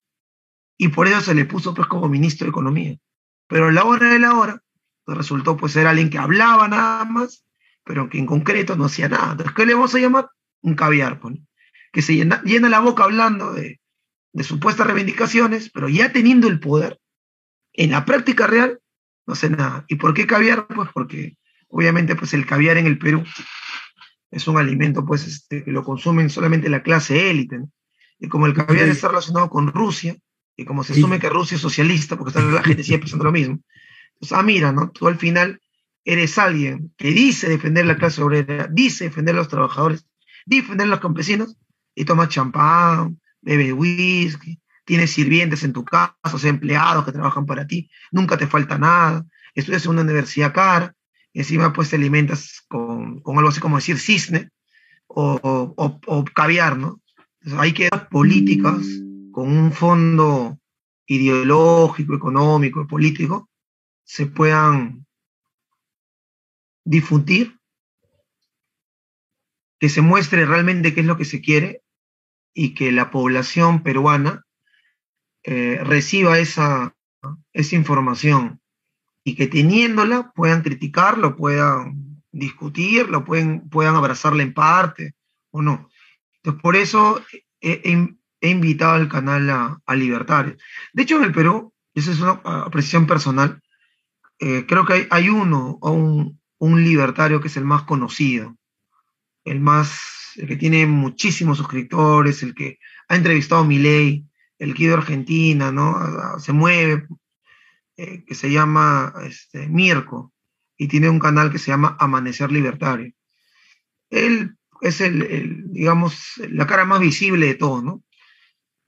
Y 0.76 0.88
por 0.88 1.06
eso 1.06 1.20
se 1.20 1.34
le 1.34 1.44
puso 1.44 1.72
pues 1.72 1.86
como 1.86 2.08
ministro 2.08 2.46
de 2.46 2.50
Economía. 2.50 2.96
Pero 3.46 3.68
a 3.68 3.72
la 3.72 3.84
hora 3.84 4.10
de 4.12 4.18
la 4.18 4.34
hora, 4.34 4.62
pues, 5.04 5.16
resultó 5.16 5.56
pues 5.56 5.72
ser 5.72 5.86
alguien 5.86 6.10
que 6.10 6.18
hablaba 6.18 6.66
nada 6.66 7.04
más 7.04 7.44
pero 7.84 8.08
que 8.08 8.18
en 8.18 8.26
concreto 8.26 8.76
no 8.76 8.86
hacía 8.86 9.08
nada. 9.08 9.32
Entonces, 9.32 9.54
¿qué 9.54 9.66
le 9.66 9.74
vamos 9.74 9.94
a 9.94 9.98
llamar? 9.98 10.30
Un 10.62 10.74
caviar, 10.74 11.20
pues, 11.20 11.36
que 11.94 12.02
se 12.02 12.14
llena, 12.14 12.42
llena, 12.42 12.68
la 12.68 12.80
boca 12.80 13.04
hablando 13.04 13.52
de, 13.52 13.80
de 14.32 14.44
supuestas 14.44 14.86
reivindicaciones, 14.86 15.70
pero 15.70 15.88
ya 15.88 16.12
teniendo 16.12 16.48
el 16.48 16.60
poder, 16.60 17.00
en 17.72 17.92
la 17.92 18.04
práctica 18.04 18.46
real, 18.46 18.80
no 19.26 19.32
hace 19.32 19.48
nada. 19.48 19.84
¿Y 19.88 19.96
por 19.96 20.12
qué 20.12 20.26
caviar? 20.26 20.66
Pues 20.66 20.90
porque 20.92 21.36
obviamente 21.68 22.16
pues 22.16 22.34
el 22.34 22.44
caviar 22.44 22.76
en 22.76 22.86
el 22.86 22.98
Perú 22.98 23.24
es 24.30 24.46
un 24.48 24.58
alimento 24.58 25.06
pues 25.06 25.26
este, 25.26 25.64
que 25.64 25.70
lo 25.70 25.84
consumen 25.84 26.28
solamente 26.28 26.68
la 26.68 26.82
clase 26.82 27.30
élite. 27.30 27.60
¿no? 27.60 27.70
Y 28.18 28.28
como 28.28 28.46
el 28.46 28.54
caviar 28.54 28.86
sí. 28.86 28.90
está 28.90 29.08
relacionado 29.08 29.48
con 29.48 29.68
Rusia, 29.68 30.16
y 30.56 30.64
como 30.64 30.84
se 30.84 30.92
asume 30.92 31.16
sí. 31.16 31.22
que 31.22 31.28
Rusia 31.28 31.54
es 31.56 31.60
socialista, 31.60 32.16
porque 32.16 32.30
está 32.30 32.42
la 32.42 32.62
gente 32.62 32.84
siempre 32.84 33.04
pensando 33.04 33.24
lo 33.24 33.32
mismo, 33.32 33.60
pues 34.18 34.32
ah, 34.32 34.42
mira, 34.42 34.72
¿no? 34.72 34.90
Tú 34.90 35.08
al 35.08 35.16
final 35.16 35.60
eres 36.04 36.38
alguien 36.38 36.92
que 36.96 37.10
dice 37.10 37.48
defender 37.48 37.86
la 37.86 37.96
clase 37.96 38.22
obrera, 38.22 38.68
dice 38.70 39.04
defender 39.04 39.34
a 39.34 39.38
los 39.38 39.48
trabajadores, 39.48 40.06
defender 40.46 40.86
a 40.86 40.90
los 40.90 41.00
campesinos, 41.00 41.56
y 41.94 42.04
tomas 42.04 42.28
champán, 42.28 43.20
bebe 43.40 43.72
whisky, 43.72 44.60
tienes 44.84 45.12
sirvientes 45.12 45.64
en 45.64 45.72
tu 45.72 45.84
casa, 45.84 46.16
o 46.22 46.46
empleados 46.46 47.04
que 47.04 47.12
trabajan 47.12 47.46
para 47.46 47.66
ti, 47.66 47.90
nunca 48.10 48.36
te 48.36 48.46
falta 48.46 48.78
nada, 48.78 49.24
estudias 49.54 49.84
en 49.84 49.92
una 49.92 50.02
universidad 50.02 50.52
cara, 50.52 50.94
y 51.32 51.40
encima 51.40 51.72
pues 51.72 51.90
te 51.90 51.96
alimentas 51.96 52.64
con, 52.68 53.20
con 53.20 53.36
algo 53.38 53.50
así 53.50 53.60
como 53.60 53.76
decir 53.76 53.98
cisne 53.98 54.50
o, 55.06 55.74
o, 55.76 56.24
caviar, 56.34 56.76
¿no? 56.76 57.00
Hay 57.58 57.72
que 57.72 57.88
dar 57.90 58.08
políticas 58.08 58.86
con 59.30 59.48
un 59.56 59.72
fondo 59.72 60.58
ideológico, 61.06 62.14
económico, 62.14 62.86
político, 62.86 63.50
se 64.04 64.26
puedan 64.26 65.06
difundir, 66.84 67.58
que 69.78 69.88
se 69.88 70.00
muestre 70.00 70.46
realmente 70.46 70.94
qué 70.94 71.00
es 71.00 71.06
lo 71.06 71.16
que 71.16 71.24
se 71.24 71.40
quiere 71.40 71.83
y 72.54 72.74
que 72.74 72.92
la 72.92 73.10
población 73.10 73.82
peruana 73.82 74.44
eh, 75.42 75.80
reciba 75.82 76.38
esa, 76.38 76.94
esa 77.52 77.76
información 77.76 78.60
y 79.24 79.34
que 79.34 79.46
teniéndola 79.46 80.32
puedan 80.34 80.62
criticarlo, 80.62 81.36
puedan 81.36 82.22
discutirlo, 82.30 83.24
pueden, 83.24 83.68
puedan 83.68 83.96
abrazarla 83.96 84.42
en 84.42 84.54
parte 84.54 85.14
o 85.50 85.62
no. 85.62 85.88
Entonces, 86.36 86.62
por 86.62 86.76
eso 86.76 87.22
he, 87.60 87.80
he, 87.84 88.16
he 88.40 88.50
invitado 88.50 88.94
al 88.94 89.08
canal 89.08 89.50
a, 89.50 89.80
a, 89.84 89.94
Libertarios. 89.94 90.56
De 90.92 91.02
hecho, 91.02 91.16
en 91.16 91.24
el 91.24 91.32
Perú, 91.32 91.72
esa 91.94 92.10
es 92.10 92.20
una 92.20 92.40
apreciación 92.44 93.06
personal, 93.06 93.62
eh, 94.38 94.66
creo 94.66 94.84
que 94.84 94.92
hay, 94.94 95.06
hay 95.10 95.28
uno 95.28 95.78
un, 95.80 96.40
un 96.58 96.84
libertario 96.84 97.40
que 97.40 97.48
es 97.48 97.56
el 97.56 97.64
más 97.64 97.84
conocido, 97.84 98.56
el 99.44 99.60
más, 99.60 100.00
el 100.36 100.46
que 100.46 100.56
tiene 100.56 100.86
muchísimos 100.86 101.58
suscriptores, 101.58 102.42
el 102.42 102.54
que 102.54 102.78
ha 103.08 103.16
entrevistado 103.16 103.62
a 103.62 103.66
Milei, 103.66 104.24
el 104.58 104.74
que 104.74 104.90
a 104.90 104.94
Argentina, 104.94 105.72
¿no? 105.72 106.38
Se 106.38 106.52
mueve, 106.52 107.06
eh, 107.96 108.24
que 108.24 108.34
se 108.34 108.50
llama 108.50 109.14
este, 109.22 109.68
Mirko, 109.68 110.32
y 110.76 110.88
tiene 110.88 111.08
un 111.08 111.18
canal 111.18 111.50
que 111.50 111.58
se 111.58 111.70
llama 111.70 111.96
Amanecer 112.00 112.50
Libertario. 112.50 113.12
Él 114.10 114.56
es 114.80 115.00
el, 115.00 115.72
digamos, 115.72 116.34
la 116.50 116.66
cara 116.66 116.84
más 116.84 117.00
visible 117.00 117.46
de 117.46 117.54
todo, 117.54 117.82
¿no? 117.82 118.02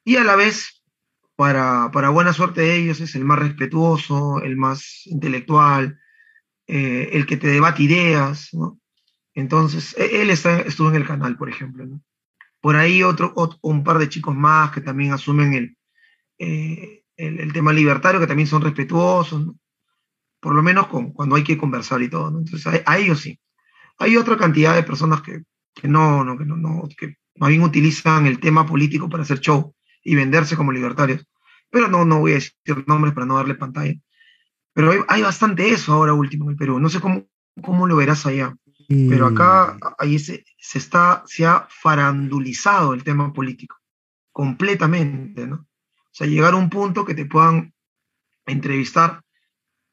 Y 0.05 0.17
a 0.17 0.25
la 0.25 0.37
vez, 0.37 0.83
para, 1.37 1.91
para 1.93 2.11
buena 2.11 2.33
suerte 2.33 2.63
de 2.63 2.77
ellos, 2.77 3.01
es 3.01 3.15
el 3.15 3.25
más 3.25 3.39
respetuoso, 3.39 4.41
el 4.43 4.57
más 4.57 5.07
intelectual, 5.07 5.99
eh, 6.67 7.11
el 7.13 7.27
que 7.27 7.37
te 7.37 7.49
debate 7.49 7.83
ideas, 7.85 8.51
¿no? 8.53 8.81
Entonces, 9.37 9.95
e, 9.99 10.23
él 10.23 10.31
está, 10.31 10.61
estuvo 10.63 10.89
en 10.89 10.97
el 10.97 11.07
canal, 11.07 11.37
por 11.37 11.49
ejemplo, 11.49 11.87
¿no? 11.87 12.01
Por 12.61 12.75
ahí 12.75 13.03
otro, 13.03 13.35
un 13.63 13.85
par 13.85 13.99
de 13.99 14.09
chicos 14.09 14.35
más 14.35 14.73
que 14.73 14.81
también 14.81 15.13
asumen 15.13 15.53
el, 15.53 15.77
eh, 16.39 17.05
el, 17.17 17.53
tema 17.53 17.73
libertario, 17.73 18.19
que 18.19 18.27
también 18.27 18.49
son 18.49 18.63
respetuosos, 18.63 19.55
por 20.41 20.55
lo 20.55 20.63
menos 20.63 20.89
con, 20.89 21.13
cuando 21.13 21.37
hay 21.37 21.45
que 21.45 21.59
conversar 21.59 22.03
y 22.03 22.09
todo. 22.09 22.29
Entonces, 22.29 22.83
a, 22.85 22.99
ellos 22.99 23.21
sí. 23.21 23.39
Hay 23.99 24.17
otra 24.17 24.37
cantidad 24.39 24.75
de 24.75 24.83
personas 24.83 25.21
que, 25.21 25.43
que 25.75 25.87
no, 25.87 26.25
no, 26.25 26.37
que 26.39 26.47
no, 26.47 26.57
no, 26.57 26.89
que 26.97 27.17
más 27.37 27.51
bien 27.51 27.63
utilizan 27.63 28.27
el 28.27 28.41
tema 28.41 28.67
político 28.67 29.09
para 29.09 29.23
hacer 29.23 29.41
show 29.41 29.75
y 30.03 30.15
venderse 30.15 30.57
como 30.57 30.73
libertarios. 30.73 31.27
Pero 31.71 31.89
no, 31.89 32.05
no 32.07 32.21
voy 32.21 32.33
a 32.33 32.35
decir 32.37 32.55
nombres 32.87 33.13
para 33.15 33.27
no 33.27 33.37
darle 33.37 33.55
pantalla. 33.55 33.95
Pero 34.73 34.93
hay, 34.93 35.01
hay 35.09 35.23
bastante 35.23 35.69
eso 35.71 35.93
ahora 35.93 36.15
último 36.15 36.47
en 36.47 36.53
el 36.53 36.57
Perú. 36.57 36.81
No 36.81 36.89
sé 36.89 37.01
cómo, 37.01 37.27
cómo 37.63 37.87
lo 37.87 37.97
verás 37.97 38.25
allá. 38.27 38.57
Pero 38.89 39.27
acá 39.27 39.77
ahí 39.99 40.19
se, 40.19 40.45
se, 40.59 40.79
está, 40.79 41.25
se 41.27 41.45
ha 41.45 41.67
farandulizado 41.69 42.95
el 42.95 43.03
tema 43.03 43.33
político, 43.33 43.77
completamente, 44.31 45.47
¿no? 45.47 45.57
O 45.57 46.13
sea, 46.13 46.27
llegar 46.27 46.55
a 46.55 46.57
un 46.57 46.71
punto 46.71 47.05
que 47.05 47.15
te 47.15 47.27
puedan 47.27 47.75
entrevistar 48.47 49.23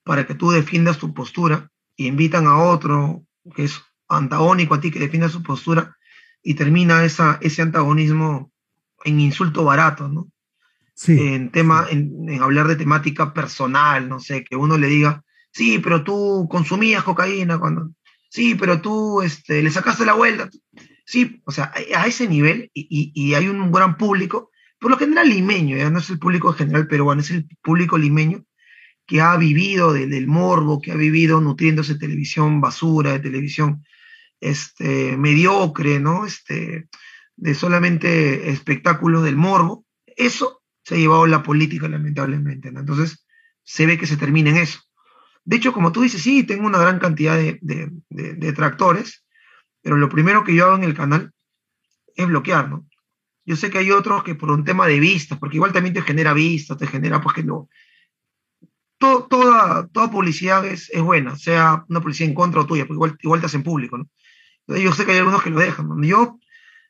para 0.04 0.28
que 0.28 0.36
tú 0.36 0.52
defiendas 0.52 1.00
tu 1.00 1.14
postura 1.14 1.72
y 1.96 2.08
invitan 2.08 2.46
a 2.46 2.60
otro 2.60 3.24
que 3.56 3.64
es 3.66 3.82
antagónico 4.08 4.76
a 4.76 4.80
ti 4.80 4.92
que 4.92 5.00
defienda 5.00 5.30
su 5.30 5.44
postura 5.44 5.98
y 6.42 6.54
termina 6.54 7.04
esa, 7.04 7.40
ese 7.42 7.62
antagonismo 7.62 8.52
en 9.04 9.20
insulto 9.20 9.64
barato, 9.64 10.08
¿no? 10.08 10.30
Sí. 10.94 11.20
En, 11.20 11.52
tema, 11.52 11.88
en, 11.90 12.42
hablar 12.42 12.68
de 12.68 12.76
temática 12.76 13.34
personal, 13.34 14.08
no 14.08 14.20
sé, 14.20 14.44
que 14.44 14.56
uno 14.56 14.78
le 14.78 14.88
diga, 14.88 15.24
sí, 15.52 15.80
pero 15.80 16.04
tú 16.04 16.48
consumías 16.50 17.04
cocaína 17.04 17.58
cuando, 17.58 17.92
sí, 18.34 18.56
pero 18.56 18.82
tú 18.82 19.22
este, 19.22 19.62
le 19.62 19.70
sacaste 19.70 20.06
la 20.06 20.16
vuelta, 20.16 20.50
sí, 21.06 21.42
o 21.46 21.52
sea, 21.52 21.72
a 21.96 22.08
ese 22.08 22.28
nivel 22.28 22.72
y, 22.74 23.12
y, 23.14 23.34
hay 23.36 23.48
un 23.48 23.72
gran 23.72 23.96
público, 23.96 24.50
por 24.80 24.90
lo 24.90 24.98
general 24.98 25.30
limeño, 25.30 25.78
ya 25.78 25.92
no 25.92 26.00
es 26.00 26.10
el 26.10 26.18
público 26.18 26.52
general 26.52 26.88
peruano, 26.88 27.22
es 27.22 27.30
el 27.30 27.48
público 27.62 27.98
limeño 27.98 28.44
que 29.06 29.22
ha 29.22 29.38
vivido 29.38 29.94
del 29.94 30.28
morbo, 30.28 30.82
que 30.82 30.92
ha 30.92 30.96
vivido 30.96 31.42
nutriéndose 31.42 31.94
de 31.94 32.00
televisión 32.00 32.60
basura, 32.60 33.12
de 33.12 33.20
televisión 33.20 33.86
este, 34.42 35.16
mediocre, 35.16 36.00
¿no? 36.00 36.26
Este, 36.26 36.88
de 37.36 37.54
solamente 37.54 38.50
espectáculos 38.50 39.24
del 39.24 39.36
morbo. 39.36 39.86
Eso 40.06 40.64
se 40.84 40.96
ha 40.96 40.98
llevado 40.98 41.28
la 41.28 41.44
política, 41.44 41.88
lamentablemente, 41.88 42.72
¿no? 42.72 42.80
Entonces, 42.80 43.26
se 43.62 43.86
ve 43.86 43.98
que 43.98 44.08
se 44.08 44.18
termina 44.18 44.50
en 44.50 44.58
eso. 44.58 44.80
De 45.46 45.58
hecho, 45.58 45.74
como 45.74 45.92
tú 45.92 46.02
dices, 46.02 46.22
sí, 46.22 46.44
tengo 46.44 46.66
una 46.66 46.80
gran 46.80 47.00
cantidad 47.00 47.38
de, 47.38 48.54
tractores, 48.54 49.26
pero 49.82 49.98
lo 49.98 50.10
primero 50.10 50.44
que 50.44 50.56
yo 50.56 50.66
hago 50.66 50.76
en 50.76 50.84
el 50.84 50.94
canal 50.94 51.34
es 52.16 52.28
bloquear, 52.28 52.70
¿no? 52.70 52.88
Yo 53.46 53.58
sé 53.58 53.70
que 53.70 53.80
hay 53.80 53.92
otros 53.92 54.24
que 54.24 54.36
por 54.36 54.52
un 54.52 54.64
tema 54.64 54.88
de 54.88 55.00
vistas, 55.00 55.38
porque 55.38 55.58
igual 55.58 55.74
también 55.74 55.94
te 55.94 56.02
genera 56.02 56.34
vistas, 56.34 56.78
te 56.78 56.88
genera, 56.88 57.20
pues 57.20 57.36
que 57.36 57.44
no, 57.44 57.68
toda, 58.98 59.88
toda 59.88 60.12
publicidad 60.12 60.66
es, 60.66 60.90
buena, 61.02 61.36
sea 61.36 61.84
una 61.90 62.00
publicidad 62.00 62.30
en 62.30 62.36
contra 62.36 62.62
o 62.62 62.66
tuya, 62.66 62.84
porque 62.86 62.96
igual, 62.96 63.18
igual 63.22 63.40
te 63.42 63.48
hacen 63.48 63.64
público, 63.64 63.98
¿no? 63.98 64.08
Yo 64.68 64.94
sé 64.94 65.06
que 65.06 65.12
hay 65.12 65.18
algunos 65.18 65.44
que 65.44 65.50
lo 65.50 65.60
dejan, 65.60 65.90
Yo 66.04 66.40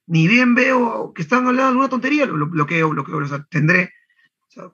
ni 0.06 0.28
bien 0.28 0.54
veo 0.54 1.12
que 1.14 1.24
están 1.24 1.40
hablando 1.40 1.64
de 1.64 1.68
alguna 1.70 1.90
tontería, 1.90 2.26
lo 2.26 2.48
bloqueo, 2.48 2.90
bloqueo, 2.90 3.18
o 3.18 3.26
sea, 3.26 3.44
tendré, 3.50 3.92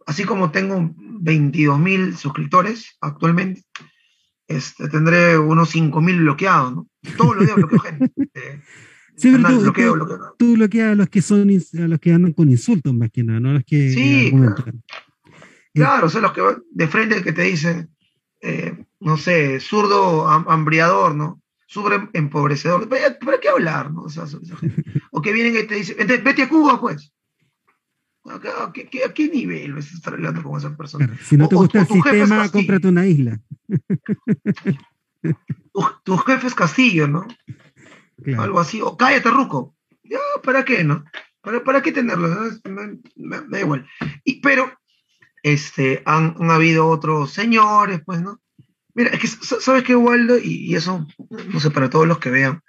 así 0.05 0.23
como 0.23 0.51
tengo 0.51 0.93
22 0.97 1.79
mil 1.79 2.17
suscriptores 2.17 2.97
actualmente, 3.01 3.63
este, 4.47 4.89
tendré 4.89 5.37
unos 5.37 5.69
5 5.69 6.01
mil 6.01 6.19
bloqueados, 6.21 6.75
¿no? 6.75 6.87
Todos 7.17 7.35
los 7.35 7.45
días 7.45 7.55
bloqueo 7.55 7.79
gente. 7.79 8.11
Sí, 9.15 9.31
pero 9.31 9.49
tú, 9.49 9.61
bloqueo, 9.61 9.93
bloqueo. 9.93 10.35
tú, 10.39 10.53
bloqueas 10.53 10.93
a 10.93 10.95
los 10.95 11.09
que 11.09 11.21
son 11.21 11.49
a 11.49 11.87
los 11.87 11.99
que 11.99 12.13
andan 12.13 12.31
con 12.31 12.49
insultos 12.49 12.93
más 12.93 13.11
que 13.11 13.23
nada, 13.23 13.39
no 13.39 13.49
a 13.49 13.53
los 13.53 13.65
que 13.65 13.91
sí, 13.91 14.33
Claro, 15.73 16.09
son 16.09 16.23
los 16.23 16.33
que 16.33 16.41
de 16.71 16.87
frente 16.87 17.21
que 17.21 17.33
te 17.33 17.43
dicen, 17.43 17.89
eh, 18.41 18.85
no 18.99 19.17
sé, 19.17 19.59
zurdo 19.59 20.27
hambriador, 20.27 21.15
¿no? 21.15 21.41
Sobre 21.67 22.09
empobrecedor. 22.13 22.89
¿Para 22.89 23.39
qué 23.39 23.49
hablar, 23.49 23.91
no? 23.91 24.05
O, 25.11 25.21
que 25.21 25.33
vienen 25.33 25.63
y 25.63 25.67
te 25.67 25.75
dicen, 25.75 25.95
vete 25.97 26.43
a 26.43 26.49
Cuba, 26.49 26.81
pues. 26.81 27.13
¿A 28.29 29.11
qué, 29.13 29.29
nivel 29.29 29.73
vas 29.73 29.91
a 29.91 29.95
estar 29.95 30.13
hablando 30.13 30.43
con 30.43 30.57
esa 30.57 30.77
persona? 30.77 31.17
si 31.23 31.35
no 31.35 31.49
te 31.49 31.55
gusta 31.55 31.81
el 31.81 31.87
sistema, 31.87 32.49
cómprate 32.49 32.87
una 32.87 33.07
isla. 33.07 33.41
tu, 36.03 36.17
jefe 36.17 36.47
es 36.47 36.53
Castillo, 36.53 37.07
¿no? 37.07 37.27
Algo 38.37 38.59
así. 38.59 38.81
O 38.81 38.95
cállate, 38.95 39.31
Ruco. 39.31 39.75
Ya, 40.03 40.19
¿para 40.43 40.63
qué, 40.63 40.83
no? 40.83 41.03
¿Para, 41.41 41.63
para 41.63 41.81
qué 41.81 41.91
tenerlo? 41.91 42.29
Me, 43.15 43.41
da 43.47 43.59
igual. 43.59 43.87
Y, 44.23 44.41
pero 44.41 44.71
este, 45.41 46.03
han, 46.05 46.35
habido 46.51 46.87
otros 46.87 47.31
señores, 47.31 48.01
pues, 48.05 48.21
¿no? 48.21 48.39
Mira, 48.93 49.09
es 49.11 49.19
que, 49.19 49.27
¿sabes 49.27 49.83
qué, 49.83 49.95
Waldo? 49.95 50.37
Y, 50.37 50.75
eso, 50.75 51.07
no 51.51 51.59
sé, 51.59 51.71
para 51.71 51.89
todos 51.89 52.07
los 52.07 52.19
que 52.19 52.29
vean, 52.29 52.61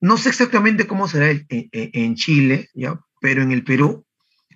no 0.00 0.18
sé 0.18 0.28
exactamente 0.28 0.86
cómo 0.86 1.08
será 1.08 1.30
en, 1.48 2.14
Chile, 2.14 2.68
¿ya? 2.74 3.00
Pero 3.20 3.42
en 3.42 3.50
el 3.50 3.64
Perú, 3.64 4.05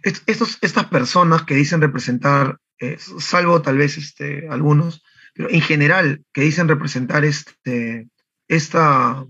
estos, 0.03 0.59
estas 0.61 0.87
personas 0.87 1.43
que 1.43 1.55
dicen 1.55 1.81
representar, 1.81 2.59
eh, 2.79 2.97
salvo 2.99 3.63
tal 3.63 3.79
vez 3.79 3.99
este, 3.99 4.49
algunos, 4.49 5.03
pero 5.35 5.51
en 5.51 5.61
general, 5.61 6.25
que 6.33 6.43
dicen 6.43 6.69
representar 6.69 7.25
este, 7.25 8.09
esta 8.49 9.25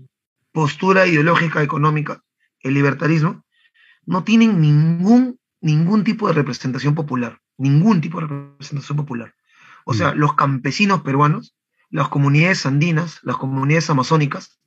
postura 0.51 1.07
ideológica 1.07 1.61
económica, 1.61 2.21
el 2.61 2.73
libertarismo, 2.73 3.43
no 4.05 4.23
tienen 4.23 4.59
ningún, 4.59 5.39
ningún 5.61 6.03
tipo 6.03 6.27
de 6.27 6.33
representación 6.33 6.95
popular 6.95 7.41
ningún 7.61 8.01
tipo 8.01 8.19
de 8.19 8.27
representación 8.27 8.97
popular. 8.97 9.35
O 9.85 9.93
sea, 9.93 10.11
mm. 10.11 10.17
los 10.17 10.33
campesinos 10.33 11.01
peruanos, 11.01 11.55
las 11.89 12.09
comunidades 12.09 12.65
andinas, 12.65 13.19
las 13.23 13.37
comunidades 13.37 13.89
amazónicas, 13.89 14.59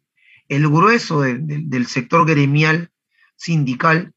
el 0.48 0.68
grueso 0.68 1.22
del 1.22 1.86
sector 1.86 2.26
gremial, 2.26 2.90
sindical, 3.36 4.12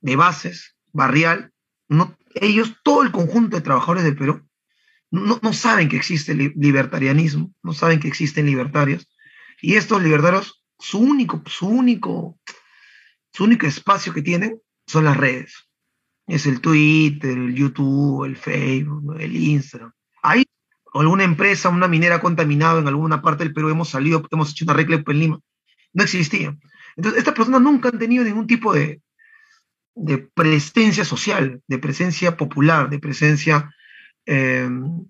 de 0.00 0.16
bases, 0.16 0.76
barrial, 0.92 1.52
no, 1.88 2.16
ellos, 2.34 2.76
todo 2.82 3.02
el 3.02 3.10
conjunto 3.10 3.56
de 3.56 3.62
trabajadores 3.62 4.04
del 4.04 4.16
Perú, 4.16 4.46
no, 5.10 5.52
saben 5.52 5.90
que 5.90 5.96
existe 5.96 6.34
libertarianismo, 6.34 7.52
no 7.62 7.74
saben 7.74 8.00
que 8.00 8.08
existen 8.08 8.46
libertarios, 8.46 9.08
y 9.60 9.74
estos 9.74 10.02
libertarios, 10.02 10.64
su 10.78 10.98
único, 10.98 11.42
su 11.46 11.68
único, 11.68 12.38
su 13.32 13.44
único 13.44 13.66
espacio 13.66 14.14
que 14.14 14.22
tienen 14.22 14.58
son 14.86 15.04
las 15.04 15.16
redes 15.16 15.68
es 16.26 16.46
el 16.46 16.60
Twitter, 16.60 17.36
el 17.36 17.54
YouTube, 17.54 18.24
el 18.24 18.36
Facebook, 18.36 19.16
el 19.20 19.36
Instagram. 19.36 19.92
Hay 20.22 20.44
alguna 20.94 21.24
empresa, 21.24 21.68
una 21.68 21.88
minera 21.88 22.20
contaminada 22.20 22.80
en 22.80 22.88
alguna 22.88 23.22
parte 23.22 23.44
del 23.44 23.52
Perú, 23.52 23.68
hemos 23.68 23.88
salido, 23.88 24.26
hemos 24.30 24.50
hecho 24.50 24.64
una 24.64 24.74
reclep 24.74 25.08
en 25.08 25.18
Lima. 25.18 25.40
No 25.92 26.02
existía. 26.02 26.56
Entonces, 26.96 27.18
estas 27.18 27.34
personas 27.34 27.60
nunca 27.60 27.88
han 27.88 27.98
tenido 27.98 28.24
ningún 28.24 28.46
tipo 28.46 28.72
de, 28.72 29.02
de 29.94 30.18
presencia 30.18 31.04
social, 31.04 31.62
de 31.66 31.78
presencia 31.78 32.36
popular, 32.36 32.88
de 32.90 32.98
presencia 32.98 33.74
em, 34.26 35.06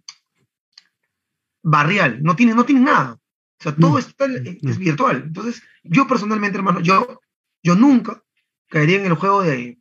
barrial. 1.63 2.23
No 2.23 2.37
tienen, 2.37 2.57
no 2.57 2.65
nada. 2.69 3.15
O 3.15 3.63
sea, 3.63 3.75
todo 3.77 3.99
está, 3.99 4.27
es 4.27 4.79
virtual. 4.79 5.23
Entonces, 5.27 5.63
yo 5.85 6.07
personalmente, 6.07 6.59
hermano, 6.59 6.81
yo, 6.81 7.21
yo 7.63 7.77
nunca 7.77 8.23
caería 8.69 8.99
en 8.99 9.07
el 9.07 9.15
juego 9.15 9.43
de 9.43 9.79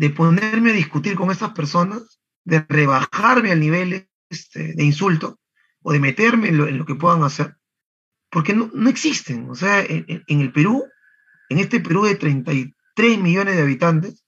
de 0.00 0.08
ponerme 0.08 0.70
a 0.70 0.74
discutir 0.74 1.14
con 1.14 1.30
estas 1.30 1.52
personas, 1.52 2.20
de 2.44 2.64
rebajarme 2.68 3.52
al 3.52 3.60
nivel 3.60 4.08
este, 4.30 4.72
de 4.72 4.82
insulto 4.82 5.38
o 5.82 5.92
de 5.92 6.00
meterme 6.00 6.48
en 6.48 6.78
lo, 6.78 6.86
que 6.86 6.94
puedan 6.94 7.22
hacer, 7.22 7.56
porque 8.30 8.54
no, 8.54 8.70
existen. 8.88 9.50
O 9.50 9.54
sea, 9.54 9.80
en, 9.80 10.22
el 10.26 10.52
Perú, 10.52 10.84
en 11.50 11.58
este 11.58 11.80
Perú 11.80 12.04
de 12.04 12.14
33 12.94 13.18
millones 13.18 13.56
de 13.56 13.62
habitantes, 13.62 14.24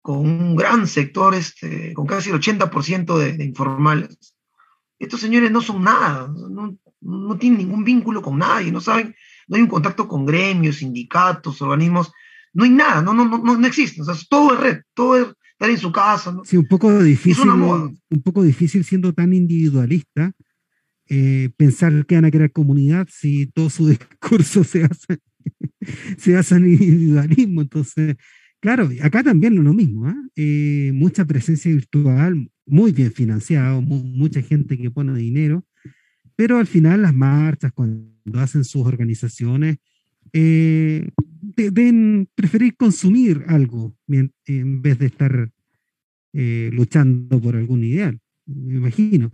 con 0.00 0.18
un 0.18 0.56
gran 0.56 0.86
sector, 0.86 1.34
este, 1.34 1.92
con 1.94 2.06
casi 2.06 2.30
el 2.30 2.40
80% 2.40 3.18
de, 3.18 3.32
de, 3.34 3.44
informales, 3.44 4.34
estos 4.98 5.20
señores 5.20 5.50
no 5.50 5.60
son 5.60 5.82
nada, 5.82 6.28
no, 6.28 6.76
no, 7.00 7.36
tienen 7.36 7.58
ningún 7.58 7.84
vínculo 7.84 8.22
con 8.22 8.38
nadie, 8.38 8.70
no 8.70 8.80
saben, 8.80 9.14
no 9.48 9.56
hay 9.56 9.62
un 9.62 9.68
contacto 9.68 10.06
con 10.06 10.24
gremios, 10.24 10.76
sindicatos, 10.76 11.60
organismos, 11.60 12.12
no 12.52 12.64
hay 12.64 12.70
nada, 12.70 13.02
no, 13.02 13.12
no, 13.12 13.24
no, 13.26 13.58
no 13.58 13.66
existe, 13.66 14.00
o 14.02 14.04
sea, 14.04 14.14
todo 14.28 14.54
es 14.54 14.60
red, 14.60 14.80
todo 14.94 15.16
es 15.16 15.26
estar 15.52 15.70
en 15.70 15.78
su 15.78 15.92
casa. 15.92 16.36
Sí, 16.44 16.56
un 16.56 16.66
poco 16.66 17.02
difícil, 17.02 17.48
un 17.48 18.22
poco 18.24 18.42
difícil 18.42 18.84
siendo 18.84 19.12
tan 19.12 19.32
individualista, 19.32 20.32
eh, 21.08 21.50
pensar 21.56 22.06
que 22.06 22.14
van 22.14 22.24
a 22.24 22.30
crear 22.30 22.52
comunidad 22.52 23.08
si 23.10 23.46
todo 23.46 23.70
su 23.70 23.88
discurso 24.20 24.62
se 24.64 24.84
hace, 24.84 25.18
se 26.18 26.36
hace 26.36 26.56
en 26.56 26.68
individualismo, 26.68 27.62
entonces 27.62 28.16
Claro, 28.62 28.88
acá 29.02 29.24
también 29.24 29.56
lo 29.56 29.74
mismo, 29.74 30.06
¿ah? 30.06 30.14
¿eh? 30.36 30.92
mucha 30.94 31.24
presencia 31.24 31.72
virtual, 31.72 32.48
muy 32.64 32.92
bien 32.92 33.10
financiado, 33.10 33.82
mucha 33.82 34.40
gente 34.40 34.78
que 34.78 34.88
pone 34.88 35.18
dinero, 35.18 35.66
pero 36.36 36.58
al 36.58 36.68
final 36.68 37.02
las 37.02 37.12
marchas, 37.12 37.72
cuando 37.72 38.38
hacen 38.38 38.62
sus 38.62 38.86
organizaciones, 38.86 39.78
eh, 40.32 41.08
deben 41.40 42.28
preferir 42.36 42.76
consumir 42.76 43.42
algo 43.48 43.96
en 44.06 44.80
vez 44.80 44.96
de 44.96 45.06
estar 45.06 45.50
eh, 46.32 46.70
luchando 46.72 47.40
por 47.40 47.56
algún 47.56 47.82
ideal, 47.82 48.20
me 48.46 48.76
imagino. 48.76 49.32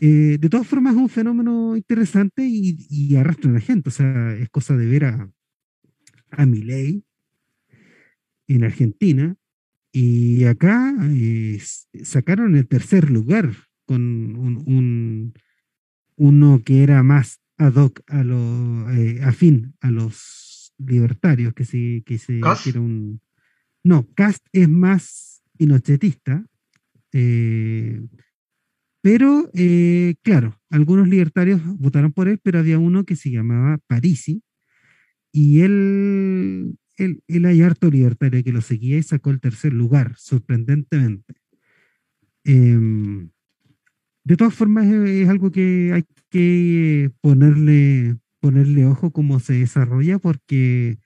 Eh, 0.00 0.38
de 0.40 0.48
todas 0.48 0.66
formas 0.66 0.94
es 0.94 1.00
un 1.00 1.10
fenómeno 1.10 1.76
interesante 1.76 2.42
y, 2.46 2.86
y, 2.88 3.16
arrastra 3.16 3.50
a 3.50 3.54
la 3.54 3.60
gente, 3.60 3.90
o 3.90 3.92
sea, 3.92 4.34
es 4.34 4.48
cosa 4.48 4.76
de 4.78 4.86
ver 4.86 5.04
a, 5.04 5.30
a 6.30 6.46
Milei 6.46 7.04
en 8.48 8.64
Argentina 8.64 9.36
y 9.92 10.44
acá 10.44 10.94
eh, 11.10 11.58
sacaron 12.02 12.56
el 12.56 12.68
tercer 12.68 13.10
lugar 13.10 13.50
con 13.86 14.02
un, 14.36 15.32
uno 16.16 16.62
que 16.64 16.82
era 16.82 17.02
más 17.02 17.40
ad 17.56 17.76
hoc 17.76 18.02
a 18.08 18.22
lo 18.22 18.90
eh, 18.90 19.22
afín 19.22 19.74
a 19.80 19.90
los 19.90 20.74
libertarios 20.78 21.54
que 21.54 21.64
se 21.64 22.02
que 22.04 22.18
se 22.18 22.40
era 22.40 22.80
un 22.80 23.22
no 23.82 24.06
Cast 24.14 24.46
es 24.52 24.68
más 24.68 25.42
pinochetista 25.56 26.44
eh, 27.12 28.02
pero 29.00 29.50
claro 30.22 30.60
algunos 30.68 31.08
libertarios 31.08 31.64
votaron 31.78 32.12
por 32.12 32.28
él 32.28 32.38
pero 32.42 32.58
había 32.58 32.78
uno 32.78 33.04
que 33.04 33.16
se 33.16 33.30
llamaba 33.30 33.78
Parisi 33.86 34.42
y 35.36 35.60
él 35.60 36.78
él, 36.96 37.44
hay 37.44 37.62
harto 37.62 37.90
libertario 37.90 38.42
que 38.42 38.52
lo 38.52 38.62
seguía 38.62 38.96
y 38.96 39.02
sacó 39.02 39.30
el 39.30 39.40
tercer 39.40 39.72
lugar, 39.72 40.14
sorprendentemente. 40.16 41.34
Em, 42.44 43.30
de 44.24 44.36
todas 44.36 44.54
formas, 44.54 44.86
es, 44.86 45.28
algo 45.28 45.50
que 45.50 45.92
hay 45.92 46.04
que 46.30 47.10
ponerle, 47.20 48.16
ponerle 48.40 48.86
ojo 48.86 49.12
cómo 49.12 49.40
se 49.40 49.54
desarrolla, 49.54 50.18
porque 50.18 50.98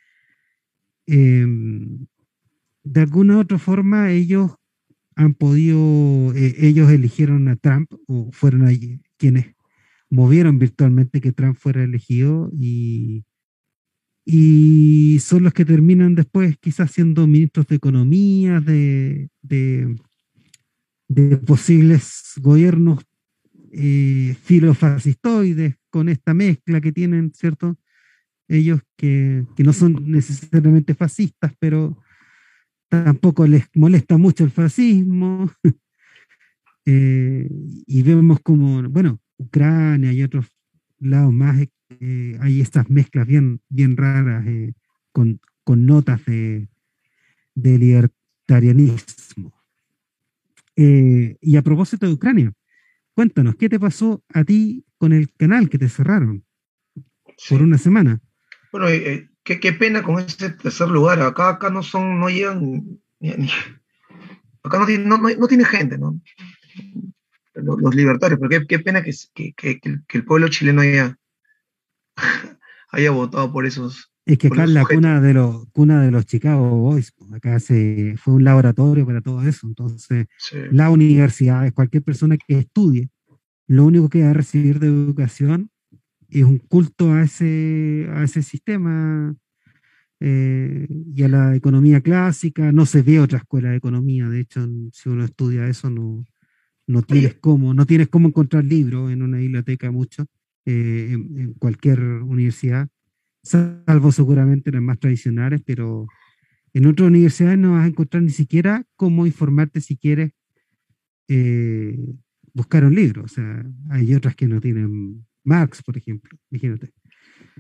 em, 1.07 2.07
de 2.85 3.01
alguna 3.01 3.37
u 3.37 3.41
otra 3.41 3.59
forma 3.59 4.13
ellos 4.13 4.53
han 5.17 5.35
podido, 5.35 6.33
eh, 6.35 6.55
ellos 6.61 6.91
eligieron 6.91 7.49
a 7.49 7.57
Trump, 7.57 7.93
o 8.07 8.31
fueron 8.33 8.63
allí 8.63 9.03
quienes 9.19 9.55
movieron 10.09 10.59
virtualmente 10.59 11.21
que 11.21 11.33
Trump 11.33 11.57
fuera 11.57 11.83
elegido 11.85 12.51
y 12.53 13.25
y 14.25 15.19
son 15.21 15.45
los 15.45 15.53
que 15.53 15.65
terminan 15.65 16.15
después 16.15 16.57
quizás 16.59 16.91
siendo 16.91 17.27
ministros 17.27 17.67
de 17.67 17.77
economía, 17.77 18.61
de, 18.61 19.29
de, 19.43 19.97
posibles 21.47 22.35
gobiernos 22.37 23.05
eh, 23.73 24.37
filofascistoides 24.43 25.75
con 25.91 26.09
esta 26.09 26.35
mezcla 26.35 26.81
que 26.81 26.93
tienen, 26.93 27.33
¿cierto? 27.35 27.77
Ellos 28.47 28.81
que, 28.97 29.45
que 29.57 29.65
no 29.65 29.73
son 29.73 30.11
necesariamente 30.11 30.95
fascistas, 30.95 31.53
pero 31.59 31.97
tampoco 32.89 33.47
les 33.47 33.65
molesta 33.75 34.19
mucho 34.19 34.45
el 34.45 34.51
fascismo. 34.51 35.51
Eh, 36.87 37.47
y 37.87 38.03
vemos 38.03 38.41
como, 38.41 38.83
bueno, 38.89 39.21
Ucrania 39.37 40.13
y 40.13 40.23
otros 40.23 40.47
lados 40.99 41.33
más 41.33 41.61
eh, 41.99 42.39
hay 42.41 42.61
estas 42.61 42.89
mezclas 42.89 43.27
bien, 43.27 43.61
bien 43.69 43.97
raras 43.97 44.47
eh, 44.47 44.75
con, 45.13 45.41
con, 45.65 45.87
notas 45.87 46.25
de, 46.25 46.69
de 47.55 47.79
libertarianismo. 47.79 49.53
Eh, 50.77 51.37
y 51.41 51.57
a 51.57 51.63
propósito 51.63 52.07
de 52.07 52.13
Ucrania, 52.13 52.53
cuéntanos, 53.15 53.57
¿qué 53.57 53.69
te 53.69 53.81
pasó 53.81 54.23
a 54.33 54.45
ti 54.45 54.85
con 54.99 55.13
el 55.13 55.33
canal 55.35 55.69
que 55.69 55.79
te 55.79 55.89
cerraron 55.89 56.45
por 57.49 57.61
una 57.61 57.77
semana? 57.77 58.21
Bueno, 58.71 58.87
qué, 59.43 59.59
qué, 59.59 59.73
pena 59.73 60.03
con 60.03 60.21
ese 60.21 60.51
tercer 60.51 60.89
lugar. 60.89 61.21
Acá, 61.21 61.49
acá 61.51 61.71
no 61.71 61.83
son, 61.83 62.21
no 62.21 62.29
llegan, 62.29 63.01
acá 64.63 64.79
no 64.79 64.87
tiene, 64.87 65.05
no, 65.07 65.19
no, 65.19 65.49
tiene 65.49 65.65
gente, 65.65 65.99
¿no? 65.99 66.21
Los, 67.55 67.95
libertarios, 67.97 68.39
pero 68.39 68.49
qué, 68.49 68.67
qué 68.67 68.79
pena 68.79 69.03
que, 69.03 69.13
que, 69.35 69.53
que, 69.55 69.81
que 69.81 70.19
el 70.19 70.25
pueblo 70.25 70.49
chileno 70.49 70.83
haya, 70.83 71.19
haya 72.91 73.11
votado 73.11 73.53
por 73.53 73.67
esos. 73.67 74.11
Es 74.27 74.39
que 74.39 74.49
acá 74.49 74.65
es 74.65 74.71
la 74.71 74.85
cuna 74.85 75.21
de, 75.21 75.35
los, 75.35 75.67
cuna 75.73 76.03
de 76.03 76.11
los 76.11 76.27
Chicago 76.27 76.69
Boys, 76.71 77.13
acá 77.33 77.59
se, 77.59 78.15
fue 78.17 78.35
un 78.35 78.45
laboratorio 78.45 79.05
para 79.07 79.21
todo 79.21 79.43
eso. 79.43 79.67
Entonces, 79.67 80.27
la 80.71 80.91
universidad, 80.91 81.73
cualquier 81.73 82.03
persona 82.03 82.37
que 82.37 82.59
estudie, 82.59 83.09
lo 83.67 83.85
único 83.85 84.09
que 84.09 84.23
va 84.23 84.31
a 84.31 84.35
recibir 84.35 84.79
de 84.79 84.89
educación 84.89 85.71
es 86.29 86.45
un 86.45 86.59
culto 86.59 87.13
a 87.13 87.23
ese, 87.23 88.09
a 88.13 88.23
ese 88.23 88.43
sistema 88.43 89.35
eh, 90.21 90.87
y 90.89 91.23
a 91.23 91.29
la 91.29 91.57
economía 91.57 92.01
clásica. 92.01 92.73
No 92.73 92.87
se 92.87 93.03
ve 93.03 93.21
otra 93.21 93.39
escuela 93.39 93.71
de 93.71 93.77
economía, 93.77 94.29
de 94.29 94.41
hecho, 94.41 94.65
si 94.93 95.09
uno 95.09 95.25
estudia 95.25 95.67
eso, 95.67 95.91
no, 95.91 96.25
no 96.87 97.03
tienes 97.03 97.35
cómo, 97.41 97.75
no 97.75 97.87
tienes 97.87 98.09
cómo 98.09 98.29
encontrar 98.29 98.65
libros 98.65 99.11
en 99.11 99.23
una 99.23 99.39
biblioteca 99.39 99.91
mucho. 99.91 100.27
Eh, 100.67 101.13
en, 101.13 101.55
cualquier 101.55 102.01
universidad, 102.01 102.89
salvo 103.43 104.13
seguramente 104.13 104.71
las 104.71 104.83
más 104.83 104.99
tradicionales, 104.99 105.63
pero 105.65 106.07
en 106.75 106.87
otras 106.87 107.09
universidades 107.09 107.59
no 107.59 107.73
vas 107.73 107.85
a 107.85 107.89
encontrar 107.89 108.23
ni 108.23 108.31
siquiera 108.31 108.85
cómo 108.97 109.27
informarte 109.27 109.81
si 109.81 109.97
quieres 109.97 110.33
eh, 111.29 111.99
buscar 112.53 112.85
un 112.85 112.95
libro. 112.95 113.25
O 113.25 113.29
sea, 113.29 113.65
hay 113.91 114.15
otras 114.15 114.37
que 114.37 114.47
no 114.47 114.61
tienen 114.61 115.27
Marx, 115.45 115.83
por 115.83 115.97
ejemplo, 115.97 116.39
imagínate. 116.51 116.93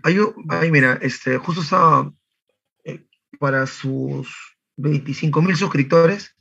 Hay, 0.02 0.70
mira, 0.70 0.98
este, 1.02 1.38
justo 1.38 1.62
estaba 1.62 2.12
eh, 2.84 3.06
para 3.38 3.66
sus 3.66 4.28
25 4.76 5.42
mil 5.42 5.56
suscriptores, 5.56 6.36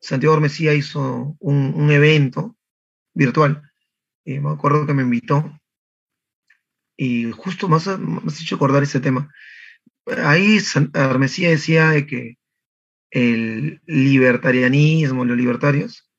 Santiago 0.00 0.34
Ormesía 0.34 0.74
hizo 0.74 1.36
un, 1.38 1.90
evento 1.90 2.56
virtual. 3.14 3.62
Me 4.24 4.50
acuerdo 4.50 4.86
que 4.86 4.94
me 4.94 5.02
invitó 5.02 5.61
y 6.96 7.30
justo 7.32 7.68
más 7.68 7.88
has 7.88 8.40
hecho 8.40 8.56
acordar 8.56 8.82
ese 8.82 9.00
tema. 9.00 9.32
Ahí 10.24 10.58
Armesía 10.94 11.50
decía 11.50 11.90
de 11.90 12.06
que 12.06 12.38
el 13.10 13.80
libertarianismo, 13.86 15.24
los 15.24 15.36
libertarios, 15.36 16.10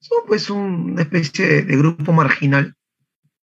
son 0.00 0.18
pues 0.26 0.50
una 0.50 1.02
especie 1.02 1.62
de, 1.62 1.76
grupo 1.76 2.12
marginal, 2.12 2.74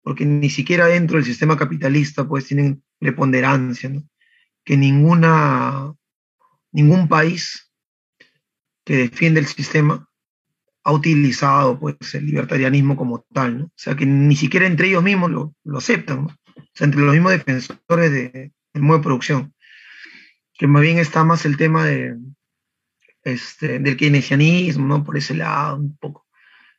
porque 0.02 0.24
ni 0.24 0.50
siquiera 0.50 0.86
dentro 0.86 1.16
del 1.16 1.24
sistema 1.24 1.56
capitalista 1.56 2.26
pues 2.26 2.46
tienen 2.46 2.82
preponderancia, 2.98 3.88
¿no? 3.88 4.02
que 4.64 4.76
ninguna, 4.76 5.94
ningún 6.72 7.08
país 7.08 7.72
que 8.84 8.96
defiende 8.96 9.40
el 9.40 9.46
sistema 9.46 10.08
ha 10.84 10.92
utilizado 10.92 11.78
pues 11.78 11.96
el 12.14 12.26
libertarianismo 12.26 12.96
como 12.96 13.24
tal, 13.32 13.58
¿no? 13.58 13.64
O 13.66 13.72
sea 13.76 13.94
que 13.94 14.06
ni 14.06 14.34
siquiera 14.34 14.66
entre 14.66 14.88
ellos 14.88 15.02
mismos 15.02 15.30
lo, 15.30 15.54
lo 15.64 15.78
aceptan, 15.78 16.22
¿no? 16.22 16.36
Entre 16.80 17.00
los 17.00 17.12
mismos 17.12 17.32
defensores 17.32 18.10
de, 18.10 18.52
del 18.72 18.82
modo 18.82 18.98
de 18.98 19.04
producción, 19.04 19.54
que 20.54 20.66
más 20.66 20.82
bien 20.82 20.98
está 20.98 21.24
más 21.24 21.44
el 21.44 21.56
tema 21.56 21.84
de, 21.84 22.16
este, 23.22 23.78
del 23.78 23.96
keynesianismo, 23.96 24.86
¿no? 24.86 25.04
Por 25.04 25.16
ese 25.16 25.34
lado, 25.34 25.76
un 25.76 25.96
poco. 25.96 26.26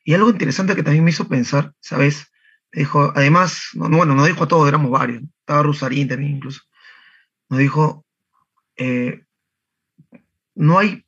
Y 0.04 0.14
algo 0.14 0.30
interesante 0.30 0.76
que 0.76 0.84
también 0.84 1.04
me 1.04 1.12
hizo 1.12 1.28
pensar, 1.28 1.74
¿sabes? 1.80 2.32
Dijo, 2.72 3.12
además, 3.16 3.70
no, 3.74 3.90
bueno, 3.90 4.16
no 4.16 4.26
dijo 4.26 4.44
a 4.44 4.48
todos, 4.48 4.68
éramos 4.68 4.92
varios, 4.92 5.24
estaba 5.40 5.64
Rusarín 5.64 6.08
también 6.08 6.38
incluso, 6.38 6.62
nos 7.50 7.60
dijo, 7.60 8.06
eh, 8.78 9.26
no 10.56 10.80
hay 10.80 11.06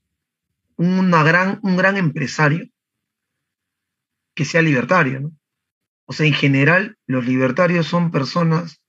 una 0.75 1.23
gran, 1.23 1.59
un 1.63 1.77
gran 1.77 1.97
empresario 1.97 2.67
que 4.35 4.45
sea 4.45 4.61
libertario, 4.61 5.21
¿no? 5.21 5.31
O 6.05 6.13
sea, 6.13 6.25
en 6.25 6.33
general, 6.33 6.97
los 7.07 7.25
libertarios 7.25 7.87
son 7.87 8.11
personas, 8.11 8.82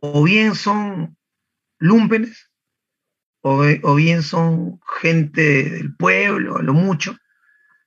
o 0.00 0.22
bien 0.22 0.54
son 0.54 1.16
lúmpenes, 1.78 2.50
o, 3.42 3.94
bien 3.94 4.22
son 4.22 4.80
gente 5.00 5.70
del 5.70 5.96
pueblo, 5.96 6.58
a 6.58 6.62
lo 6.62 6.74
mucho, 6.74 7.16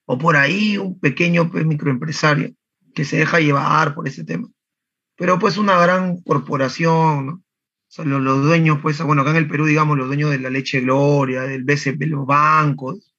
o 0.05 0.17
por 0.17 0.35
ahí 0.35 0.77
un 0.77 0.99
pequeño 0.99 1.51
pues, 1.51 1.65
microempresario 1.65 2.53
que 2.95 3.05
se 3.05 3.17
deja 3.17 3.39
llevar 3.39 3.95
por 3.95 4.07
ese 4.07 4.23
tema. 4.23 4.49
Pero 5.15 5.39
pues 5.39 5.57
una 5.57 5.79
gran 5.79 6.21
corporación, 6.21 7.43
sea, 7.87 8.05
los, 8.05 8.21
los, 8.21 8.43
dueños, 8.43 8.79
pues, 8.81 9.01
bueno, 9.01 9.21
acá 9.21 9.31
en 9.31 9.37
el 9.37 9.47
Perú, 9.47 9.65
digamos, 9.65 9.97
los 9.97 10.07
dueños 10.07 10.31
de 10.31 10.39
la 10.39 10.49
leche 10.49 10.81
Gloria, 10.81 11.43
del 11.43 11.63
BCP, 11.63 12.07
los 12.07 12.25
bancos. 12.25 13.13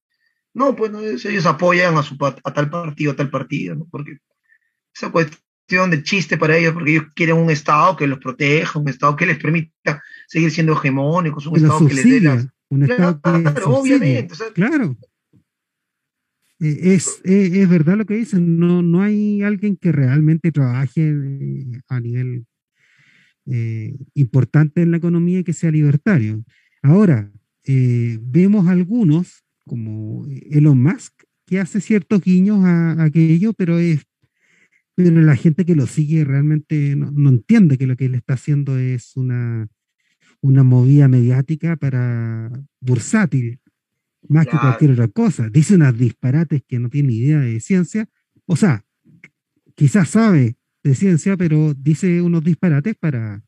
No, 0.52 0.74
pues 0.76 0.90
no, 0.90 1.00
ellos 1.00 1.46
apoyan 1.46 1.96
a, 1.96 2.02
su, 2.02 2.16
a 2.20 2.52
tal 2.52 2.70
partido, 2.70 3.12
a 3.12 3.16
tal 3.16 3.30
partido, 3.30 3.74
¿no? 3.76 3.86
Porque 3.90 4.18
esa 4.94 5.10
cuestión 5.10 5.43
de 5.68 6.02
chiste 6.02 6.36
para 6.36 6.56
ellos, 6.56 6.72
porque 6.74 6.92
ellos 6.92 7.04
quieren 7.14 7.36
un 7.36 7.50
Estado 7.50 7.96
que 7.96 8.06
los 8.06 8.18
proteja, 8.18 8.78
un 8.78 8.88
Estado 8.88 9.16
que 9.16 9.26
les 9.26 9.38
permita 9.38 10.02
seguir 10.28 10.50
siendo 10.50 10.72
hegemónicos, 10.74 11.46
un 11.46 11.56
Estado 11.56 11.86
que 11.86 11.94
les 11.94 12.04
dé 12.04 12.20
las... 12.20 12.46
Un 12.68 12.82
Estado 12.90 13.20
que 13.20 13.60
obviamente. 13.64 14.32
O 14.32 14.36
sea, 14.36 14.52
claro. 14.52 14.96
Eh, 16.60 16.94
es, 16.94 17.20
es, 17.24 17.52
es, 17.52 17.68
verdad 17.68 17.96
lo 17.96 18.06
que 18.06 18.14
dicen, 18.14 18.58
no, 18.58 18.82
no 18.82 19.02
hay 19.02 19.42
alguien 19.42 19.76
que 19.76 19.92
realmente 19.92 20.50
trabaje 20.50 21.08
eh, 21.08 21.80
a 21.88 22.00
nivel 22.00 22.46
eh, 23.46 23.94
importante 24.14 24.82
en 24.82 24.90
la 24.90 24.96
economía 24.96 25.40
y 25.40 25.44
que 25.44 25.52
sea 25.52 25.70
libertario. 25.70 26.42
Ahora, 26.82 27.30
eh, 27.64 28.18
vemos 28.22 28.66
algunos, 28.68 29.44
como 29.66 30.26
Elon 30.50 30.82
Musk, 30.82 31.12
que 31.46 31.60
hace 31.60 31.80
ciertos 31.80 32.22
guiños 32.22 32.64
a, 32.64 32.92
a, 32.92 33.04
aquello, 33.04 33.52
pero 33.52 33.78
es 33.78 34.06
pero 34.94 35.20
la 35.20 35.36
gente 35.36 35.64
que 35.64 35.74
lo 35.74 35.86
sigue 35.86 36.24
realmente 36.24 36.94
no, 36.96 37.10
no 37.10 37.30
entiende 37.30 37.78
que 37.78 37.86
lo 37.86 37.96
que 37.96 38.06
él 38.06 38.14
está 38.14 38.34
haciendo 38.34 38.78
es 38.78 39.16
una, 39.16 39.68
una 40.40 40.62
movida 40.62 41.08
mediática 41.08 41.76
para 41.76 42.50
bursátil, 42.80 43.60
más 44.28 44.44
claro. 44.44 44.58
que 44.58 44.66
cualquier 44.66 44.90
otra 44.92 45.08
cosa. 45.08 45.48
Dice 45.48 45.74
unas 45.74 45.96
disparates 45.98 46.62
que 46.66 46.78
no 46.78 46.90
tiene 46.90 47.12
idea 47.12 47.40
de 47.40 47.60
ciencia. 47.60 48.08
O 48.46 48.56
sea, 48.56 48.84
quizás 49.74 50.10
sabe 50.10 50.56
de 50.82 50.94
ciencia, 50.94 51.36
pero 51.36 51.74
dice 51.74 52.20
unos 52.22 52.44
disparates 52.44 52.94
para, 52.94 53.42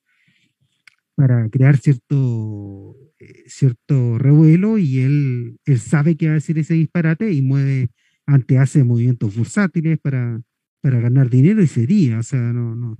para 1.14 1.48
crear 1.50 1.76
cierto, 1.76 2.96
eh, 3.18 3.44
cierto 3.46 4.18
revuelo 4.18 4.78
y 4.78 5.00
él, 5.00 5.58
él 5.64 5.78
sabe 5.78 6.16
que 6.16 6.26
va 6.26 6.32
a 6.32 6.34
decir 6.36 6.58
ese 6.58 6.74
disparate 6.74 7.32
y 7.32 7.42
mueve, 7.42 7.90
ante 8.26 8.58
hace 8.58 8.82
movimientos 8.82 9.36
bursátiles 9.36 9.98
para, 10.00 10.40
para 10.86 11.00
ganar 11.00 11.28
dinero 11.28 11.60
y 11.60 11.66
sería, 11.66 12.20
o 12.20 12.22
sea, 12.22 12.38
no, 12.38 12.76
no, 12.76 12.96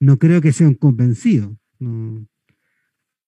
no 0.00 0.18
creo 0.18 0.42
que 0.42 0.52
sea 0.52 0.68
un 0.68 0.74
convencido. 0.74 1.56
No. 1.78 2.28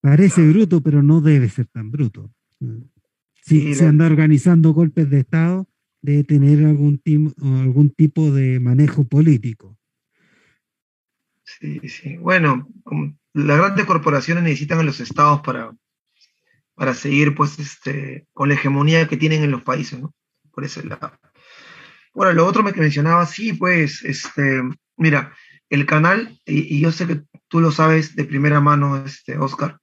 Parece 0.02 0.46
bruto, 0.46 0.82
pero 0.82 1.02
no 1.02 1.22
debe 1.22 1.48
ser 1.48 1.68
tan 1.68 1.90
bruto. 1.90 2.30
Si 2.60 3.62
sí, 3.62 3.74
se 3.74 3.86
anda 3.86 4.04
organizando 4.04 4.74
golpes 4.74 5.08
de 5.08 5.20
Estado, 5.20 5.66
debe 6.02 6.22
tener 6.22 6.66
algún, 6.66 7.00
algún 7.40 7.88
tipo 7.94 8.30
de 8.30 8.60
manejo 8.60 9.04
político. 9.04 9.78
Sí, 11.44 11.80
sí. 11.88 12.18
Bueno, 12.18 12.68
las 13.32 13.56
grandes 13.56 13.86
corporaciones 13.86 14.44
necesitan 14.44 14.80
a 14.80 14.82
los 14.82 15.00
estados 15.00 15.40
para, 15.40 15.74
para 16.74 16.92
seguir 16.92 17.34
pues 17.34 17.58
este 17.58 18.26
con 18.34 18.50
la 18.50 18.54
hegemonía 18.56 19.08
que 19.08 19.16
tienen 19.16 19.42
en 19.42 19.52
los 19.52 19.62
países, 19.62 19.98
¿no? 19.98 20.14
Por 20.52 20.64
ese 20.64 20.84
lado. 20.84 21.18
Bueno, 22.14 22.32
lo 22.32 22.46
otro 22.46 22.64
que 22.64 22.80
mencionaba, 22.80 23.26
sí, 23.26 23.52
pues, 23.52 24.04
este, 24.04 24.62
mira, 24.96 25.34
el 25.68 25.84
canal, 25.84 26.40
y, 26.46 26.80
yo 26.80 26.92
sé 26.92 27.08
que 27.08 27.22
tú 27.48 27.60
lo 27.60 27.72
sabes 27.72 28.14
de 28.14 28.24
primera 28.24 28.60
mano, 28.60 29.04
este, 29.04 29.36
Oscar, 29.36 29.78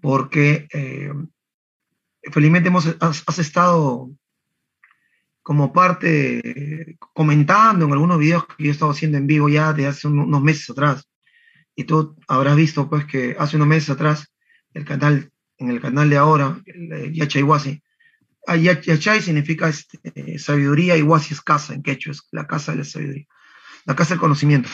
porque 0.00 0.66
eh, 0.72 1.12
felizmente 2.32 2.68
hemos, 2.68 2.96
has, 3.00 3.38
estado 3.38 4.10
como 5.42 5.72
parte, 5.72 6.98
comentando 7.14 7.86
en 7.86 7.92
algunos 7.92 8.18
videos 8.18 8.44
que 8.46 8.64
yo 8.64 8.70
he 8.70 8.72
estado 8.72 8.90
haciendo 8.90 9.16
en 9.16 9.28
vivo 9.28 9.48
ya 9.48 9.72
de 9.72 9.86
hace 9.86 10.08
unos 10.08 10.42
meses 10.42 10.68
atrás. 10.70 11.08
Y 11.76 11.84
tú 11.84 12.16
habrás 12.26 12.56
visto 12.56 12.88
pues 12.90 13.06
que 13.06 13.36
hace 13.38 13.56
unos 13.56 13.68
meses 13.68 13.90
atrás 13.90 14.34
el 14.74 14.84
canal, 14.84 15.30
en 15.58 15.70
el 15.70 15.80
canal 15.80 16.10
de 16.10 16.16
ahora, 16.16 16.60
Yachay 17.12 17.42
Wasi, 17.44 17.82
Yachay 18.56 19.22
significa 19.22 19.68
este, 19.68 20.38
sabiduría 20.38 20.96
y 20.96 21.02
Wasi 21.02 21.34
es 21.34 21.40
casa 21.40 21.74
en 21.74 21.82
quechua, 21.82 22.12
es 22.12 22.22
la 22.30 22.46
casa 22.46 22.72
de 22.72 22.78
la 22.78 22.84
sabiduría, 22.84 23.26
la 23.84 23.96
casa 23.96 24.10
del 24.14 24.20
conocimiento. 24.20 24.68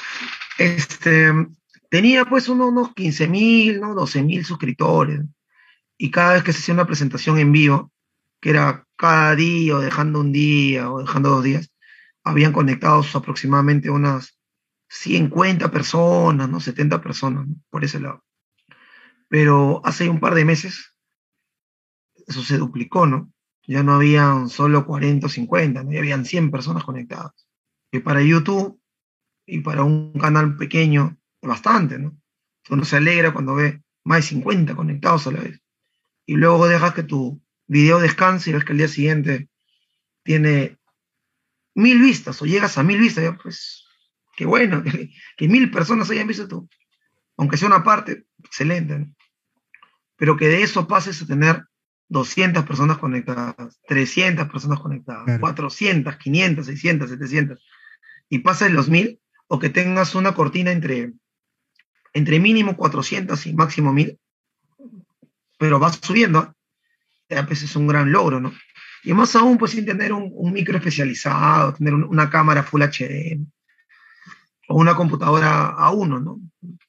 Este, 0.59 1.33
tenía 1.91 2.25
pues 2.25 2.49
unos, 2.49 2.69
unos 2.69 2.95
15 2.95 3.29
mil, 3.29 3.81
¿no? 3.81 3.95
12 3.95 4.23
mil 4.23 4.45
suscriptores. 4.45 5.21
Y 5.97 6.11
cada 6.11 6.35
vez 6.35 6.43
que 6.43 6.53
se 6.53 6.61
hacía 6.61 6.75
una 6.75 6.87
presentación 6.87 7.39
en 7.39 7.53
vivo, 7.53 7.93
que 8.41 8.51
era 8.51 8.87
cada 8.97 9.35
día 9.35 9.77
o 9.77 9.81
dejando 9.81 10.21
un 10.21 10.33
día 10.33 10.91
o 10.91 11.01
dejando 11.01 11.31
dos 11.31 11.45
días, 11.45 11.71
habían 12.23 12.53
conectados 12.53 13.15
aproximadamente 13.15 13.91
unas 13.91 14.39
50 14.89 15.71
personas, 15.71 16.49
¿no? 16.49 16.61
70 16.61 17.01
personas, 17.01 17.47
por 17.71 17.85
ese 17.85 18.01
lado. 18.01 18.25
Pero 19.29 19.81
hace 19.85 20.09
un 20.09 20.21
par 20.21 20.35
de 20.35 20.45
meses 20.45 20.95
eso 22.27 22.43
se 22.43 22.59
duplicó, 22.59 23.07
¿no? 23.07 23.33
Ya 23.67 23.83
no 23.83 23.95
habían 23.95 24.49
solo 24.49 24.87
40 24.87 25.27
o 25.27 25.31
50, 25.31 25.85
¿no? 25.85 25.93
ya 25.93 25.99
habían 25.99 26.25
100 26.25 26.51
personas 26.51 26.85
conectadas. 26.85 27.33
Y 27.91 28.01
para 28.01 28.23
YouTube 28.23 28.81
y 29.47 29.61
para 29.61 29.85
un 29.85 30.13
canal 30.15 30.57
pequeño, 30.57 31.17
bastante, 31.41 31.99
¿no? 31.99 32.17
Uno 32.71 32.85
se 32.85 32.97
alegra 32.97 33.33
cuando 33.33 33.55
ve 33.55 33.83
más 34.05 34.19
de 34.19 34.23
50 34.23 34.75
conectados 34.75 35.27
a 35.27 35.33
la 35.33 35.41
vez. 35.41 35.61
Y 36.27 36.35
luego 36.37 36.67
dejas 36.67 36.95
que 36.95 37.03
tu 37.03 37.43
video 37.67 38.01
descanse 38.01 38.51
y 38.51 38.53
ves 38.55 38.65
que 38.65 38.73
el 38.73 38.79
día 38.79 38.89
siguiente 38.89 39.49
tiene 40.23 40.79
mil 41.75 42.01
vistas 42.01 42.41
o 42.41 42.47
llegas 42.47 42.79
a 42.79 42.83
mil 42.83 42.99
vistas, 42.99 43.25
ya 43.25 43.37
pues 43.37 43.85
qué 44.37 44.47
bueno, 44.47 44.83
que, 44.83 45.11
que, 45.37 45.49
mil 45.49 45.71
personas 45.71 46.11
hayan 46.11 46.27
visto 46.27 46.49
tú, 46.49 46.69
aunque 47.37 47.57
sea 47.57 47.69
una 47.69 47.85
parte, 47.85 48.25
excelente, 48.43 48.99
¿no? 48.99 49.15
pero 50.17 50.37
que 50.37 50.49
de 50.49 50.63
eso 50.63 50.87
pases 50.87 51.21
a 51.21 51.27
tener 51.27 51.65
200 52.09 52.65
personas 52.65 52.99
conectadas, 52.99 53.81
300 53.89 54.49
personas 54.49 54.81
conectadas, 54.81 55.25
claro. 55.25 55.41
400, 55.41 56.17
500, 56.17 56.67
600, 56.67 57.11
700, 57.11 57.65
y 58.29 58.39
pases 58.41 58.71
los 58.71 58.89
mil, 58.89 59.21
o 59.47 59.59
que 59.59 59.71
tengas 59.71 60.15
una 60.15 60.35
cortina 60.35 60.73
entre, 60.73 61.13
entre 62.13 62.41
mínimo 62.41 62.77
400 62.77 63.47
y 63.47 63.55
máximo 63.55 63.93
1000, 63.93 64.19
pero 65.59 65.79
vas 65.79 65.99
subiendo, 66.03 66.55
ya 67.29 67.47
pues 67.47 67.63
es 67.63 67.75
un 67.77 67.87
gran 67.87 68.13
logro, 68.13 68.41
¿no? 68.41 68.53
Y 69.03 69.13
más 69.13 69.37
aún, 69.37 69.59
pues 69.59 69.73
sin 69.73 69.85
tener 69.85 70.13
un, 70.13 70.31
un 70.33 70.53
micro 70.53 70.79
especializado, 70.79 71.75
tener 71.75 71.95
un, 71.95 72.05
una 72.05 72.31
cámara 72.31 72.63
Full 72.63 72.83
HD, 72.83 73.39
o 74.69 74.77
una 74.77 74.95
computadora 74.95 75.75
A1, 75.77 76.23
¿no? 76.23 76.41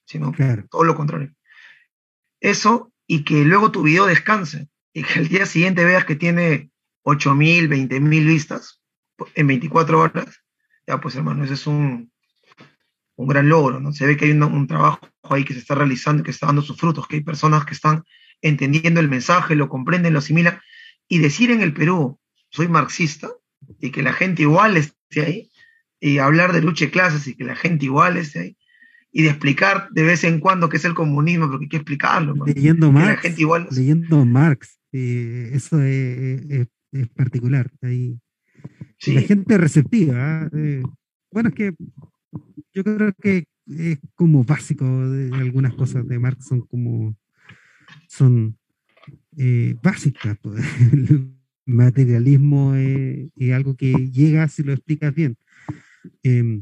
Sino 0.05 0.31
claro. 0.31 0.65
todo 0.69 0.83
lo 0.83 0.95
contrario. 0.95 1.33
Eso, 2.39 2.93
y 3.07 3.23
que 3.23 3.43
luego 3.43 3.71
tu 3.71 3.83
video 3.83 4.05
descanse, 4.05 4.69
y 4.95 5.03
que 5.03 5.19
el 5.19 5.27
día 5.27 5.45
siguiente 5.45 5.83
veas 5.83 6.05
que 6.05 6.15
tiene 6.15 6.71
8.000, 7.03 7.67
20.000 7.67 8.25
vistas 8.25 8.81
en 9.35 9.47
24 9.47 9.99
horas, 9.99 10.41
ya 10.87 11.01
pues 11.01 11.15
hermano, 11.17 11.43
ese 11.43 11.55
es 11.55 11.67
un, 11.67 12.13
un 13.17 13.27
gran 13.27 13.49
logro, 13.49 13.81
¿no? 13.81 13.91
Se 13.91 14.05
ve 14.05 14.15
que 14.15 14.23
hay 14.23 14.31
un, 14.31 14.43
un, 14.43 14.67
trabajo 14.67 15.01
ahí 15.23 15.43
que 15.43 15.53
se 15.53 15.59
está 15.59 15.75
realizando, 15.75 16.23
que 16.23 16.31
está 16.31 16.47
dando 16.47 16.61
sus 16.61 16.77
frutos, 16.77 17.09
que 17.09 17.17
hay 17.17 17.23
personas 17.23 17.65
que 17.65 17.73
están 17.73 18.05
entendiendo 18.41 19.01
el 19.01 19.09
mensaje, 19.09 19.55
lo 19.55 19.67
comprenden, 19.67 20.13
lo 20.13 20.19
asimilan, 20.19 20.61
y 21.09 21.19
decir 21.19 21.51
en 21.51 21.61
el 21.61 21.73
Perú, 21.73 22.17
soy 22.49 22.69
marxista, 22.69 23.29
y 23.81 23.91
que 23.91 24.01
la 24.01 24.13
gente 24.13 24.43
igual 24.43 24.77
esté 24.77 25.25
ahí, 25.25 25.51
y 25.99 26.19
hablar 26.19 26.53
de 26.53 26.61
lucha 26.61 26.85
de 26.85 26.91
clases 26.91 27.27
y 27.27 27.35
que 27.35 27.43
la 27.43 27.57
gente 27.57 27.83
igual 27.83 28.15
esté 28.15 28.39
ahí, 28.39 28.57
y 29.11 29.23
de 29.23 29.29
explicar 29.29 29.89
de 29.91 30.03
vez 30.03 30.23
en 30.23 30.39
cuando 30.39 30.69
qué 30.69 30.77
es 30.77 30.85
el 30.85 30.93
comunismo, 30.93 31.49
porque 31.49 31.65
hay 31.65 31.69
que 31.69 31.77
explicarlo. 31.77 32.33
¿no? 32.33 32.45
Leyendo 32.45 32.93
Marx, 32.93 33.07
la 33.07 33.17
gente 33.17 33.41
igual... 33.41 33.67
leyendo 33.71 34.25
Marx, 34.25 34.79
eh, 34.97 35.49
eso 35.53 35.81
es, 35.81 36.41
es, 36.49 36.67
es, 36.93 37.09
particular, 37.09 37.69
ahí. 37.81 38.17
Sí. 38.97 39.13
La 39.13 39.21
gente 39.21 39.57
receptiva, 39.57 40.49
¿eh? 40.53 40.83
bueno, 41.31 41.49
es 41.49 41.55
que 41.55 41.75
yo 42.73 42.83
creo 42.83 43.13
que 43.21 43.45
es 43.67 43.99
como 44.15 44.45
básico 44.45 44.85
de 45.09 45.35
algunas 45.35 45.73
cosas 45.73 46.07
de 46.07 46.17
Marx 46.17 46.45
son 46.45 46.61
como 46.61 47.17
son 48.07 48.57
eh, 49.37 49.75
básicas 49.81 50.37
pues. 50.41 50.63
el 50.93 51.35
materialismo 51.65 52.75
es, 52.75 53.29
es, 53.35 53.53
algo 53.53 53.75
que 53.75 53.91
llega 54.11 54.47
si 54.47 54.63
lo 54.63 54.71
explicas 54.71 55.13
bien 55.13 55.35
eh, 56.23 56.61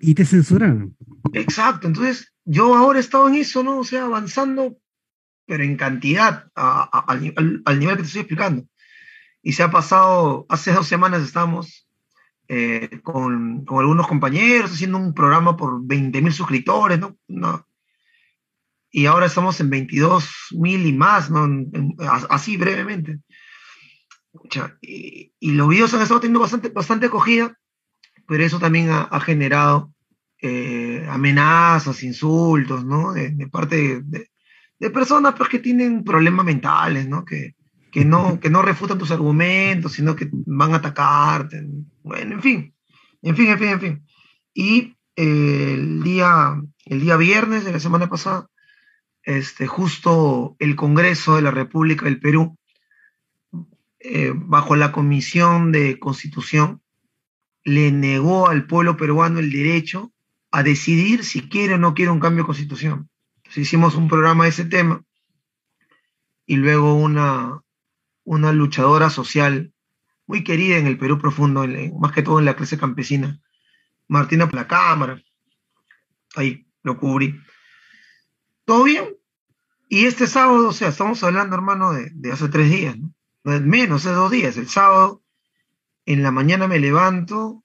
y 0.00 0.14
te 0.14 0.24
censuraron 0.24 0.96
exacto 1.32 1.86
entonces 1.86 2.32
yo 2.44 2.74
ahora 2.74 2.98
he 2.98 3.02
estado 3.02 3.28
en 3.28 3.36
eso 3.36 3.62
no 3.62 3.78
o 3.78 3.84
sea 3.84 4.04
avanzando 4.04 4.76
pero 5.46 5.64
en 5.64 5.76
cantidad 5.76 6.48
a, 6.54 6.88
a, 6.92 7.04
al, 7.12 7.62
al 7.64 7.78
nivel 7.78 7.96
que 7.96 8.02
te 8.02 8.06
estoy 8.06 8.22
explicando 8.22 8.66
y 9.46 9.52
se 9.52 9.62
ha 9.62 9.70
pasado 9.70 10.44
hace 10.48 10.72
dos 10.72 10.88
semanas 10.88 11.22
estamos 11.22 11.86
eh, 12.48 13.00
con, 13.04 13.64
con, 13.64 13.78
algunos 13.78 14.08
compañeros 14.08 14.72
haciendo 14.72 14.98
un 14.98 15.14
programa 15.14 15.56
por 15.56 15.86
20 15.86 16.20
mil 16.20 16.32
suscriptores, 16.32 16.98
¿no? 16.98 17.16
¿no? 17.28 17.64
Y 18.90 19.06
ahora 19.06 19.26
estamos 19.26 19.60
en 19.60 19.70
22 19.70 20.28
mil 20.50 20.84
y 20.84 20.92
más, 20.92 21.30
¿no? 21.30 21.48
Así 22.28 22.56
brevemente. 22.56 23.20
Y, 24.80 25.32
y, 25.38 25.52
los 25.52 25.68
videos 25.68 25.94
han 25.94 26.02
estado 26.02 26.18
teniendo 26.18 26.40
bastante, 26.40 26.68
bastante 26.70 27.06
acogida, 27.06 27.56
pero 28.26 28.42
eso 28.42 28.58
también 28.58 28.90
ha, 28.90 29.02
ha 29.02 29.20
generado 29.20 29.92
eh, 30.42 31.06
amenazas, 31.08 32.02
insultos, 32.02 32.84
¿no? 32.84 33.12
De, 33.12 33.30
de 33.30 33.46
parte 33.46 34.02
de, 34.02 34.28
de, 34.78 34.90
personas 34.90 35.34
pues, 35.36 35.48
que 35.48 35.58
tienen 35.58 36.04
problemas 36.04 36.44
mentales, 36.44 37.08
¿no? 37.08 37.24
Que, 37.24 37.54
que 37.90 38.04
no, 38.04 38.38
que 38.40 38.50
no 38.50 38.62
refutan 38.62 38.98
tus 38.98 39.10
argumentos, 39.10 39.92
sino 39.92 40.14
que 40.14 40.28
van 40.30 40.72
a 40.74 40.76
atacarte. 40.76 41.66
Bueno, 42.02 42.34
en 42.34 42.42
fin, 42.42 42.74
en 43.22 43.36
fin, 43.36 43.46
en 43.48 43.58
fin, 43.58 43.68
en 43.68 43.80
fin. 43.80 44.06
Y 44.54 44.96
eh, 45.16 45.74
el, 45.74 46.02
día, 46.02 46.60
el 46.84 47.00
día 47.00 47.16
viernes 47.16 47.64
de 47.64 47.72
la 47.72 47.80
semana 47.80 48.08
pasada, 48.08 48.48
este, 49.22 49.66
justo 49.66 50.56
el 50.58 50.76
Congreso 50.76 51.36
de 51.36 51.42
la 51.42 51.50
República 51.50 52.04
del 52.04 52.20
Perú, 52.20 52.56
eh, 53.98 54.32
bajo 54.34 54.76
la 54.76 54.92
Comisión 54.92 55.72
de 55.72 55.98
Constitución, 55.98 56.82
le 57.64 57.90
negó 57.90 58.48
al 58.48 58.66
pueblo 58.66 58.96
peruano 58.96 59.40
el 59.40 59.50
derecho 59.50 60.12
a 60.52 60.62
decidir 60.62 61.24
si 61.24 61.48
quiere 61.48 61.74
o 61.74 61.78
no 61.78 61.94
quiere 61.94 62.12
un 62.12 62.20
cambio 62.20 62.44
de 62.44 62.46
constitución. 62.46 63.10
Hicimos 63.56 63.94
un 63.94 64.08
programa 64.08 64.44
de 64.44 64.50
ese 64.50 64.64
tema 64.64 65.04
y 66.46 66.56
luego 66.56 66.94
una, 66.94 67.62
una 68.24 68.52
luchadora 68.52 69.10
social 69.10 69.72
muy 70.26 70.44
querida 70.44 70.76
en 70.76 70.86
el 70.86 70.98
Perú 70.98 71.18
profundo, 71.18 71.64
más 71.98 72.12
que 72.12 72.22
todo 72.22 72.38
en 72.38 72.44
la 72.44 72.56
clase 72.56 72.78
campesina, 72.78 73.40
Martina 74.08 74.48
la 74.52 74.66
cámara. 74.66 75.22
Ahí 76.34 76.66
lo 76.82 76.98
cubrí. 76.98 77.40
¿Todo 78.64 78.84
bien? 78.84 79.16
Y 79.88 80.06
este 80.06 80.26
sábado, 80.26 80.68
o 80.68 80.72
sea, 80.72 80.88
estamos 80.88 81.22
hablando, 81.22 81.54
hermano, 81.54 81.92
de, 81.92 82.32
hace 82.32 82.48
tres 82.48 82.70
días, 82.70 82.96
¿no? 82.98 83.14
menos 83.44 84.02
de 84.02 84.10
dos 84.10 84.30
días. 84.30 84.56
El 84.56 84.68
sábado, 84.68 85.22
en 86.04 86.22
la 86.24 86.32
mañana 86.32 86.66
me 86.66 86.80
levanto 86.80 87.64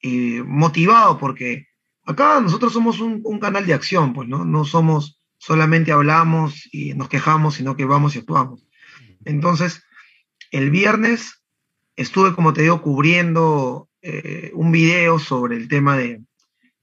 eh, 0.00 0.42
motivado 0.44 1.18
porque 1.18 1.68
acá 2.04 2.40
nosotros 2.40 2.72
somos 2.72 2.98
un, 2.98 3.20
un, 3.24 3.38
canal 3.38 3.64
de 3.64 3.74
acción, 3.74 4.12
pues, 4.12 4.28
¿no? 4.28 4.44
No 4.44 4.64
somos 4.64 5.21
solamente 5.42 5.90
hablamos 5.90 6.68
y 6.70 6.94
nos 6.94 7.08
quejamos, 7.08 7.56
sino 7.56 7.74
que 7.76 7.84
vamos 7.84 8.14
y 8.14 8.20
actuamos. 8.20 8.64
Entonces, 9.24 9.82
el 10.52 10.70
viernes 10.70 11.42
estuve, 11.96 12.32
como 12.32 12.52
te 12.52 12.62
digo, 12.62 12.80
cubriendo 12.80 13.88
eh, 14.02 14.52
un 14.54 14.70
video 14.70 15.18
sobre 15.18 15.56
el 15.56 15.66
tema 15.66 15.96
de, 15.96 16.22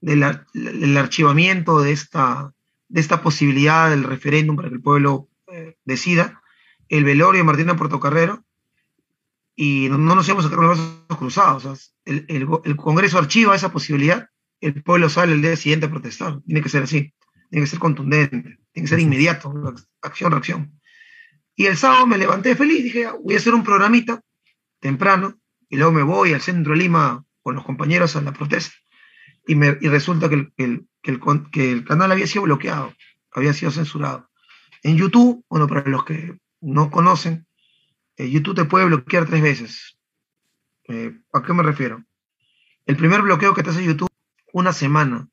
del 0.02 0.96
archivamiento 0.98 1.80
de 1.80 1.92
esta, 1.92 2.52
de 2.88 3.00
esta 3.00 3.22
posibilidad 3.22 3.88
del 3.88 4.04
referéndum 4.04 4.56
para 4.56 4.68
que 4.68 4.74
el 4.74 4.82
pueblo 4.82 5.30
eh, 5.50 5.78
decida, 5.86 6.42
el 6.90 7.04
velorio 7.04 7.38
de 7.38 7.44
Martina 7.44 7.76
Portocarrero, 7.76 8.44
y 9.56 9.88
no, 9.88 9.96
nos 9.96 10.28
íbamos 10.28 10.44
a 10.44 10.48
los 10.50 10.58
brazos 10.58 11.18
cruzados. 11.18 11.94
el, 12.04 12.26
el, 12.28 12.76
Congreso 12.76 13.16
archiva 13.16 13.56
esa 13.56 13.72
posibilidad, 13.72 14.28
el 14.60 14.82
pueblo 14.82 15.08
sale 15.08 15.32
el 15.32 15.40
día 15.40 15.56
siguiente 15.56 15.86
a 15.86 15.90
protestar. 15.90 16.42
Tiene 16.42 16.60
que 16.60 16.68
ser 16.68 16.82
así, 16.82 17.14
tiene 17.50 17.64
que 17.64 17.70
ser 17.70 17.78
contundente, 17.78 18.58
tiene 18.72 18.84
que 18.84 18.86
ser 18.86 19.00
inmediato, 19.00 19.52
acción, 20.00 20.30
reacción. 20.30 20.80
Y 21.56 21.66
el 21.66 21.76
sábado 21.76 22.06
me 22.06 22.16
levanté 22.16 22.54
feliz, 22.56 22.82
dije, 22.84 23.08
voy 23.22 23.34
a 23.34 23.38
hacer 23.38 23.54
un 23.54 23.64
programita 23.64 24.22
temprano, 24.78 25.38
y 25.68 25.76
luego 25.76 25.92
me 25.92 26.02
voy 26.02 26.32
al 26.32 26.40
centro 26.40 26.72
de 26.72 26.78
Lima 26.78 27.24
con 27.42 27.54
los 27.54 27.64
compañeros 27.64 28.16
a 28.16 28.22
la 28.22 28.32
protesta, 28.32 28.74
y, 29.46 29.54
me, 29.54 29.76
y 29.80 29.88
resulta 29.88 30.28
que 30.28 30.34
el, 30.36 30.52
que, 30.56 31.10
el, 31.10 31.20
que 31.50 31.72
el 31.72 31.84
canal 31.84 32.12
había 32.12 32.26
sido 32.26 32.44
bloqueado, 32.44 32.94
había 33.32 33.52
sido 33.52 33.70
censurado. 33.70 34.30
En 34.82 34.96
YouTube, 34.96 35.44
bueno, 35.48 35.66
para 35.66 35.88
los 35.90 36.04
que 36.04 36.38
no 36.60 36.90
conocen, 36.90 37.46
eh, 38.16 38.30
YouTube 38.30 38.54
te 38.54 38.64
puede 38.64 38.86
bloquear 38.86 39.26
tres 39.26 39.42
veces. 39.42 39.98
Eh, 40.88 41.18
¿A 41.32 41.42
qué 41.42 41.52
me 41.52 41.62
refiero? 41.62 42.04
El 42.86 42.96
primer 42.96 43.22
bloqueo 43.22 43.54
que 43.54 43.62
te 43.62 43.70
hace 43.70 43.84
YouTube, 43.84 44.08
una 44.52 44.72
semana. 44.72 45.28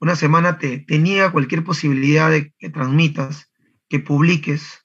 Una 0.00 0.16
semana 0.16 0.58
te, 0.58 0.78
te 0.78 0.98
niega 0.98 1.32
cualquier 1.32 1.64
posibilidad 1.64 2.30
de 2.30 2.52
que 2.58 2.70
transmitas, 2.70 3.50
que 3.88 3.98
publiques, 3.98 4.84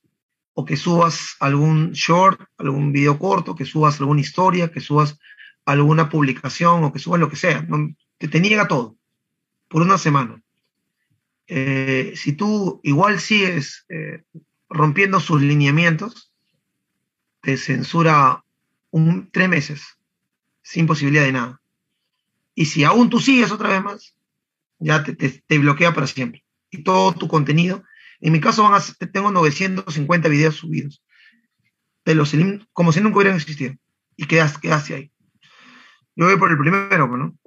o 0.54 0.66
que 0.66 0.78
subas 0.78 1.36
algún 1.40 1.92
short, 1.92 2.40
algún 2.58 2.92
video 2.92 3.18
corto, 3.18 3.56
que 3.56 3.66
subas 3.66 4.00
alguna 4.00 4.22
historia, 4.22 4.72
que 4.72 4.80
subas 4.80 5.20
alguna 5.66 6.10
publicación 6.10 6.84
o 6.84 6.94
que 6.94 7.00
subas 7.00 7.20
lo 7.20 7.30
que 7.30 7.36
sea. 7.36 7.66
te, 8.18 8.28
te 8.28 8.40
niega 8.40 8.68
todo 8.68 8.96
por 9.68 9.82
una 9.82 9.98
semana. 9.98 10.42
Eh, 11.48 12.14
si 12.16 12.34
tú 12.34 12.80
igual 12.84 13.20
sigues 13.20 13.86
eh, 13.90 14.24
rompiendo 14.70 15.20
sus 15.20 15.42
lineamientos, 15.42 16.32
te 17.42 17.58
censura 17.58 18.44
un, 18.92 19.30
tres 19.32 19.50
meses, 19.50 19.82
sin 20.62 20.86
posibilidad 20.86 21.24
de 21.24 21.32
nada. 21.32 21.62
Y 22.56 22.66
si 22.66 22.84
aún 22.84 23.10
tú 23.10 23.20
sigues 23.20 23.52
otra 23.52 23.70
vez 23.70 23.84
más, 23.84 24.16
ya 24.84 25.04
te, 25.04 25.14
te 25.14 25.58
bloquea 25.60 25.94
para 25.94 26.08
siempre. 26.08 26.44
Y 26.70 26.84
todo 26.84 27.14
tu 27.14 27.28
contenido 27.28 27.84
en 28.24 28.32
mi 28.32 28.40
caso 28.40 28.64
van 28.64 28.74
a, 28.74 29.08
tengo 29.08 29.32
950 29.32 30.30
videos 30.30 30.56
subidos. 30.56 31.04
De 32.06 32.16
los 32.16 32.34
como 32.72 32.94
si 32.94 33.02
nunca 33.02 33.18
hubieran 33.18 33.36
existido. 33.36 33.76
Y 34.16 34.28
quedaste, 34.28 34.94
ahí. 34.94 35.12
Yo 36.16 36.28
voy 36.28 36.38
por 36.38 36.50
el 36.50 36.58
primero, 36.58 37.18
¿no? 37.18 37.38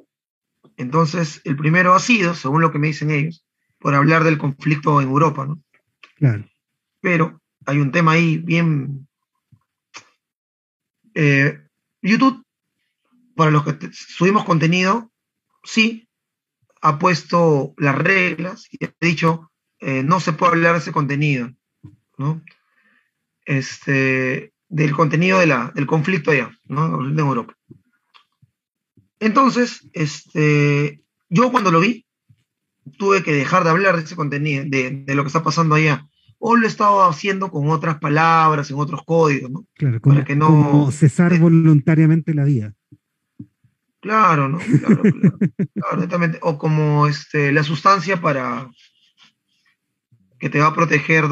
Entonces, 0.77 1.41
el 1.45 1.57
primero 1.57 1.95
ha 1.95 1.99
sido, 1.99 2.35
según 2.35 2.61
lo 2.61 2.73
que 2.73 2.79
me 2.79 2.89
dicen 2.89 3.11
ellos, 3.11 3.47
por 3.79 3.95
hablar 3.95 4.23
del 4.23 4.37
conflicto 4.37 5.01
en 5.01 5.09
Europa, 5.09 5.47
¿no? 5.47 5.63
Claro. 6.17 6.45
Pero 7.01 7.41
hay 7.65 7.79
un 7.79 7.91
tema 7.91 8.13
ahí 8.13 8.37
bien... 8.37 9.09
Eh, 11.15 11.59
YouTube, 12.03 12.45
para 13.35 13.51
los 13.51 13.65
que 13.65 13.89
subimos 13.93 14.45
contenido, 14.45 15.11
sí, 15.65 16.06
ha 16.83 16.99
puesto 16.99 17.75
las 17.77 17.97
reglas 17.97 18.69
y 18.71 18.85
ha 18.85 18.93
dicho, 19.01 19.51
eh, 19.81 20.03
no 20.03 20.21
se 20.21 20.33
puede 20.33 20.53
hablar 20.53 20.73
de 20.73 20.79
ese 20.79 20.93
contenido, 20.93 21.51
¿no? 22.19 22.43
Este, 23.45 24.53
del 24.69 24.93
contenido 24.93 25.39
de 25.39 25.47
la, 25.47 25.73
del 25.75 25.87
conflicto 25.87 26.31
allá, 26.31 26.51
¿no? 26.65 27.05
En 27.05 27.19
Europa. 27.19 27.55
Entonces, 29.21 29.89
este, 29.93 31.03
yo 31.29 31.51
cuando 31.51 31.71
lo 31.71 31.81
vi, 31.81 32.07
tuve 32.99 33.23
que 33.23 33.33
dejar 33.33 33.65
de 33.65 33.71
hablar 33.71 33.97
de 33.97 34.03
ese 34.03 34.17
contenido, 34.17 34.65
de, 34.67 35.05
lo 35.15 35.23
que 35.23 35.29
está 35.29 35.43
pasando 35.43 35.75
allá. 35.75 36.09
O 36.39 36.57
lo 36.57 36.67
estaba 36.67 37.09
haciendo 37.09 37.51
con 37.51 37.71
otras 37.71 37.99
palabras, 37.99 38.71
en 38.71 38.77
otros 38.77 39.01
códigos, 39.05 39.51
¿no? 39.51 39.67
Claro, 39.75 40.01
como, 40.01 40.23
que 40.25 40.37
no, 40.37 40.47
como 40.49 40.93
cesar 40.93 41.33
eh, 41.33 41.39
voluntariamente 41.39 42.35
la 42.35 42.45
vida. 42.45 42.75
Claro, 44.07 44.49
¿no? 44.49 44.59
Claro, 44.59 45.03
claro, 46.09 46.39
O 46.43 46.59
como 46.59 47.09
este, 47.09 47.51
la 47.51 47.65
sustancia 47.65 48.21
para, 48.21 48.71
que 50.39 50.49
te 50.49 50.61
va 50.61 50.69
a 50.69 50.75
proteger 50.75 51.25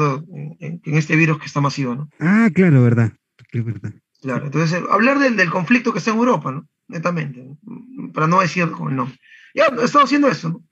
en, 0.59 0.81
este 0.83 1.15
virus 1.15 1.39
que 1.39 1.45
está 1.45 1.61
masivo, 1.61 1.95
¿no? 1.95 2.09
Ah, 2.19 2.49
claro, 2.53 2.83
verdad. 2.83 3.13
verdad. 3.53 3.93
Claro, 4.21 4.47
entonces 4.47 4.83
hablar 4.89 5.19
del, 5.19 5.37
del, 5.37 5.49
conflicto 5.49 5.93
que 5.93 5.99
está 5.99 6.11
en 6.11 6.17
Europa, 6.17 6.51
¿no? 6.51 6.67
Netamente, 6.89 7.47
para 8.13 8.27
no 8.27 8.41
decir 8.41 8.69
con 8.71 8.89
el 8.89 8.97
nombre. 8.97 9.17
Ya, 9.53 9.67
he 9.67 9.85
estado 9.85 10.03
haciendo 10.03 10.27
eso, 10.27 10.49
¿no? 10.49 10.63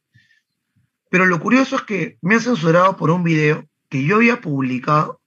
Pero 1.10 1.26
lo 1.26 1.40
curioso 1.40 1.78
es 1.78 1.84
que 1.84 2.18
me 2.22 2.36
han 2.36 2.42
censurado 2.42 2.98
por 2.98 3.12
un 3.12 3.24
video 3.24 3.66
que 3.88 4.04
yo 4.04 4.18
había 4.18 4.42
publicado 4.42 5.22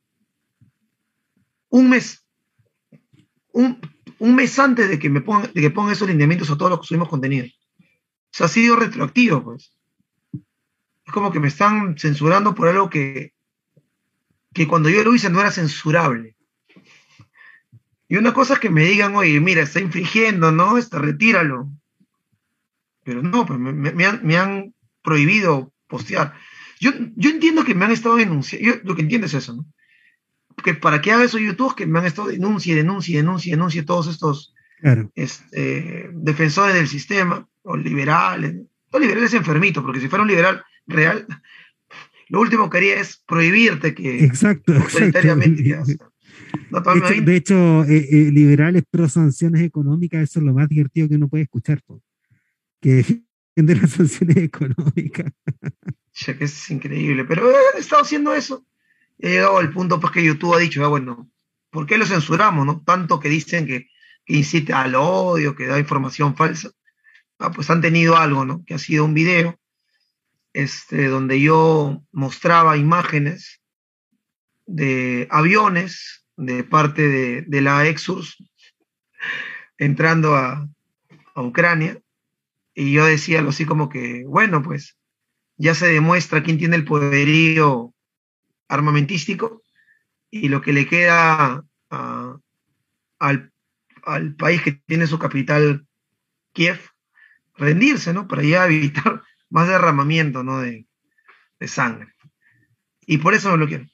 un 1.71 1.89
mes, 1.89 2.23
un, 3.53 3.81
un 4.19 4.35
mes 4.35 4.59
antes 4.59 4.89
de 4.89 4.99
que 4.99 5.11
me 5.11 5.21
pongan, 5.21 5.53
de 5.53 5.61
que 5.61 5.71
pongan 5.71 5.93
esos 5.93 6.09
lineamientos 6.09 6.51
a 6.51 6.57
todos 6.57 6.71
los 6.71 6.81
que 6.81 6.87
subimos 6.87 7.09
contenido. 7.09 7.47
O 7.47 7.85
sea, 8.31 8.47
ha 8.47 8.49
sido 8.49 8.77
retroactivo, 8.77 9.43
pues 9.43 9.73
es 11.07 11.13
como 11.13 11.31
que 11.31 11.41
me 11.41 11.49
están 11.49 11.97
censurando 11.97 12.55
por 12.55 12.69
algo 12.69 12.91
que, 12.91 13.33
que 14.53 14.67
cuando 14.67 14.89
yo 14.89 15.05
lo 15.05 15.15
hice 15.15 15.31
no 15.31 15.41
era 15.41 15.53
censurable. 15.53 16.37
Y 18.09 18.17
una 18.17 18.35
cosa 18.35 18.55
es 18.55 18.61
que 18.61 18.71
me 18.71 18.85
digan, 18.85 19.15
oye, 19.17 19.41
mira, 19.41 19.63
está 19.63 19.81
infringiendo, 19.81 20.53
¿no? 20.53 20.79
Está, 20.79 20.99
retíralo. 20.99 21.69
Pero 23.05 23.23
no, 23.23 23.47
pues 23.47 23.59
me, 23.59 24.37
han, 24.39 24.75
prohibido 25.03 25.73
postear. 25.87 26.35
Yo, 26.81 26.91
yo 27.15 27.31
entiendo 27.31 27.65
que 27.65 27.75
me 27.75 27.85
han 27.85 27.93
estado 27.93 28.17
denunciando, 28.17 28.81
lo 28.83 28.97
que 28.97 29.03
entiendo 29.03 29.29
es 29.29 29.35
eso, 29.35 29.55
¿no? 29.55 29.67
Que 30.63 30.75
para 30.75 31.01
que 31.01 31.13
haga 31.13 31.25
eso 31.25 31.39
YouTube, 31.39 31.75
que 31.75 31.87
me 31.87 31.99
han 31.99 32.07
estado 32.07 32.29
denuncie, 32.29 32.75
denuncie, 32.75 33.17
denuncie, 33.17 33.53
denuncie 33.53 33.83
todos 33.83 34.09
estos 34.09 34.55
este, 35.15 36.11
defensores 36.13 36.75
del 36.75 36.89
sistema, 36.89 37.49
o 37.63 37.77
liberales, 37.77 38.55
no 38.93 38.99
liberales 38.99 39.35
enfermitos, 39.35 39.83
porque 39.83 40.01
si 40.01 40.09
fuera 40.09 40.23
un 40.23 40.29
liberal 40.29 40.65
real, 40.87 41.27
lo 42.29 42.41
último 42.41 42.71
que 42.71 42.79
haría 42.79 43.01
es 43.01 43.23
prohibirte 43.27 43.95
que 43.95 44.25
exacto, 44.25 44.73
de, 47.25 47.37
hecho, 47.37 47.85
eh, 47.85 48.09
eh, 48.11 48.31
liberales 48.33 48.85
pro 48.91 49.09
sanciones 49.09 49.63
económicas, 49.63 50.23
eso 50.23 50.41
es 50.41 50.45
lo 50.45 50.55
más 50.55 50.69
divertido 50.69 51.09
que 51.09 51.17
uno 51.17 51.29
puede 51.29 51.45
escuchar, 51.45 51.83
que 52.81 53.23
de 53.57 53.75
las 53.75 53.91
sanciones 53.91 54.37
económicas. 54.37 55.33
Ya 56.15 56.37
que 56.37 56.45
es 56.45 56.71
increíble, 56.71 57.25
pero 57.25 57.51
he 57.51 57.81
estado 57.81 58.03
haciendo 58.03 58.35
eso. 58.35 58.65
He 59.19 59.31
llegado 59.31 59.59
al 59.59 59.73
punto 59.73 60.01
pues 60.01 60.13
que 60.13 60.25
YouTube 60.25 60.55
ha 60.55 60.59
dicho, 60.59 60.85
ah, 60.85 60.89
bueno, 60.89 61.31
¿por 61.71 61.87
qué 61.87 61.99
lo 61.99 62.07
censuramos? 62.07 62.67
No? 62.67 62.83
Tanto 62.85 63.21
que 63.21 63.29
dicen 63.29 63.67
que, 63.67 63.89
incita 64.27 64.83
al 64.83 64.95
odio, 64.95 65.55
que 65.55 65.67
da 65.67 65.79
información 65.79 66.37
falsa. 66.37 66.71
Ah, 67.39 67.53
pues 67.53 67.71
han 67.71 67.81
tenido 67.81 68.17
algo, 68.17 68.45
¿no? 68.45 68.65
Que 68.65 68.75
ha 68.75 68.79
sido 68.79 69.05
un 69.05 69.15
video 69.15 69.59
este, 70.53 71.07
donde 71.07 71.41
yo 71.41 72.03
mostraba 72.13 72.77
imágenes 72.77 73.61
de 74.67 75.29
aviones 75.31 76.25
de 76.37 76.65
parte 76.65 77.43
de, 77.47 77.61
la 77.61 77.87
Exurs 77.87 78.37
entrando 79.79 80.35
a, 80.35 80.69
a 81.35 81.43
Ucrania. 81.43 82.01
Y 82.75 82.93
yo 82.93 83.07
decía 83.07 83.45
así 83.49 83.65
como 83.65 83.89
que, 83.89 84.25
bueno, 84.27 84.63
pues 84.63 84.99
ya 85.57 85.75
se 85.75 85.87
demuestra 85.87 86.43
quién 86.43 86.59
tiene 86.59 86.77
el 86.77 86.85
poderío 86.85 87.95
armamentístico 88.69 89.63
y 90.31 90.49
lo 90.49 90.61
que 90.61 90.73
le 90.73 90.87
queda 90.87 91.65
a, 91.91 92.39
al, 93.19 93.53
al, 94.05 94.35
país 94.35 94.63
que 94.63 94.73
tiene 94.73 95.07
su 95.07 95.19
capital, 95.19 95.87
Kiev, 96.53 96.79
rendirse, 97.57 98.13
¿no? 98.13 98.29
Para 98.29 98.43
ya 98.43 98.67
evitar 98.67 99.23
más 99.51 99.69
derramamiento, 99.69 100.43
¿no? 100.43 100.61
De, 100.61 100.87
de 101.59 101.69
sangre. 101.69 102.13
Y 103.07 103.19
por 103.19 103.35
eso 103.35 103.51
no 103.51 103.57
lo 103.57 103.69
quiero. 103.69 103.87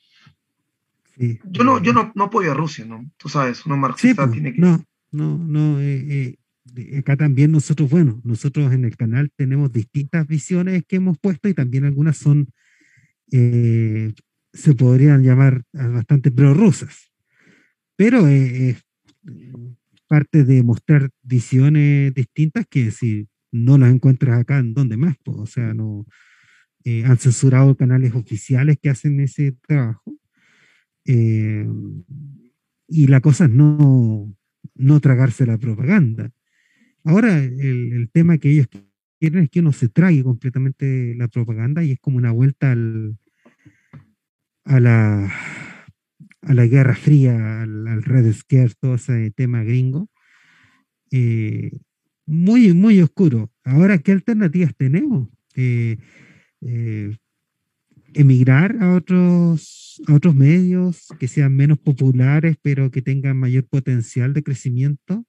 Sí, 1.19 1.39
yo 1.45 1.63
no, 1.63 1.83
yo 1.83 1.93
no, 1.93 2.11
no 2.15 2.25
apoyo 2.25 2.53
a 2.53 2.55
Rusia, 2.55 2.87
¿no? 2.87 3.05
Tú 3.19 3.29
sabes, 3.29 3.67
uno 3.67 3.77
marxista 3.77 4.23
sí, 4.23 4.29
pues, 4.29 4.33
tiene 4.33 4.55
que... 4.55 4.61
No, 4.61 4.83
no, 5.11 5.37
no, 5.37 5.81
eh, 5.81 6.39
eh, 6.77 6.99
acá 6.99 7.17
también 7.17 7.53
nosotros, 7.53 7.91
bueno, 7.91 8.21
nosotros 8.25 8.73
en 8.73 8.85
el 8.85 8.97
canal 8.97 9.31
tenemos 9.37 9.73
distintas 9.73 10.27
visiones 10.27 10.85
que 10.87 10.97
hemos 10.97 11.19
puesto 11.19 11.49
y 11.49 11.55
también 11.55 11.85
algunas 11.85 12.17
son, 12.17 12.49
eh, 13.31 14.15
se 14.53 14.75
podrían 14.75 15.23
llamar 15.23 15.63
bastante 15.73 16.31
prorrusas. 16.31 17.13
Pero 17.97 18.27
es 18.29 18.83
parte 20.07 20.45
de 20.45 20.63
mostrar 20.63 21.11
visiones 21.23 22.13
distintas 22.15 22.67
que 22.69 22.91
si 22.91 23.29
no 23.51 23.79
las 23.79 23.93
encuentras 23.93 24.41
acá, 24.41 24.59
¿en 24.59 24.75
dónde 24.75 24.97
más? 24.97 25.17
Pues, 25.25 25.39
o 25.39 25.47
sea, 25.47 25.75
no 25.75 26.07
han 26.85 27.19
censurado 27.19 27.77
canales 27.77 28.15
oficiales 28.15 28.77
que 28.81 28.91
hacen 28.91 29.21
ese 29.21 29.53
trabajo. 29.67 30.19
y 31.05 31.67
la 33.07 33.21
cosa 33.21 33.45
es 33.45 33.51
no, 33.51 34.35
no 34.75 35.01
tragarse 35.01 35.47
la 35.47 35.59
propaganda. 35.59 36.31
Ahora, 37.05 37.43
el, 37.43 37.93
el, 37.93 38.11
tema 38.11 38.39
que 38.39 38.51
ellos 38.51 38.69
quieren 39.19 39.45
es 39.45 39.51
que 39.51 39.61
uno 39.61 39.73
se 39.73 39.89
trague 39.89 40.23
completamente 40.23 41.15
la 41.17 41.29
propaganda 41.29 41.83
y 41.85 41.93
es 41.93 42.01
como 42.01 42.19
una 42.19 42.33
vuelta 42.33 42.73
al, 42.73 43.17
a, 44.65 44.81
la, 44.81 45.33
a 46.43 46.55
la 46.55 46.67
Guerra 46.67 46.95
Fría, 46.95 47.63
al, 47.63 47.87
al 47.87 48.03
Red 48.03 48.33
Scare, 48.33 48.73
todo 48.81 48.95
ese 48.95 49.31
tema 49.31 49.63
gringo. 49.63 50.09
Eh, 51.11 51.71
muy, 52.27 52.73
muy 52.73 53.01
oscuro. 53.01 53.51
Ahora, 53.65 53.99
¿qué 53.99 54.13
alternativas 54.13 54.75
tenemos? 54.77 55.29
Eh, 55.55 55.99
eh, 56.63 57.17
emigrar 58.15 58.77
a 58.81 58.95
otros, 58.95 60.01
a 60.07 60.15
otros 60.15 60.35
medios 60.35 61.09
que 61.19 61.29
sean 61.29 61.55
menos 61.55 61.79
populares, 61.79 62.57
pero 62.63 62.91
que 62.91 63.03
tengan 63.03 63.37
mayor 63.37 63.67
potencial 63.67 64.33
de 64.35 64.43
crecimiento. 64.43 65.25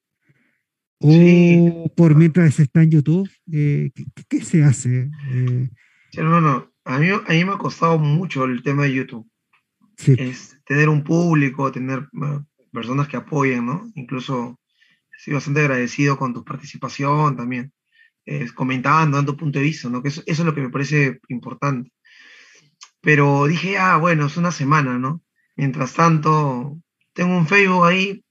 O 1.00 1.12
sí. 1.12 1.74
por 1.96 2.16
mientras 2.16 2.60
está 2.60 2.84
en 2.84 2.92
YouTube, 2.92 3.30
eh, 3.52 3.92
¿qué, 3.94 4.06
¿qué, 4.30 4.42
se 4.42 4.64
hace? 4.64 5.10
Eh, 5.34 5.70
sí, 6.12 6.22
no, 6.22 6.40
no. 6.40 6.73
A 6.86 7.00
mí, 7.00 7.10
a 7.10 7.30
mí 7.30 7.46
me 7.46 7.54
ha 7.54 7.58
costado 7.58 7.98
mucho 7.98 8.44
el 8.46 8.62
tema 8.62 8.84
de 8.84 8.94
YouTube. 8.94 9.30
Sí. 9.98 10.16
Es 10.18 10.62
tener 10.66 10.90
un 10.90 11.04
público, 11.04 11.72
tener 11.72 12.08
bueno, 12.12 12.46
personas 12.72 13.08
que 13.08 13.18
apoyen, 13.18 13.66
¿no? 13.66 13.92
Incluso 13.96 14.60
estoy 15.18 15.36
bastante 15.36 15.62
agradecido 15.62 16.18
con 16.18 16.34
tu 16.34 16.44
participación 16.44 17.38
también, 17.38 17.72
eh, 18.26 18.48
comentando, 18.54 19.18
dando 19.18 19.38
punto 19.38 19.60
de 19.60 19.66
vista, 19.66 19.90
¿no? 19.90 20.02
Que 20.02 20.10
eso, 20.10 20.24
eso 20.26 20.42
es 20.42 20.46
lo 20.46 20.54
que 20.54 20.62
me 20.62 20.70
parece 20.70 21.20
importante. 21.30 21.92
Pero 23.02 23.46
dije, 23.46 23.78
ah, 23.78 23.98
bueno, 23.98 24.26
es 24.26 24.38
una 24.38 24.52
semana, 24.52 24.98
¿no? 24.98 25.22
Mientras 25.56 25.94
tanto, 25.94 26.78
tengo 27.14 27.38
un 27.38 27.48
Facebook 27.48 27.86
ahí, 27.86 28.26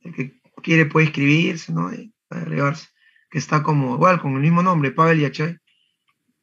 el 0.00 0.14
que 0.14 0.40
quiere 0.62 0.86
puede 0.86 1.06
escribirse, 1.06 1.72
¿no? 1.72 1.92
Y 1.92 2.12
agregarse, 2.28 2.88
que 3.30 3.38
está 3.38 3.62
como 3.62 3.94
igual, 3.94 4.20
con 4.20 4.34
el 4.34 4.40
mismo 4.40 4.62
nombre, 4.62 4.90
Pavel 4.90 5.20
Yachay. 5.20 5.56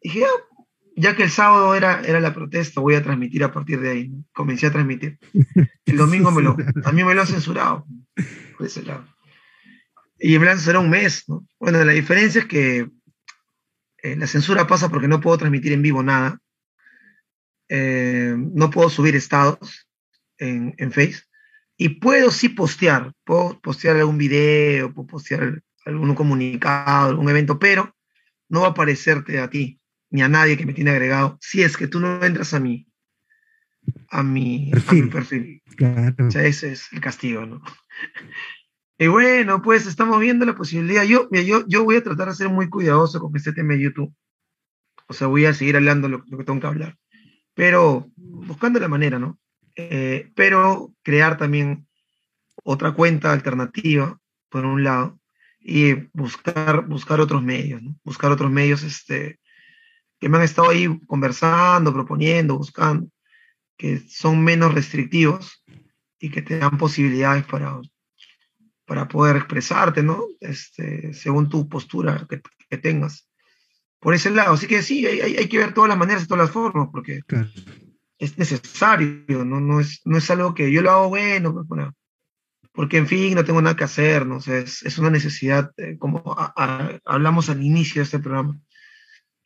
Dije, 0.01 0.23
ah, 0.25 0.56
ya 0.97 1.15
que 1.15 1.23
el 1.23 1.29
sábado 1.29 1.75
era, 1.75 2.01
era 2.01 2.19
la 2.19 2.33
protesta, 2.33 2.81
voy 2.81 2.95
a 2.95 3.03
transmitir 3.03 3.43
a 3.43 3.51
partir 3.51 3.79
de 3.79 3.91
ahí. 3.91 4.07
¿no? 4.09 4.25
Comencé 4.33 4.65
a 4.65 4.71
transmitir. 4.71 5.19
El 5.85 5.97
domingo 5.97 6.31
me 6.31 6.41
lo, 6.41 6.57
a 6.83 6.91
mí 6.91 7.03
me 7.03 7.13
lo 7.13 7.21
han 7.21 7.27
censurado, 7.27 7.85
por 8.57 8.65
ese 8.65 8.83
lado. 8.83 9.07
Y 10.19 10.39
me 10.39 10.45
lo 10.45 10.51
han 10.51 10.57
censurado 10.57 10.83
un 10.83 10.89
mes, 10.89 11.23
¿no? 11.27 11.47
Bueno, 11.59 11.85
la 11.85 11.91
diferencia 11.91 12.41
es 12.41 12.47
que 12.47 12.89
eh, 14.01 14.15
la 14.15 14.25
censura 14.25 14.65
pasa 14.65 14.89
porque 14.89 15.07
no 15.07 15.21
puedo 15.21 15.37
transmitir 15.37 15.71
en 15.71 15.83
vivo 15.83 16.01
nada 16.01 16.39
eh, 17.69 18.33
no 18.37 18.69
puedo 18.69 18.89
subir 18.89 19.15
estados 19.15 19.87
en, 20.37 20.73
en, 20.77 20.91
Face 20.91 21.23
y 21.75 21.89
puedo 21.89 22.31
sí 22.31 22.47
postear, 22.49 23.11
puedo 23.25 23.59
postear 23.59 23.97
algún 23.97 24.17
video, 24.17 24.93
puedo 24.93 25.07
postear 25.07 25.61
algún 25.85 26.15
comunicado, 26.15 27.09
algún 27.09 27.29
evento, 27.29 27.59
pero 27.59 27.93
no 28.47 28.61
va 28.61 28.67
a 28.67 28.71
aparecerte 28.71 29.39
a 29.39 29.49
ti 29.49 29.81
ni 30.09 30.21
a 30.21 30.29
nadie 30.29 30.57
que 30.57 30.65
me 30.65 30.73
tiene 30.73 30.91
agregado 30.91 31.37
si 31.41 31.63
es 31.63 31.77
que 31.77 31.87
tú 31.87 31.99
no 31.99 32.23
entras 32.23 32.53
a 32.53 32.59
mi 32.59 32.87
a 34.09 34.23
mi 34.23 34.69
perfil. 34.71 35.01
A 35.01 35.05
mi 35.05 35.11
perfil. 35.11 35.63
Claro. 35.75 36.27
O 36.27 36.31
sea, 36.31 36.45
ese 36.45 36.71
es 36.73 36.91
el 36.91 37.01
castigo, 37.01 37.45
¿no? 37.45 37.61
Y 38.99 39.05
bueno, 39.05 39.61
pues 39.61 39.85
estamos 39.85 40.19
viendo 40.19 40.43
la 40.43 40.55
posibilidad. 40.55 41.03
Yo, 41.03 41.29
yo, 41.29 41.63
yo 41.67 41.83
voy 41.83 41.97
a 41.97 42.03
tratar 42.03 42.29
de 42.29 42.33
ser 42.33 42.49
muy 42.49 42.67
cuidadoso 42.67 43.19
con 43.19 43.35
este 43.35 43.53
tema 43.53 43.73
de 43.73 43.81
YouTube. 43.81 44.11
O 45.07 45.13
sea, 45.13 45.27
voy 45.27 45.45
a 45.45 45.53
seguir 45.53 45.75
hablando 45.75 46.09
lo, 46.09 46.23
lo 46.25 46.37
que 46.39 46.43
tengo 46.43 46.59
que 46.59 46.65
hablar 46.65 46.97
pero 47.57 48.11
buscando 48.15 48.79
la 48.79 48.87
manera, 48.87 49.17
¿no? 49.17 49.39
Eh, 49.75 50.31
pero 50.35 50.93
crear 51.01 51.39
también 51.39 51.87
otra 52.63 52.91
cuenta 52.91 53.33
alternativa, 53.33 54.19
por 54.49 54.63
un 54.63 54.83
lado, 54.83 55.19
y 55.59 55.93
buscar, 56.13 56.85
buscar 56.85 57.19
otros 57.19 57.41
medios, 57.41 57.81
¿no? 57.81 57.95
Buscar 58.03 58.31
otros 58.31 58.51
medios 58.51 58.83
este, 58.83 59.39
que 60.19 60.29
me 60.29 60.37
han 60.37 60.43
estado 60.43 60.69
ahí 60.69 60.99
conversando, 61.05 61.93
proponiendo, 61.93 62.57
buscando, 62.57 63.07
que 63.77 63.99
son 63.99 64.43
menos 64.43 64.73
restrictivos 64.73 65.63
y 66.19 66.31
que 66.31 66.41
te 66.41 66.57
dan 66.57 66.77
posibilidades 66.77 67.45
para, 67.45 67.79
para 68.85 69.07
poder 69.07 69.37
expresarte, 69.37 70.01
¿no? 70.01 70.25
Este, 70.39 71.13
según 71.13 71.49
tu 71.49 71.67
postura 71.69 72.25
que, 72.29 72.41
que 72.69 72.77
tengas 72.77 73.29
por 73.99 74.13
ese 74.13 74.31
lado. 74.31 74.53
Así 74.53 74.67
que 74.67 74.81
sí, 74.81 75.05
hay, 75.05 75.37
hay, 75.37 75.47
que 75.47 75.57
ver 75.57 75.73
todas 75.73 75.89
las 75.89 75.97
maneras 75.97 76.23
y 76.23 76.27
todas 76.27 76.45
las 76.45 76.51
formas, 76.51 76.89
porque 76.91 77.21
claro. 77.27 77.49
es 78.17 78.37
necesario, 78.37 79.45
¿no? 79.45 79.59
No 79.59 79.79
es, 79.79 80.01
no 80.05 80.17
es 80.17 80.29
algo 80.31 80.53
que 80.53 80.71
yo 80.71 80.81
lo 80.81 80.91
hago 80.91 81.09
bueno, 81.09 81.53
pues, 81.53 81.67
bueno 81.67 81.93
porque 82.77 82.97
en 82.97 83.07
fin, 83.07 83.33
no 83.33 83.43
tengo 83.43 83.59
nada 83.59 83.75
que 83.75 83.85
hacer, 83.85 84.27
¿no? 84.27 84.35
O 84.35 84.39
sea, 84.39 84.59
es, 84.59 84.83
es 84.83 84.99
una 84.99 85.09
necesidad, 85.09 85.71
eh, 85.77 85.97
como 85.97 86.21
a, 86.37 86.53
a, 86.55 86.99
hablamos 87.05 87.49
al 87.49 87.63
inicio 87.63 88.01
de 88.01 88.03
este 88.03 88.19
programa, 88.19 88.61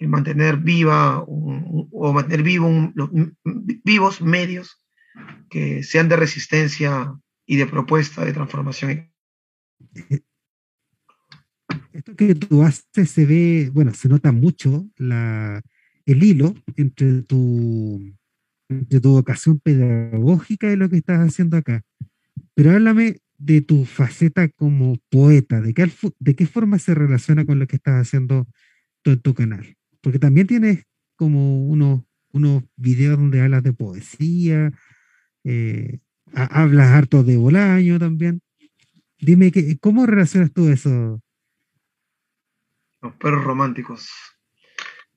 el 0.01 0.09
mantener 0.09 0.57
viva 0.57 1.23
o 1.27 2.13
mantener 2.13 2.43
vivo 2.43 2.67
un, 2.67 2.91
los, 2.95 3.09
vivos 3.83 4.21
medios 4.21 4.83
que 5.49 5.83
sean 5.83 6.09
de 6.09 6.15
resistencia 6.15 7.13
y 7.45 7.57
de 7.57 7.67
propuesta 7.67 8.25
de 8.25 8.33
transformación 8.33 9.11
esto 11.93 12.15
que 12.15 12.35
tú 12.35 12.63
haces 12.63 13.09
se 13.09 13.25
ve, 13.25 13.69
bueno, 13.73 13.93
se 13.93 14.09
nota 14.09 14.31
mucho 14.31 14.89
la, 14.97 15.61
el 16.05 16.23
hilo 16.23 16.55
entre 16.75 17.23
tu, 17.23 18.01
entre 18.69 18.99
tu 18.99 19.11
vocación 19.11 19.59
pedagógica 19.59 20.71
y 20.71 20.77
lo 20.77 20.89
que 20.89 20.97
estás 20.97 21.19
haciendo 21.19 21.57
acá. 21.57 21.83
Pero 22.53 22.71
háblame 22.71 23.17
de 23.37 23.61
tu 23.61 23.85
faceta 23.85 24.47
como 24.49 24.97
poeta, 25.09 25.61
de 25.61 25.73
qué, 25.73 25.91
de 26.19 26.35
qué 26.35 26.45
forma 26.45 26.79
se 26.79 26.95
relaciona 26.95 27.45
con 27.45 27.59
lo 27.59 27.67
que 27.67 27.75
estás 27.75 28.07
haciendo 28.07 28.47
en 29.03 29.19
tu 29.19 29.33
canal. 29.33 29.77
Porque 30.01 30.19
también 30.19 30.47
tienes 30.47 30.85
como 31.15 31.65
unos, 31.67 32.01
unos 32.31 32.63
videos 32.75 33.17
donde 33.17 33.41
hablas 33.41 33.63
de 33.63 33.73
poesía, 33.73 34.71
eh, 35.43 35.99
hablas 36.33 36.89
harto 36.89 37.23
de 37.23 37.37
Bolaño 37.37 37.99
también. 37.99 38.41
Dime, 39.19 39.51
que, 39.51 39.77
¿cómo 39.79 40.05
relacionas 40.05 40.51
tú 40.51 40.69
eso, 40.69 41.21
los 43.01 43.15
perros 43.15 43.43
románticos, 43.43 44.09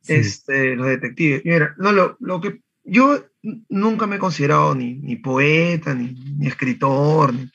sí. 0.01 0.15
este, 0.15 0.75
los 0.75 0.87
detectives. 0.87 1.43
Mira, 1.45 1.75
no, 1.79 1.93
lo, 1.93 2.17
lo, 2.21 2.41
que 2.41 2.63
yo 2.83 3.25
nunca 3.69 4.07
me 4.07 4.17
he 4.17 4.19
considerado 4.19 4.75
ni, 4.75 4.95
ni 4.95 5.17
poeta, 5.17 5.95
ni, 5.95 6.13
ni 6.39 6.47
escritor, 6.47 7.35
ni, 7.35 7.51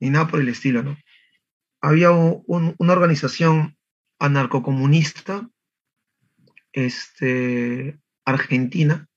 ni, 0.00 0.10
nada 0.10 0.26
por 0.28 0.40
el 0.40 0.48
estilo, 0.48 0.82
¿no? 0.82 0.96
Había 1.80 2.10
un, 2.10 2.42
un, 2.46 2.74
una 2.78 2.92
organización 2.92 3.76
anarcocomunista 4.18 5.48
este, 6.72 7.98
argentina 8.24 9.08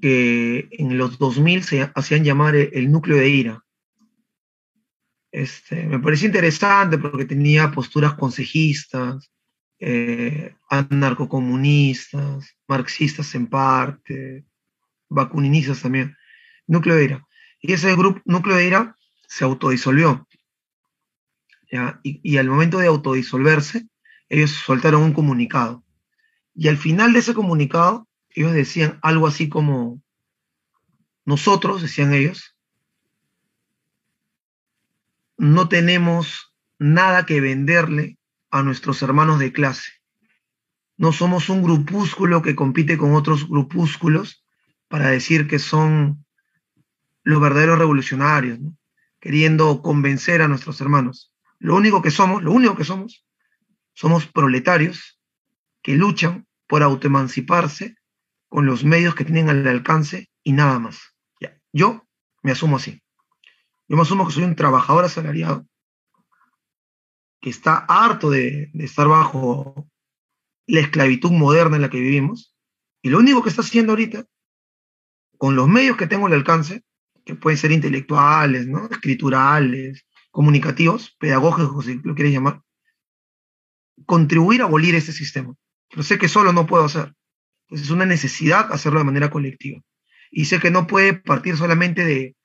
que 0.00 0.68
en 0.72 0.98
los 0.98 1.18
2000 1.18 1.62
se 1.62 1.90
hacían 1.94 2.24
llamar 2.24 2.56
el, 2.56 2.90
núcleo 2.90 3.16
de 3.16 3.28
ira. 3.28 3.64
Este, 5.30 5.86
me 5.86 5.98
pareció 5.98 6.26
interesante 6.26 6.98
porque 6.98 7.24
tenía 7.24 7.70
posturas 7.70 8.14
consejistas, 8.14 9.30
eh, 9.78 10.54
anarcocomunistas, 10.70 12.56
marxistas 12.66 13.34
en 13.34 13.46
parte, 13.46 14.44
vacuninistas 15.08 15.82
también. 15.82 16.16
núcleo 16.66 16.96
de 16.96 17.04
ira. 17.04 17.26
Y 17.60 17.72
ese 17.72 17.94
grupo, 17.94 18.20
núcleo 18.24 18.56
de 18.56 18.66
ira 18.66 18.96
se 19.28 19.44
autodisolvió. 19.44 20.26
Y 22.02 22.36
al 22.38 22.48
momento 22.48 22.78
de 22.78 22.86
autodisolverse, 22.86 23.86
ellos 24.28 24.50
soltaron 24.50 25.02
un 25.02 25.12
comunicado. 25.12 25.84
Y 26.56 26.68
al 26.68 26.78
final 26.78 27.12
de 27.12 27.18
ese 27.18 27.34
comunicado, 27.34 28.08
ellos 28.30 28.54
decían 28.54 28.98
algo 29.02 29.26
así 29.26 29.50
como, 29.50 30.00
nosotros, 31.26 31.82
decían 31.82 32.14
ellos, 32.14 32.56
no 35.36 35.68
tenemos 35.68 36.54
nada 36.78 37.26
que 37.26 37.42
venderle 37.42 38.16
a 38.50 38.62
nuestros 38.62 39.02
hermanos 39.02 39.38
de 39.38 39.52
clase. 39.52 39.92
No 40.96 41.12
somos 41.12 41.50
un 41.50 41.62
grupúsculo 41.62 42.40
que 42.40 42.56
compite 42.56 42.96
con 42.96 43.14
otros 43.14 43.46
grupúsculos 43.46 44.42
para 44.88 45.10
decir 45.10 45.46
que 45.46 45.58
son 45.58 46.24
los 47.22 47.38
verdaderos 47.38 47.78
revolucionarios, 47.78 48.60
queriendo 49.20 49.82
convencer 49.82 50.40
a 50.40 50.48
nuestros 50.48 50.80
hermanos. 50.80 51.34
Lo 51.58 51.76
único 51.76 52.00
que 52.00 52.10
somos, 52.10 52.42
lo 52.42 52.52
único 52.52 52.76
que 52.76 52.84
somos, 52.84 53.26
somos 53.92 54.26
proletarios 54.26 55.20
que 55.82 55.96
luchan 55.96 56.45
por 56.66 56.82
autoemanciparse 56.82 57.96
con 58.48 58.66
los 58.66 58.84
medios 58.84 59.14
que 59.14 59.24
tienen 59.24 59.48
al 59.48 59.66
alcance 59.66 60.30
y 60.42 60.52
nada 60.52 60.78
más. 60.78 61.14
Yo 61.72 62.06
me 62.42 62.52
asumo 62.52 62.76
así. 62.76 63.02
Yo 63.88 63.96
me 63.96 64.02
asumo 64.02 64.26
que 64.26 64.32
soy 64.32 64.44
un 64.44 64.56
trabajador 64.56 65.04
asalariado 65.04 65.66
que 67.40 67.50
está 67.50 67.84
harto 67.88 68.30
de, 68.30 68.70
estar 68.74 69.08
bajo 69.08 69.88
la 70.66 70.80
esclavitud 70.80 71.30
moderna 71.30 71.76
en 71.76 71.82
la 71.82 71.90
que 71.90 72.00
vivimos. 72.00 72.56
Y 73.02 73.10
lo 73.10 73.18
único 73.18 73.42
que 73.42 73.50
está 73.50 73.62
haciendo 73.62 73.92
ahorita, 73.92 74.24
con 75.38 75.54
los 75.54 75.68
medios 75.68 75.96
que 75.96 76.06
tengo 76.06 76.26
al 76.26 76.32
alcance, 76.32 76.82
que 77.24 77.34
pueden 77.34 77.58
ser 77.58 77.72
intelectuales, 77.72 78.66
¿no? 78.66 78.88
escriturales, 78.90 80.06
comunicativos, 80.30 81.14
pedagógicos, 81.18 81.84
si 81.84 82.00
lo 82.02 82.14
quieres 82.14 82.32
llamar, 82.32 82.62
contribuir 84.06 84.62
a 84.62 84.64
abolir 84.64 84.94
ese 84.94 85.12
sistema. 85.12 85.54
Pero 85.90 86.02
sé 86.02 86.18
que 86.18 86.28
solo 86.28 86.52
no 86.52 86.66
puedo 86.66 86.84
hacer. 86.84 87.14
Entonces 87.64 87.86
es 87.86 87.90
una 87.90 88.06
necesidad 88.06 88.72
hacerlo 88.72 89.00
de 89.00 89.04
manera 89.06 89.30
colectiva. 89.30 89.80
Y 90.30 90.46
sé 90.46 90.60
que 90.60 90.70
no 90.70 90.86
puede 90.86 91.14
partir 91.14 91.56
solamente 91.56 92.04
de, 92.04 92.36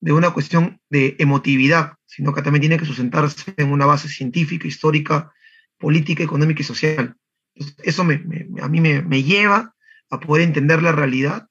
de 0.00 0.12
una 0.12 0.30
cuestión 0.30 0.80
de 0.90 1.16
emotividad, 1.18 1.94
sino 2.06 2.32
que 2.32 2.42
también 2.42 2.60
tiene 2.60 2.78
que 2.78 2.86
sustentarse 2.86 3.54
en 3.56 3.72
una 3.72 3.86
base 3.86 4.08
científica, 4.08 4.68
histórica, 4.68 5.32
política, 5.78 6.22
económica 6.22 6.62
y 6.62 6.64
social. 6.64 7.16
eso 7.54 8.02
a 8.02 8.68
mí 8.68 8.80
me, 8.80 9.22
lleva 9.22 9.74
a 10.10 10.20
poder 10.20 10.44
entender 10.44 10.82
la 10.82 10.92
realidad 10.92 11.48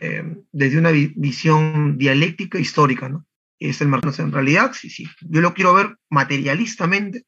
eh, 0.00 0.36
desde 0.52 0.78
una 0.78 0.90
visión 0.90 1.98
dialéctica 1.98 2.58
histórica, 2.58 3.08
¿no? 3.08 3.26
Es 3.58 3.80
el 3.80 3.88
marco. 3.88 4.10
En 4.16 4.32
realidad, 4.32 4.72
sí, 4.72 4.88
sí, 4.88 5.06
yo 5.20 5.40
lo 5.40 5.52
quiero 5.52 5.74
ver 5.74 5.96
materialistamente, 6.08 7.24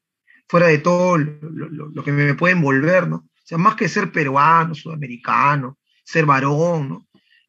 fuera 0.47 0.67
de 0.67 0.79
todo 0.79 1.17
lo, 1.17 1.69
lo, 1.69 2.03
que 2.03 2.11
me 2.11 2.33
puede 2.33 2.53
envolver, 2.53 3.07
¿no? 3.07 3.27
O 3.43 3.45
sea, 3.45 3.57
más 3.57 3.75
que 3.75 3.89
ser 3.89 4.11
peruano, 4.11 4.73
sudamericano, 4.73 5.77
ser 6.05 6.25
varón, 6.25 7.05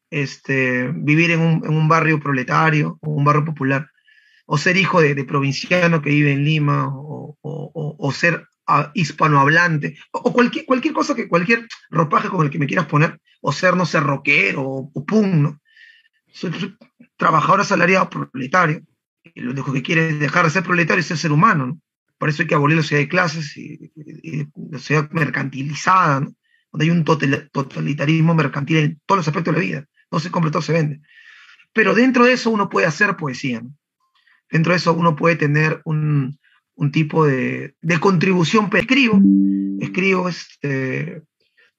este, 0.09 0.91
vivir 0.93 1.31
en 1.31 1.39
un, 1.41 1.87
barrio 1.87 2.19
proletario 2.19 2.97
o 3.01 3.11
un 3.11 3.23
barrio 3.23 3.45
popular, 3.45 3.89
o 4.45 4.57
ser 4.57 4.75
hijo 4.75 4.99
de, 5.01 5.23
provinciano 5.23 6.01
que 6.01 6.09
vive 6.09 6.33
en 6.33 6.43
Lima, 6.43 6.89
o, 6.91 8.11
ser 8.13 8.45
ah, 8.67 8.91
hispanohablante, 8.93 9.97
o, 10.11 10.33
cualquier, 10.33 10.65
cualquier 10.65 10.93
cosa, 10.93 11.15
que 11.15 11.29
cualquier 11.29 11.65
ropaje 11.89 12.27
con 12.27 12.45
el 12.45 12.51
que 12.51 12.59
me 12.59 12.67
quieras 12.67 12.87
poner, 12.87 13.21
o 13.41 13.53
ser, 13.53 13.77
no 13.77 13.85
sé, 13.85 14.01
rockero 14.01 14.63
o, 14.65 15.05
pum, 15.05 15.41
¿no? 15.41 15.61
Soy, 16.33 16.75
trabajador 17.15 17.61
asalariado 17.61 18.09
proletario, 18.09 18.81
lo 19.35 19.51
único 19.51 19.71
que 19.71 19.81
quiere 19.81 20.13
dejar 20.13 20.43
de 20.43 20.51
ser 20.51 20.63
proletario 20.63 20.99
y 20.99 21.03
ser 21.03 21.17
ser 21.17 21.31
humano, 21.31 21.67
¿no? 21.67 21.79
Por 22.17 22.29
eso 22.29 22.41
hay 22.41 22.47
que 22.47 22.55
abolir 22.55 22.77
la 22.77 22.83
sociedad 22.83 23.03
de 23.03 23.09
clases 23.09 23.57
y, 23.57 23.91
la 24.71 24.79
sociedad 24.79 25.09
mercantilizada, 25.11 26.21
¿no? 26.21 26.33
donde 26.71 26.85
hay 26.85 26.91
un 26.91 27.03
totalitarismo 27.05 28.35
mercantil 28.35 28.77
en 28.77 29.01
todos 29.05 29.19
los 29.19 29.27
aspectos 29.27 29.53
de 29.53 29.59
la 29.59 29.65
vida 29.65 29.87
no 30.11 30.19
se 30.19 30.31
compra, 30.31 30.51
todo 30.51 30.61
se 30.61 30.73
vende. 30.73 31.01
Pero 31.73 31.93
dentro 31.93 32.25
de 32.25 32.33
eso 32.33 32.49
uno 32.49 32.69
puede 32.69 32.87
hacer 32.87 33.17
poesía. 33.17 33.61
Dentro 34.49 34.71
de 34.71 34.77
eso 34.77 34.93
uno 34.93 35.15
puede 35.15 35.35
tener 35.35 35.81
un, 35.85 36.39
tipo 36.91 37.25
de, 37.25 37.75
contribución. 37.99 38.69
Escribo, 38.73 39.19
escribo 39.79 40.29
este, 40.29 41.23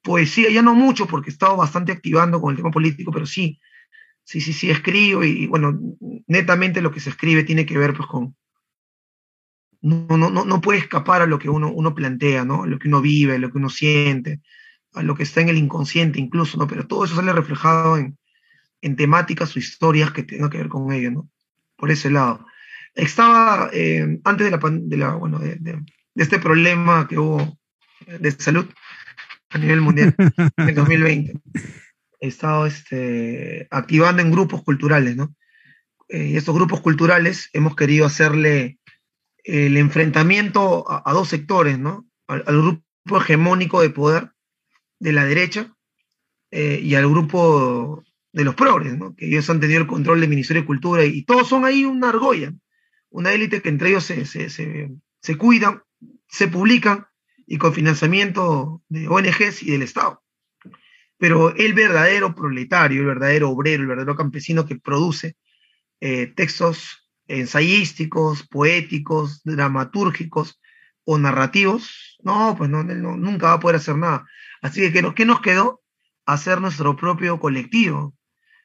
poesía, 0.03 0.51
ya 0.51 0.63
no 0.63 0.75
mucho 0.75 1.07
porque 1.07 1.31
he 1.31 1.33
estado 1.33 1.57
bastante 1.57 1.93
activando 1.93 2.41
con 2.41 2.51
el 2.51 2.57
tema 2.57 2.71
político, 2.71 3.11
pero 3.11 3.27
sí, 3.27 3.59
sí, 4.25 4.41
sí, 4.41 4.53
sí, 4.53 4.71
escribo 4.71 5.25
y, 5.25 5.47
bueno, 5.47 5.79
netamente 6.27 6.83
lo 6.83 6.91
que 6.91 7.01
se 7.01 7.11
escribe 7.11 7.45
tiene 7.45 7.65
que 7.65 7.79
ver 7.79 7.95
pues 7.95 8.09
con... 8.09 8.37
No, 9.87 10.17
no, 10.17 10.31
no, 10.31 10.45
no 10.45 10.61
puede 10.61 10.81
escapar 10.81 11.23
a 11.23 11.27
lo 11.27 11.39
que 11.39 11.49
uno, 11.49 11.71
uno 11.71 11.95
plantea, 11.95 12.45
¿no? 12.45 12.67
lo 12.67 12.77
que 12.81 12.89
uno 12.89 13.01
vive, 13.01 13.39
lo 13.39 13.53
que 13.53 13.59
uno 13.59 13.69
siente, 13.71 14.41
a 14.95 15.05
lo 15.05 15.15
que 15.15 15.23
está 15.23 15.43
en 15.43 15.49
el 15.49 15.59
inconsciente 15.59 16.19
incluso, 16.19 16.59
¿no? 16.59 16.67
Pero 16.67 16.89
todo 16.89 17.05
eso 17.05 17.15
sale 17.15 17.33
reflejado 17.33 17.97
en, 17.97 18.19
en 18.81 18.97
temáticas 18.97 19.55
o 19.55 19.61
historias 19.61 20.11
que 20.11 20.25
tengan 20.25 20.51
que 20.51 20.59
ver 20.59 20.69
con 20.69 20.93
ello, 20.93 21.13
¿no? 21.13 21.31
Por 21.77 21.93
ese 21.93 22.11
lado. 22.11 22.45
Estaba, 22.97 23.71
eh, 23.73 24.19
antes 24.25 24.51
de, 24.51 24.51
la, 24.51 24.59
de, 24.59 24.97
la, 24.97 25.15
bueno, 25.15 25.39
de, 25.39 25.55
de, 25.57 25.81
este 26.17 26.41
problema 26.41 27.07
que 27.07 27.19
hubo 27.19 27.57
de 28.07 28.31
salud 28.33 28.67
a 29.51 29.59
nivel 29.59 29.83
mundial 29.83 30.17
en 30.57 30.69
el 30.69 30.75
2020, 30.75 31.35
he 32.19 32.27
estado 32.27 32.67
este, 32.67 33.69
activando 33.71 34.21
en 34.21 34.33
grupos 34.33 34.65
culturales, 34.65 35.15
¿no? 35.15 35.33
Eh, 36.09 36.31
y 36.33 36.37
estos 36.37 36.57
grupos 36.57 36.81
culturales 36.81 37.51
hemos 37.53 37.77
querido 37.77 38.05
hacerle 38.05 38.79
el 39.47 39.77
enfrentamiento 39.77 40.85
a, 40.89 41.13
dos 41.13 41.29
sectores, 41.29 41.79
¿no? 41.79 42.05
al, 42.27 42.43
grupo 42.43 42.83
hegemónico 43.19 43.81
de 43.81 43.91
poder 43.91 44.33
de 44.99 45.13
la 45.13 45.25
derecha 45.25 45.73
eh, 46.51 46.81
y 46.83 46.97
al 46.97 47.09
grupo 47.09 48.03
de 48.33 48.45
los 48.45 48.57
progres, 48.57 48.99
¿no? 48.99 49.15
que 49.15 49.27
ellos 49.27 49.49
han 49.49 49.61
tenido 49.61 49.81
el 49.81 49.87
control 49.87 50.21
del 50.21 50.31
Ministerio 50.31 50.63
de 50.63 50.67
Cultura 50.67 51.05
y, 51.05 51.23
todos 51.23 51.49
son 51.49 51.65
ahí 51.65 51.85
una 51.85 52.09
argolla, 52.09 52.53
una 53.09 53.33
élite 53.33 53.63
que 53.63 53.69
entre 53.69 53.91
ellos 53.91 54.05
se, 54.05 54.27
se, 54.27 54.51
se, 54.51 55.37
cuidan, 55.37 55.83
se 56.29 56.49
publican 56.49 57.07
y 57.47 57.59
con 57.59 57.73
financiamiento 57.73 58.83
de 58.89 59.07
ONGs 59.07 59.63
y 59.63 59.71
del 59.71 59.83
Estado. 59.83 60.25
Pero 61.19 61.55
el 61.55 61.73
verdadero 61.73 62.35
proletario, 62.35 63.01
el 63.01 63.07
verdadero 63.07 63.51
obrero, 63.51 63.83
el 63.83 63.89
verdadero 63.89 64.17
campesino 64.17 64.67
que 64.67 64.77
produce 64.77 65.37
eh, 66.01 66.27
textos 66.35 67.06
ensayísticos, 67.29 68.47
poéticos, 68.47 69.43
dramatúrgicos 69.45 70.61
o 71.05 71.19
narrativos, 71.19 72.19
no, 72.23 72.55
pues 72.57 72.71
no, 72.71 72.83
nunca 72.83 73.49
va 73.49 73.53
a 73.55 73.61
poder 73.61 73.77
hacer 73.77 73.97
nada. 73.97 74.27
Así 74.61 74.81
que, 74.81 74.93
¿qué 75.15 75.25
nos, 75.25 75.41
quedó? 75.41 75.83
Hacer 76.25 76.61
nuestro 76.61 76.97
propio 76.97 77.39
colectivo, 77.39 78.15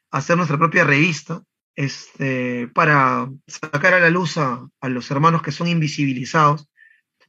hacer 0.10 0.38
nuestra 0.38 0.58
propia 0.58 0.84
revista, 0.84 1.44
este, 1.76 2.68
para 2.70 3.30
sacar 3.48 3.94
a 3.94 4.00
la 4.00 4.10
luz 4.10 4.38
a, 4.38 4.68
los 4.84 5.10
hermanos 5.12 5.42
que 5.42 5.52
son 5.52 5.68
invisibilizados 5.68 6.68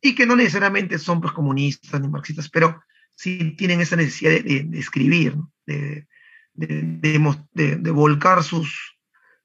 y 0.01 0.15
que 0.15 0.27
no 0.27 0.35
necesariamente 0.35 0.99
son 0.99 1.21
pues, 1.21 1.33
comunistas 1.33 2.01
ni 2.01 2.09
marxistas, 2.09 2.49
pero 2.49 2.83
sí 3.15 3.55
tienen 3.57 3.81
esa 3.81 3.97
necesidad 3.97 4.33
de, 4.33 4.69
escribir, 4.73 5.37
de, 5.67 6.07
de, 6.55 7.91
volcar 7.91 8.43
sus, 8.43 8.92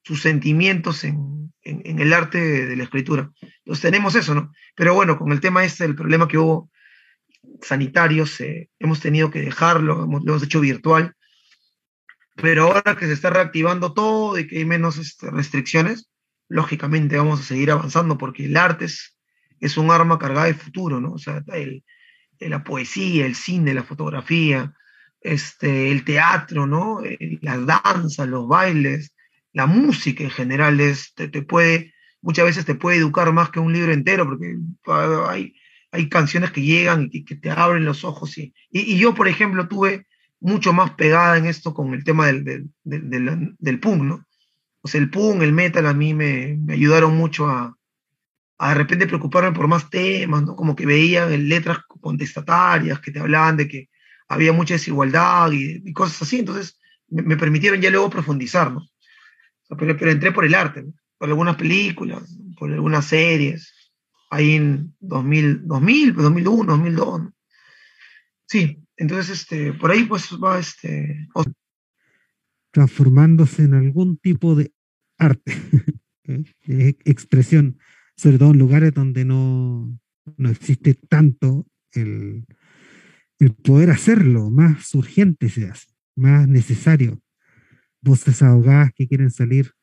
sus 0.07 0.21
sentimientos 0.21 1.03
en, 1.03 1.51
el 1.63 2.13
arte 2.13 2.39
de, 2.65 2.75
la 2.77 2.84
escritura. 2.84 3.29
Entonces 3.41 3.81
tenemos 3.81 4.15
eso, 4.15 4.34
¿no? 4.34 4.53
Pero 4.73 4.93
bueno, 4.93 5.19
con 5.19 5.34
el 5.34 5.41
tema 5.41 5.65
este, 5.65 5.84
el 5.84 5.95
problema 5.95 6.29
que 6.29 6.38
hubo 6.38 6.71
sanitarios, 7.61 8.39
eh, 8.39 8.69
hemos 8.79 9.01
tenido 9.01 9.29
que 9.29 9.41
dejarlo, 9.41 10.05
hemos, 10.05 10.23
lo 10.23 10.31
hemos 10.31 10.43
hecho 10.43 10.61
virtual, 10.61 11.13
pero 12.35 12.63
ahora 12.63 12.95
que 12.95 13.05
se 13.05 13.11
está 13.11 13.31
reactivando 13.31 13.93
todo 13.93 14.39
y 14.39 14.47
que 14.47 14.59
hay 14.59 14.65
menos 14.65 14.97
este, 14.97 15.29
restricciones, 15.29 16.09
lógicamente 16.47 17.17
vamos 17.17 17.41
a 17.41 17.43
seguir 17.43 17.69
avanzando 17.69 18.17
porque 18.17 18.45
el 18.45 18.55
arte 18.55 18.85
es, 18.85 19.77
un 19.77 19.91
arma 19.91 20.17
cargada 20.17 20.45
de 20.45 20.53
futuro, 20.53 21.01
¿no? 21.01 21.11
O 21.11 21.17
sea, 21.17 21.43
la 22.39 22.63
poesía, 22.63 23.25
el 23.25 23.35
cine, 23.35 23.73
la 23.73 23.84
fotografía, 23.84 24.73
este, 25.19 25.91
el 25.91 26.05
teatro, 26.05 26.65
¿no? 26.65 27.01
Las 27.41 27.65
danzas, 27.65 28.29
los 28.29 28.47
bailes, 28.47 29.13
la 29.57 29.65
música 29.65 30.23
en 30.23 30.29
general 30.29 30.79
es, 30.79 31.15
te, 31.15 31.41
puede, 31.41 31.95
muchas 32.21 32.45
veces 32.45 32.63
te 32.63 32.75
puede 32.75 32.97
educar 32.97 33.34
más 33.34 33.49
que 33.49 33.59
un 33.59 33.73
libro 33.73 33.91
entero, 33.91 34.23
porque 34.23 34.55
hay, 35.27 35.55
hay 35.91 36.09
canciones 36.09 36.51
que 36.51 36.61
llegan 36.61 37.09
y 37.11 37.25
que, 37.25 37.35
te 37.35 37.49
abren 37.49 37.84
los 37.84 38.03
ojos. 38.03 38.38
Y, 38.38 38.53
y, 38.69 38.99
yo, 38.99 39.15
por 39.15 39.27
ejemplo, 39.27 39.67
tuve 39.67 40.05
mucho 40.39 40.73
más 40.73 40.91
pegada 40.91 41.39
en 41.39 41.47
esto 41.47 41.73
con 41.73 41.95
el 41.95 42.03
tema 42.03 42.27
del, 42.27 42.43
del, 42.43 42.69
del, 42.84 43.55
del 43.57 43.79
punk, 43.79 44.03
¿no? 44.03 44.27
O 44.81 44.88
sea, 44.88 45.01
el 45.01 45.09
punk, 45.09 45.41
el 45.41 45.53
metal 45.53 45.88
a 45.88 45.93
mí 45.95 46.13
me, 46.13 46.55
me 46.63 46.73
ayudaron 46.73 47.17
mucho 47.17 47.47
a, 47.47 47.75
a 48.59 48.69
de 48.69 48.75
repente 48.75 49.07
preocuparme 49.07 49.53
por 49.53 49.67
más 49.67 49.89
temas, 49.89 50.43
¿no? 50.43 50.55
Como 50.55 50.75
que 50.75 50.85
veía 50.85 51.25
letras 51.25 51.79
contestatarias 51.99 52.99
que 52.99 53.11
te 53.11 53.19
hablaban 53.19 53.57
de 53.57 53.67
que 53.67 53.89
había 54.27 54.53
mucha 54.53 54.75
desigualdad 54.75 55.49
y, 55.51 55.91
cosas 55.93 56.21
así, 56.21 56.38
entonces 56.38 56.79
me, 57.07 57.23
me, 57.23 57.38
permitieron 57.38 57.81
ya 57.81 57.89
luego 57.89 58.11
profundizar, 58.11 58.71
¿no? 58.71 58.85
Pero, 59.76 60.11
entré 60.11 60.31
por 60.31 60.45
el 60.45 60.56
arte, 60.56 60.85
por 61.18 61.30
algunas 61.30 61.56
películas, 61.56 62.38
por 62.57 62.72
algunas 62.72 63.06
series, 63.06 63.91
ahí 64.30 64.56
en 64.56 64.95
2000, 64.99 65.68
2000 65.68 66.15
2001, 66.15 66.64
2002. 66.65 67.22
Sí, 68.48 68.81
entonces 68.95 69.41
este, 69.41 69.73
por 69.73 69.91
ahí 69.91 70.06
pues 70.06 70.30
va 70.41 70.60
este... 70.60 71.27
Transformándose 72.72 73.64
en 73.64 73.73
algún 73.73 74.18
tipo 74.18 74.56
de 74.56 74.72
arte, 75.18 75.53
¿eh? 76.23 76.95
expresión, 77.06 77.80
sobre 78.15 78.38
todo 78.38 78.52
en 78.52 78.60
lugares 78.60 78.94
donde 78.94 79.26
no, 79.26 79.99
no 80.38 80.49
existe 80.49 80.94
tanto 80.94 81.65
el, 81.91 82.45
el 83.39 83.53
poder 83.53 83.89
hacerlo, 83.89 84.49
más 84.49 84.94
urgente 84.94 85.49
se 85.49 85.69
hace, 85.69 85.88
más 86.15 86.48
necesario. 86.48 87.19
Voces 88.07 88.41
ahogadas 88.41 88.93
que 88.95 89.05
quieren 89.05 89.31
salir 89.31 89.73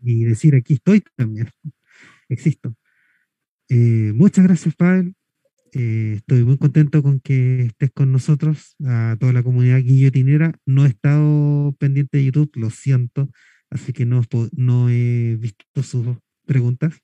y 0.00 0.24
decir 0.24 0.54
aquí 0.54 0.74
estoy 0.74 1.02
también, 1.14 1.50
existo. 2.30 2.74
Eh, 3.68 4.12
muchas 4.14 4.46
gracias, 4.46 4.74
Pavel. 4.74 5.14
Eh, 5.74 6.14
estoy 6.16 6.42
muy 6.44 6.56
contento 6.56 7.02
con 7.02 7.20
que 7.20 7.66
estés 7.66 7.90
con 7.92 8.12
nosotros, 8.12 8.76
a 8.82 9.14
toda 9.20 9.34
la 9.34 9.42
comunidad 9.42 9.82
guillotinera. 9.82 10.54
No 10.64 10.86
he 10.86 10.88
estado 10.88 11.76
pendiente 11.78 12.16
de 12.16 12.24
YouTube, 12.24 12.50
lo 12.54 12.70
siento, 12.70 13.30
así 13.68 13.92
que 13.92 14.06
no, 14.06 14.22
no 14.52 14.88
he 14.88 15.36
visto 15.36 15.82
sus 15.82 16.16
preguntas. 16.46 16.94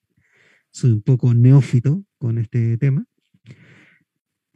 Soy 0.70 0.92
un 0.92 1.02
poco 1.02 1.34
neófito 1.34 2.02
con 2.16 2.38
este 2.38 2.78
tema. 2.78 3.05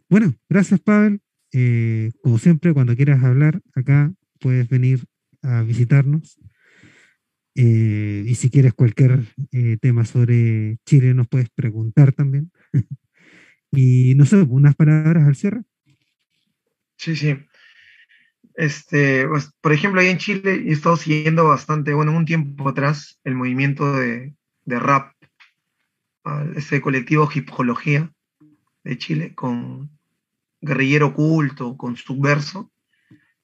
Bueno, 0.08 0.34
gracias, 0.48 0.80
Pavel. 0.80 1.20
Eh, 1.52 2.10
como 2.22 2.38
siempre, 2.38 2.72
cuando 2.72 2.96
quieras 2.96 3.22
hablar 3.22 3.60
acá, 3.74 4.14
puedes 4.40 4.66
venir 4.66 5.04
a 5.42 5.62
visitarnos. 5.62 6.38
Eh, 7.54 8.24
y 8.24 8.34
si 8.36 8.50
quieres 8.50 8.72
cualquier 8.72 9.24
eh, 9.50 9.78
tema 9.80 10.04
sobre 10.04 10.78
Chile, 10.86 11.12
nos 11.12 11.26
puedes 11.26 11.50
preguntar 11.50 12.12
también. 12.12 12.52
y 13.72 14.14
no 14.14 14.24
sé, 14.26 14.36
unas 14.42 14.76
palabras 14.76 15.26
al 15.26 15.34
cierre. 15.34 15.62
Sí, 16.96 17.16
sí. 17.16 17.36
Este, 18.54 19.26
pues, 19.26 19.52
por 19.60 19.72
ejemplo, 19.72 20.00
ahí 20.00 20.06
en 20.08 20.18
Chile 20.18 20.64
he 20.66 20.72
estado 20.72 20.96
siguiendo 20.96 21.48
bastante, 21.48 21.94
bueno, 21.94 22.16
un 22.16 22.24
tiempo 22.24 22.68
atrás, 22.68 23.20
el 23.24 23.34
movimiento 23.34 23.92
de, 23.92 24.34
rap, 24.66 25.14
ese 26.54 26.80
colectivo 26.80 27.28
Hipología 27.32 28.12
de 28.84 28.98
Chile, 28.98 29.34
con 29.34 29.90
Guerrillero 30.60 31.08
Oculto, 31.08 31.76
con 31.76 31.96
Subverso. 31.96 32.70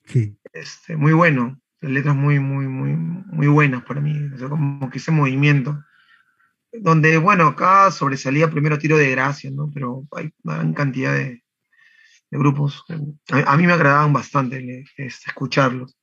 Sí. 0.04 0.36
Este, 0.52 0.96
muy 0.96 1.12
bueno 1.12 1.60
letras 1.80 2.16
muy, 2.16 2.38
muy, 2.40 2.66
muy, 2.66 2.92
muy 2.92 3.46
buenas 3.46 3.84
para 3.84 4.00
mí, 4.00 4.14
como 4.48 4.90
que 4.90 4.98
ese 4.98 5.10
movimiento, 5.10 5.78
donde, 6.72 7.18
bueno, 7.18 7.46
acá 7.46 7.90
sobresalía 7.90 8.50
primero 8.50 8.78
Tiro 8.78 8.96
de 8.96 9.10
Gracia, 9.10 9.50
¿no? 9.52 9.70
Pero 9.72 10.06
hay 10.12 10.30
una 10.42 10.56
gran 10.56 10.74
cantidad 10.74 11.14
de, 11.14 11.42
grupos, 12.30 12.84
a, 13.30 13.56
mí 13.56 13.66
me 13.66 13.72
agradaban 13.72 14.12
bastante 14.12 14.84
este, 14.96 15.28
escucharlos. 15.28 15.96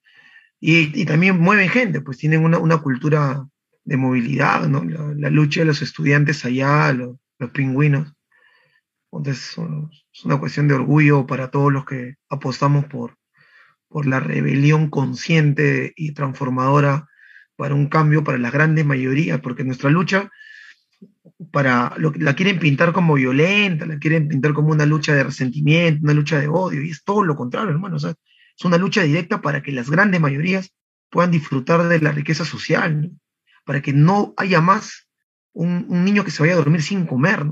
Y, 0.61 1.05
también 1.05 1.39
mueven 1.39 1.69
gente, 1.69 2.01
pues 2.01 2.17
tienen 2.17 2.45
una, 2.45 2.77
cultura 2.77 3.45
de 3.83 3.97
movilidad, 3.97 4.67
¿no? 4.67 4.83
La, 4.83 5.29
lucha 5.29 5.61
de 5.61 5.65
los 5.65 5.81
estudiantes 5.81 6.45
allá, 6.45 6.93
los, 6.93 7.17
pingüinos. 7.51 8.13
Entonces, 9.11 9.57
es 10.13 10.25
una 10.25 10.39
cuestión 10.39 10.67
de 10.67 10.75
orgullo 10.75 11.25
para 11.25 11.49
todos 11.49 11.73
los 11.73 11.83
que 11.83 12.15
apostamos 12.29 12.85
por, 12.85 13.17
por 13.91 14.07
la 14.07 14.19
rebelión 14.19 14.89
consciente 14.89 15.93
y 15.95 16.13
transformadora 16.13 17.09
para 17.57 17.75
un 17.75 17.87
cambio 17.87 18.23
para 18.23 18.37
las 18.37 18.53
grandes 18.53 18.85
mayorías, 18.85 19.41
porque 19.41 19.63
nuestra 19.63 19.89
lucha 19.89 20.31
para 21.51 21.93
lo, 21.97 22.13
la 22.15 22.35
quieren 22.35 22.59
pintar 22.59 22.93
como 22.93 23.15
violenta, 23.15 23.85
la 23.85 23.99
quieren 23.99 24.27
pintar 24.27 24.53
como 24.53 24.69
una 24.69 24.85
lucha 24.85 25.13
de 25.13 25.23
resentimiento, 25.23 26.03
una 26.03 26.13
lucha 26.13 26.39
de 26.39 26.47
odio, 26.47 26.81
y 26.81 26.91
es 26.91 27.03
todo 27.03 27.23
lo 27.23 27.35
contrario, 27.35 27.71
hermano. 27.71 27.97
es 27.97 28.65
una 28.65 28.77
lucha 28.77 29.03
directa 29.03 29.41
para 29.41 29.61
que 29.61 29.71
las 29.71 29.89
grandes 29.89 30.21
mayorías 30.21 30.73
puedan 31.09 31.31
disfrutar 31.31 31.87
de 31.87 31.99
la 31.99 32.11
riqueza 32.11 32.45
social, 32.45 33.11
para 33.65 33.81
que 33.81 33.93
no 33.93 34.33
haya 34.37 34.61
más 34.61 35.07
un, 35.53 36.03
niño 36.03 36.23
que 36.23 36.31
se 36.31 36.41
vaya 36.41 36.53
a 36.53 36.57
dormir 36.57 36.81
sin 36.81 37.05
comer, 37.05 37.45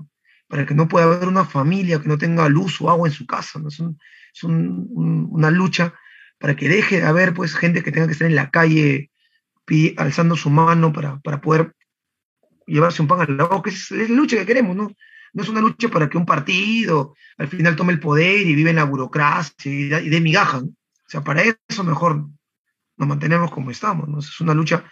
para 0.48 0.66
que 0.66 0.74
no 0.74 0.88
pueda 0.88 1.06
haber 1.06 1.28
una 1.28 1.46
familia 1.46 2.02
que 2.02 2.08
no 2.08 2.18
tenga 2.18 2.48
luz 2.48 2.80
o 2.82 2.90
agua 2.90 3.08
en 3.08 3.14
su 3.14 3.26
casa. 3.26 3.60
¿no? 3.60 3.68
Es, 3.68 4.44
una 4.44 5.52
lucha 5.52 5.94
para 6.40 6.56
que 6.56 6.70
deje 6.70 7.02
de 7.02 7.06
haber 7.06 7.34
pues 7.34 7.54
gente 7.54 7.84
que 7.84 7.92
tenga 7.92 8.08
que 8.08 8.14
estar 8.14 8.28
en 8.28 8.36
la 8.36 8.50
calle 8.50 9.12
alzando 9.98 10.36
su 10.36 10.50
mano 10.50 10.92
para, 10.92 11.20
poder 11.42 11.76
llevarse 12.66 13.02
un 13.02 13.08
pan 13.08 13.22
a 13.22 13.26
la 13.26 13.46
boca. 13.46 13.70
Es, 13.70 13.92
la 13.92 14.08
lucha 14.08 14.38
que 14.38 14.46
queremos, 14.46 14.76
¿no? 14.76 14.92
No 15.32 15.44
es 15.44 15.50
una 15.50 15.62
lucha 15.62 15.90
para 15.90 16.10
que 16.10 16.18
un 16.18 16.26
partido 16.26 17.14
al 17.38 17.48
final 17.48 17.76
tome 17.76 17.94
el 17.94 18.00
poder 18.00 18.48
y 18.48 18.56
vive 18.56 18.72
en 18.72 18.78
la 18.78 18.86
burocracia 18.86 19.54
y, 19.72 20.10
dé 20.10 20.22
migajas. 20.22 20.64
O 20.64 21.10
sea, 21.10 21.22
para 21.22 21.44
eso 21.44 21.84
mejor 21.84 22.26
nos 22.98 23.08
mantenemos 23.08 23.52
como 23.52 23.70
estamos. 23.70 24.08
¿no? 24.08 24.20
Es 24.20 24.42
una 24.42 24.56
lucha 24.56 24.84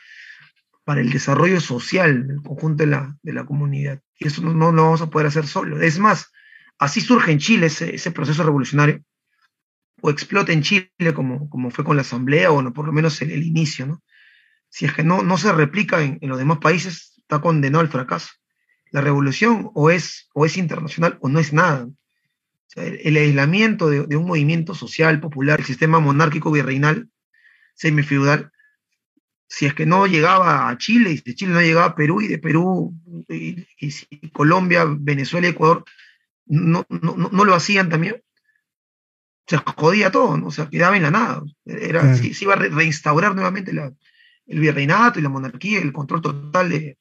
para 0.83 1.01
el 1.01 1.09
desarrollo 1.09 1.59
social 1.59 2.27
del 2.27 2.41
conjunto 2.43 2.83
de 2.83 2.91
la, 2.91 3.17
de 3.23 3.33
la 3.33 3.45
comunidad. 3.45 3.99
Y 4.19 4.27
eso 4.27 4.43
no, 4.43 4.53
no, 4.53 4.71
lo 4.71 4.83
vamos 4.83 5.01
a 5.01 5.09
poder 5.09 5.27
hacer 5.27 5.47
solo. 5.47 5.81
Es 5.81 5.97
más, 5.97 6.31
así 6.77 7.01
surge 7.01 7.31
en 7.31 7.39
Chile 7.39 7.65
ese 7.65 8.11
proceso 8.11 8.43
revolucionario 8.43 9.01
o 10.01 10.09
explote 10.09 10.53
en 10.53 10.61
Chile 10.61 11.13
como, 11.13 11.49
como 11.49 11.71
fue 11.71 11.83
con 11.83 11.95
la 11.95 12.01
Asamblea, 12.01 12.51
o 12.51 12.61
no, 12.61 12.73
por 12.73 12.85
lo 12.85 12.93
menos 12.93 13.21
en 13.21 13.31
el 13.31 13.43
inicio, 13.43 13.85
¿no? 13.85 14.03
Si 14.69 14.85
es 14.85 14.93
que 14.93 15.03
no, 15.03 15.23
no 15.23 15.37
se 15.37 15.51
replica 15.51 16.03
en, 16.03 16.19
los 16.21 16.37
demás 16.37 16.59
países, 16.59 17.13
está 17.17 17.39
condenado 17.39 17.81
al 17.81 17.89
fracaso. 17.89 18.29
La 18.91 19.01
revolución 19.01 19.71
o 19.73 19.89
es, 19.89 20.29
o 20.33 20.45
es 20.45 20.57
internacional 20.57 21.17
o 21.21 21.29
no 21.29 21.39
es 21.39 21.53
nada. 21.53 21.87
el, 22.75 23.17
aislamiento 23.17 23.89
de, 23.89 24.15
un 24.15 24.25
movimiento 24.25 24.75
social, 24.75 25.19
popular, 25.19 25.59
el 25.59 25.65
sistema 25.65 25.99
monárquico 25.99 26.51
virreinal, 26.51 27.09
semifeudal, 27.73 28.51
si 29.47 29.65
es 29.65 29.73
que 29.73 29.85
no 29.85 30.07
llegaba 30.07 30.69
a 30.69 30.77
Chile, 30.77 31.11
y 31.11 31.17
si 31.17 31.35
Chile 31.35 31.53
no 31.53 31.61
llegaba 31.61 31.87
a 31.87 31.95
Perú, 31.95 32.21
y 32.21 32.27
de 32.27 32.37
Perú, 32.37 32.93
y, 33.29 33.65
Colombia, 34.31 34.85
Venezuela 34.87 35.47
Ecuador, 35.47 35.85
no, 36.45 36.85
no, 36.89 37.15
no, 37.15 37.45
lo 37.45 37.55
hacían 37.55 37.89
también, 37.89 38.21
se 39.47 39.57
jodía 39.57 40.11
todo, 40.11 40.37
¿no? 40.37 40.47
o 40.47 40.51
sea, 40.51 40.69
quedaba 40.69 40.97
en 40.97 41.03
la 41.03 41.11
nada. 41.11 41.41
Era, 41.65 42.15
se, 42.15 42.33
iba 42.41 42.53
a 42.53 42.57
reinstaurar 42.57 43.33
nuevamente 43.33 43.71
el 43.71 44.59
virreinato 44.59 45.19
y 45.19 45.21
la 45.21 45.29
monarquía, 45.29 45.79
el 45.79 45.93
control 45.93 46.21
total 46.21 46.69
de, 46.69 46.97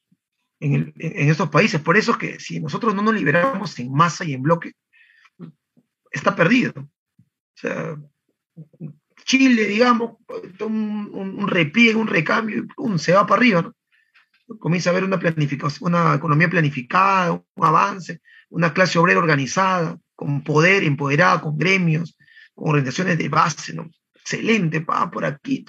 en, 0.60 0.94
estos 0.97 1.51
países. 1.51 1.81
Por 1.81 1.97
eso 1.97 2.12
es 2.12 2.18
que 2.18 2.40
si 2.40 2.60
nosotros 2.60 2.94
no 2.94 3.02
nos 3.02 3.14
liberamos 3.14 3.78
en 3.81 3.93
masa 3.93 4.24
y 4.24 4.32
en 4.32 4.43
bloque, 4.43 4.73
está 6.12 6.36
perdido. 6.36 6.73
O 6.77 7.59
sea, 7.59 7.97
Chile, 9.24 9.66
digamos, 9.66 10.18
un, 10.60 11.10
un, 11.12 11.48
repliegue, 11.48 11.97
un 11.97 12.06
recambio, 12.06 12.66
se 12.98 13.12
va 13.12 13.27
para 13.27 13.40
arriba, 13.40 13.62
¿no? 13.62 13.74
Comienza 14.60 14.90
a 14.90 14.93
haber 14.93 15.02
una 15.02 15.18
planificación, 15.18 15.93
una 15.93 16.14
economía 16.14 16.48
planificada, 16.48 17.32
un 17.32 17.44
avance, 17.56 18.20
una 18.48 18.73
clase 18.73 19.01
obrera 19.01 19.18
organizada, 19.18 19.98
con 20.14 20.44
poder, 20.44 20.85
empoderada, 20.85 21.40
con 21.40 21.59
gremios, 21.59 22.16
con 22.57 22.70
organizaciones 22.70 23.19
de 23.19 23.28
base, 23.28 23.74
¿no? 23.74 23.89
Excelente, 24.15 24.81
va 24.81 25.09
por 25.11 25.24
aquí. 25.24 25.65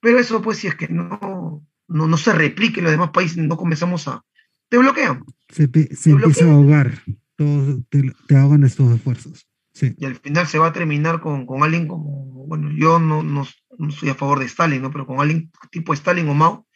Pero 0.00 0.20
eso, 0.20 0.40
pues, 0.40 0.58
si 0.58 0.68
es 0.68 0.76
que 0.76 0.86
no, 0.88 1.66
no, 1.88 2.16
se 2.16 2.32
replique 2.32 2.78
en 2.78 2.84
los 2.84 2.92
demás 2.92 3.10
países, 3.10 3.38
no 3.38 3.56
comenzamos 3.56 4.06
a. 4.06 4.24
Te 4.68 4.78
bloquean. 4.78 5.24
Se, 5.48 5.64
empieza 5.64 6.44
a 6.44 6.52
ahogar, 6.52 7.02
todos 7.36 7.80
te, 7.88 8.36
ahogan 8.36 8.64
estos 8.64 8.94
esfuerzos. 8.94 9.48
Y 9.80 10.04
al 10.04 10.16
final 10.16 10.46
se 10.46 10.58
va 10.58 10.68
a 10.68 10.72
terminar 10.72 11.20
con, 11.20 11.46
alguien 11.62 11.88
como, 11.88 12.46
bueno, 12.46 12.70
yo 12.76 12.98
no, 12.98 13.22
no, 13.22 13.46
no, 13.78 13.88
estoy 13.88 14.10
a 14.10 14.14
favor 14.14 14.38
de 14.38 14.44
Stalin, 14.44 14.82
¿no? 14.82 14.90
pero 14.90 15.06
con 15.06 15.20
alguien 15.20 15.50
tipo 15.70 15.94
Stalin 15.94 16.28
o 16.28 16.34
Mao, 16.34 16.66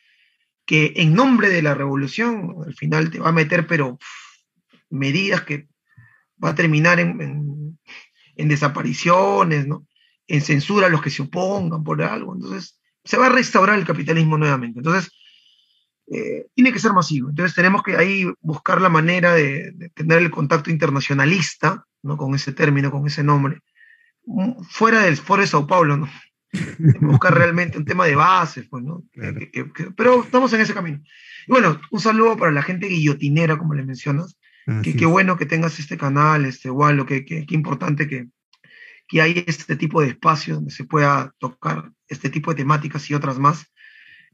que 0.64 0.94
en 0.96 1.14
nombre 1.14 1.50
de 1.50 1.62
la 1.62 1.74
revolución, 1.74 2.56
al 2.66 2.74
final 2.74 3.10
te 3.10 3.18
va 3.18 3.28
a 3.28 3.32
meter, 3.32 3.66
pero 3.66 3.98
medidas 4.88 5.42
que 5.42 5.68
va 6.42 6.50
a 6.50 6.54
terminar 6.54 7.00
en, 7.00 7.20
en 7.20 7.55
desapariciones, 8.36 9.66
¿no? 9.66 9.86
en 10.28 10.40
censura 10.40 10.86
a 10.86 10.90
los 10.90 11.02
que 11.02 11.10
se 11.10 11.22
opongan 11.22 11.84
por 11.84 12.02
algo. 12.02 12.34
Entonces, 12.34 12.80
se 13.04 13.16
va 13.16 13.26
a 13.26 13.30
restaurar 13.30 13.78
el 13.78 13.86
capitalismo 13.86 14.36
nuevamente. 14.36 14.80
Entonces, 14.80 15.10
eh, 16.08 16.46
tiene 16.54 16.72
que 16.72 16.78
ser 16.78 16.92
masivo. 16.92 17.30
Entonces, 17.30 17.54
tenemos 17.54 17.82
que 17.82 17.96
ahí 17.96 18.26
buscar 18.40 18.80
la 18.80 18.88
manera 18.88 19.34
de, 19.34 19.90
tener 19.94 20.18
el 20.18 20.30
contacto 20.30 20.70
internacionalista, 20.70 21.84
¿no? 22.02 22.16
con 22.16 22.34
ese 22.34 22.52
término, 22.52 22.90
con 22.90 23.06
ese 23.06 23.22
nombre, 23.22 23.60
mm, 24.24 24.62
fuera 24.68 25.02
del 25.02 25.16
Foro 25.16 25.42
de 25.42 25.48
Sao 25.48 25.66
Paulo, 25.66 25.96
¿no? 25.96 26.08
buscar 27.00 27.34
realmente 27.34 27.76
un 27.76 27.84
tema 27.84 28.06
de 28.06 28.14
base, 28.14 28.62
pues, 28.62 28.82
¿no? 28.82 29.04
pero 29.96 30.22
estamos 30.22 30.52
en 30.52 30.60
ese 30.60 30.74
camino. 30.74 31.00
Y 31.46 31.50
bueno, 31.50 31.80
un 31.90 32.00
saludo 32.00 32.36
para 32.36 32.52
la 32.52 32.62
gente 32.62 32.86
guillotinera, 32.86 33.58
como 33.58 33.74
le 33.74 33.84
mencionas, 33.84 34.38
qué 34.82 35.06
bueno 35.06 35.36
que 35.36 35.47
tengas 35.47 35.78
este 35.78 35.97
canal, 35.97 36.44
este 36.44 36.68
igual, 36.68 37.06
qué 37.06 37.24
que, 37.24 37.47
importante 37.51 38.09
que, 38.09 38.28
que 39.06 39.22
hay 39.22 39.44
este 39.47 39.76
tipo 39.76 40.01
de 40.01 40.09
espacios 40.09 40.56
donde 40.56 40.72
se 40.72 40.84
pueda 40.84 41.32
tocar 41.38 41.93
este 42.09 42.30
tipo 42.30 42.51
de 42.51 42.56
temáticas 42.56 43.09
y 43.10 43.14
otras 43.14 43.38
más. 43.38 43.72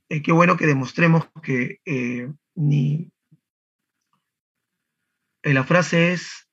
eh, 0.08 0.22
qué 0.22 0.32
bueno 0.32 0.56
que 0.56 0.66
demostremos 0.66 1.28
que 1.42 1.80
eh, 1.84 2.30
ni... 2.54 3.10
Eh, 5.42 5.52
la 5.52 5.64
frase 5.64 6.12
es 6.12 6.48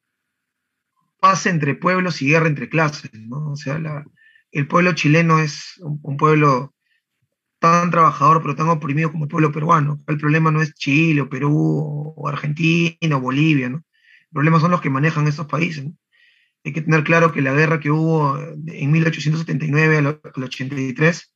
paz 1.20 1.46
entre 1.46 1.76
pueblos 1.76 2.22
y 2.22 2.30
guerra 2.30 2.48
entre 2.48 2.70
clases, 2.70 3.12
¿no? 3.14 3.52
O 3.52 3.56
sea, 3.56 3.78
la, 3.78 4.04
el 4.52 4.68
pueblo 4.68 4.94
chileno 4.94 5.40
es 5.40 5.78
un, 5.80 6.00
un, 6.02 6.18
pueblo 6.18 6.74
tan 7.60 7.92
trabajador 7.92 8.42
pero 8.42 8.56
tan 8.56 8.70
oprimido 8.70 9.12
como 9.12 9.26
el 9.26 9.30
pueblo 9.30 9.52
peruano. 9.52 10.00
El 10.08 10.18
problema 10.18 10.52
no 10.52 10.62
es 10.62 10.74
Chile 10.74 11.22
o 11.22 11.30
Perú 11.30 12.14
o 12.16 12.28
Argentina 12.28 13.18
o 13.18 13.22
Bolivia, 13.22 13.70
¿no? 13.70 13.78
El 13.78 14.34
problema 14.34 14.60
son 14.60 14.72
los 14.72 14.82
que 14.82 14.90
manejan 14.90 15.28
esos 15.28 15.48
países, 15.48 15.86
¿no? 15.86 15.94
Hay 16.64 16.74
que 16.74 16.82
tener 16.82 17.04
claro 17.04 17.32
que 17.32 17.42
la 17.42 17.54
guerra 17.54 17.80
que 17.80 17.90
hubo 17.90 18.38
en 18.38 18.92
1879 18.92 19.98
al, 19.98 20.20
83 20.36 21.34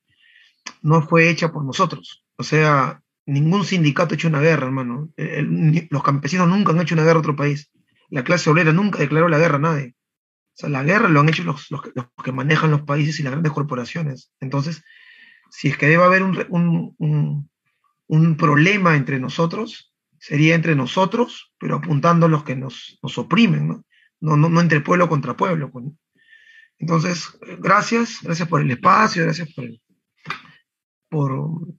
no 0.82 1.02
fue 1.02 1.30
hecha 1.30 1.52
por 1.52 1.64
nosotros. 1.64 2.26
O 2.36 2.44
sea, 2.44 3.02
ningún 3.26 3.64
sindicato 3.64 4.14
ha 4.14 4.16
hecho 4.16 4.28
una 4.28 4.42
guerra, 4.42 4.66
hermano. 4.66 5.10
El, 5.16 5.88
los 5.90 6.04
campesinos 6.04 6.48
nunca 6.50 6.74
han 6.74 6.82
hecho 6.82 6.96
una 6.96 7.04
guerra 7.04 7.18
a 7.18 7.20
otro 7.20 7.38
país. 7.38 7.72
La 8.10 8.24
clase 8.24 8.50
obrera 8.50 8.74
nunca 8.74 9.00
declaró 9.00 9.30
la 9.30 9.40
guerra 9.40 9.56
a 9.56 9.60
nadie. 9.60 9.96
O 10.56 10.56
sea, 10.56 10.70
la 10.70 10.84
guerra 10.84 11.08
lo 11.08 11.22
han 11.22 11.30
hecho 11.30 11.44
los, 11.44 11.72
los, 11.72 11.82
los 11.96 12.06
que 12.24 12.32
manejan 12.34 12.72
los 12.72 12.82
países 12.82 13.20
y 13.20 13.24
las 13.24 13.32
grandes 13.32 13.54
corporaciones. 13.54 14.32
Entonces, 14.42 14.84
si 15.54 15.68
es 15.68 15.78
que 15.78 15.88
debe 15.88 16.04
haber 16.04 16.24
un, 16.24 16.96
un, 16.98 17.50
un, 18.08 18.38
problema 18.38 18.96
entre 18.96 19.20
nosotros, 19.20 19.94
sería 20.18 20.56
entre 20.56 20.76
nosotros, 20.76 21.54
pero 21.60 21.76
apuntando 21.76 22.26
a 22.26 22.30
los 22.30 22.44
que 22.44 22.56
nos, 22.56 22.98
nos 23.04 23.20
oprimen, 23.20 23.68
¿no? 23.68 23.86
No, 24.20 24.36
no, 24.36 24.60
entre 24.60 24.82
pueblo 24.82 25.08
contra 25.08 25.38
pueblo. 25.38 25.70
Pues. 25.70 25.86
Entonces, 26.80 27.30
gracias, 27.60 28.20
gracias 28.24 28.48
por 28.48 28.62
el 28.62 28.72
espacio, 28.72 29.24
gracias 29.26 29.54
por, 29.54 29.66
por 31.08 31.32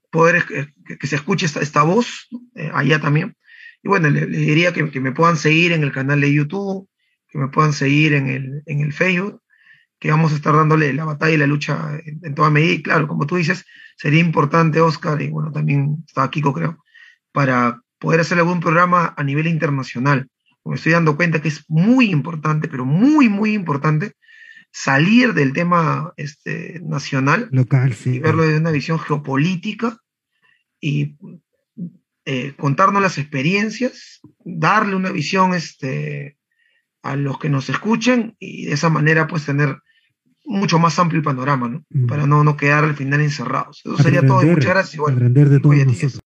poder 0.09 0.45
que, 0.45 0.97
que, 0.97 1.07
se 1.09 1.17
escuche 1.17 1.47
esta, 1.47 1.61
esta 1.61 1.83
voz 1.83 2.29
eh, 2.55 2.71
allá 2.73 3.01
también. 3.01 3.37
Y 3.83 3.89
bueno, 3.89 4.09
le, 4.09 4.29
le 4.29 4.39
diría 4.39 4.73
que, 4.73 4.89
que, 4.89 5.01
me 5.01 5.13
puedan 5.13 5.37
seguir 5.37 5.73
en 5.73 5.83
el 5.83 5.91
canal 5.91 6.21
de 6.21 6.33
YouTube, 6.33 6.89
que 7.29 7.39
me 7.39 7.49
puedan 7.49 7.73
seguir 7.73 8.13
en 8.13 8.29
el, 8.29 8.63
en 8.67 8.81
el 8.83 8.93
Facebook, 8.93 9.43
que 9.99 10.11
vamos 10.11 10.33
a 10.33 10.37
estar 10.37 10.55
dándole 10.55 10.93
la 10.93 11.05
batalla 11.05 11.35
y 11.35 11.39
la 11.39 11.47
lucha 11.47 11.99
en, 12.05 12.21
en, 12.23 12.35
toda 12.35 12.51
medida. 12.51 12.73
Y 12.73 12.83
claro, 12.83 13.09
como 13.09 13.27
tú 13.27 13.37
dices, 13.37 13.65
sería 13.97 14.21
importante, 14.21 14.81
Oscar, 14.81 15.21
y 15.23 15.29
bueno, 15.29 15.53
también 15.53 16.05
está 16.07 16.31
Kiko, 16.31 16.53
creo, 16.53 16.79
para 17.33 17.81
poder 17.99 18.21
hacer 18.21 18.39
algún 18.39 18.61
programa 18.61 19.15
a 19.17 19.25
nivel 19.25 19.47
internacional 19.47 20.29
me 20.65 20.77
estoy 20.77 20.93
dando 20.93 21.17
cuenta 21.17 21.43
que 21.43 21.49
es 21.49 21.65
muy 21.69 22.11
importante, 22.11 22.69
pero 22.69 22.85
muy, 22.85 23.29
muy 23.29 23.53
importante, 23.53 24.15
salir 24.73 25.35
del 25.35 25.53
tema 25.53 26.13
este, 26.17 26.81
nacional 26.83 27.49
Local, 27.53 27.95
sí. 27.95 28.15
y 28.15 28.19
verlo 28.19 28.43
desde 28.43 28.59
una 28.59 28.71
visión 28.71 28.99
geopolítica 28.99 29.99
y 30.81 31.17
eh, 32.25 32.55
contarnos 32.57 33.03
las 33.03 33.19
experiencias, 33.19 34.21
darle 34.45 34.97
una 34.97 35.11
visión 35.11 35.55
este, 35.55 36.39
a 37.03 37.15
los 37.17 37.39
que 37.39 37.51
nos 37.51 37.69
escuchen 37.69 38.35
y 38.39 38.67
de 38.67 38.73
esa 38.73 38.89
manera 38.89 39.27
pues 39.27 39.45
tener 39.45 39.79
mucho 40.45 40.79
más 40.79 40.99
amplio 40.99 41.19
el 41.19 41.25
panorama, 41.25 41.69
¿no? 41.69 41.85
Mm. 41.91 42.07
Para 42.07 42.27
no, 42.27 42.45
no 42.45 42.57
quedar 42.57 42.85
al 42.85 42.95
final 42.95 43.21
encerrados. 43.21 43.83
Eso 43.85 43.97
sería 43.99 44.25
todo 44.27 44.43
muchas 44.43 44.65
gracias. 44.65 44.97
Bueno, 44.99 45.29
de 45.29 45.61
todos. 45.61 46.21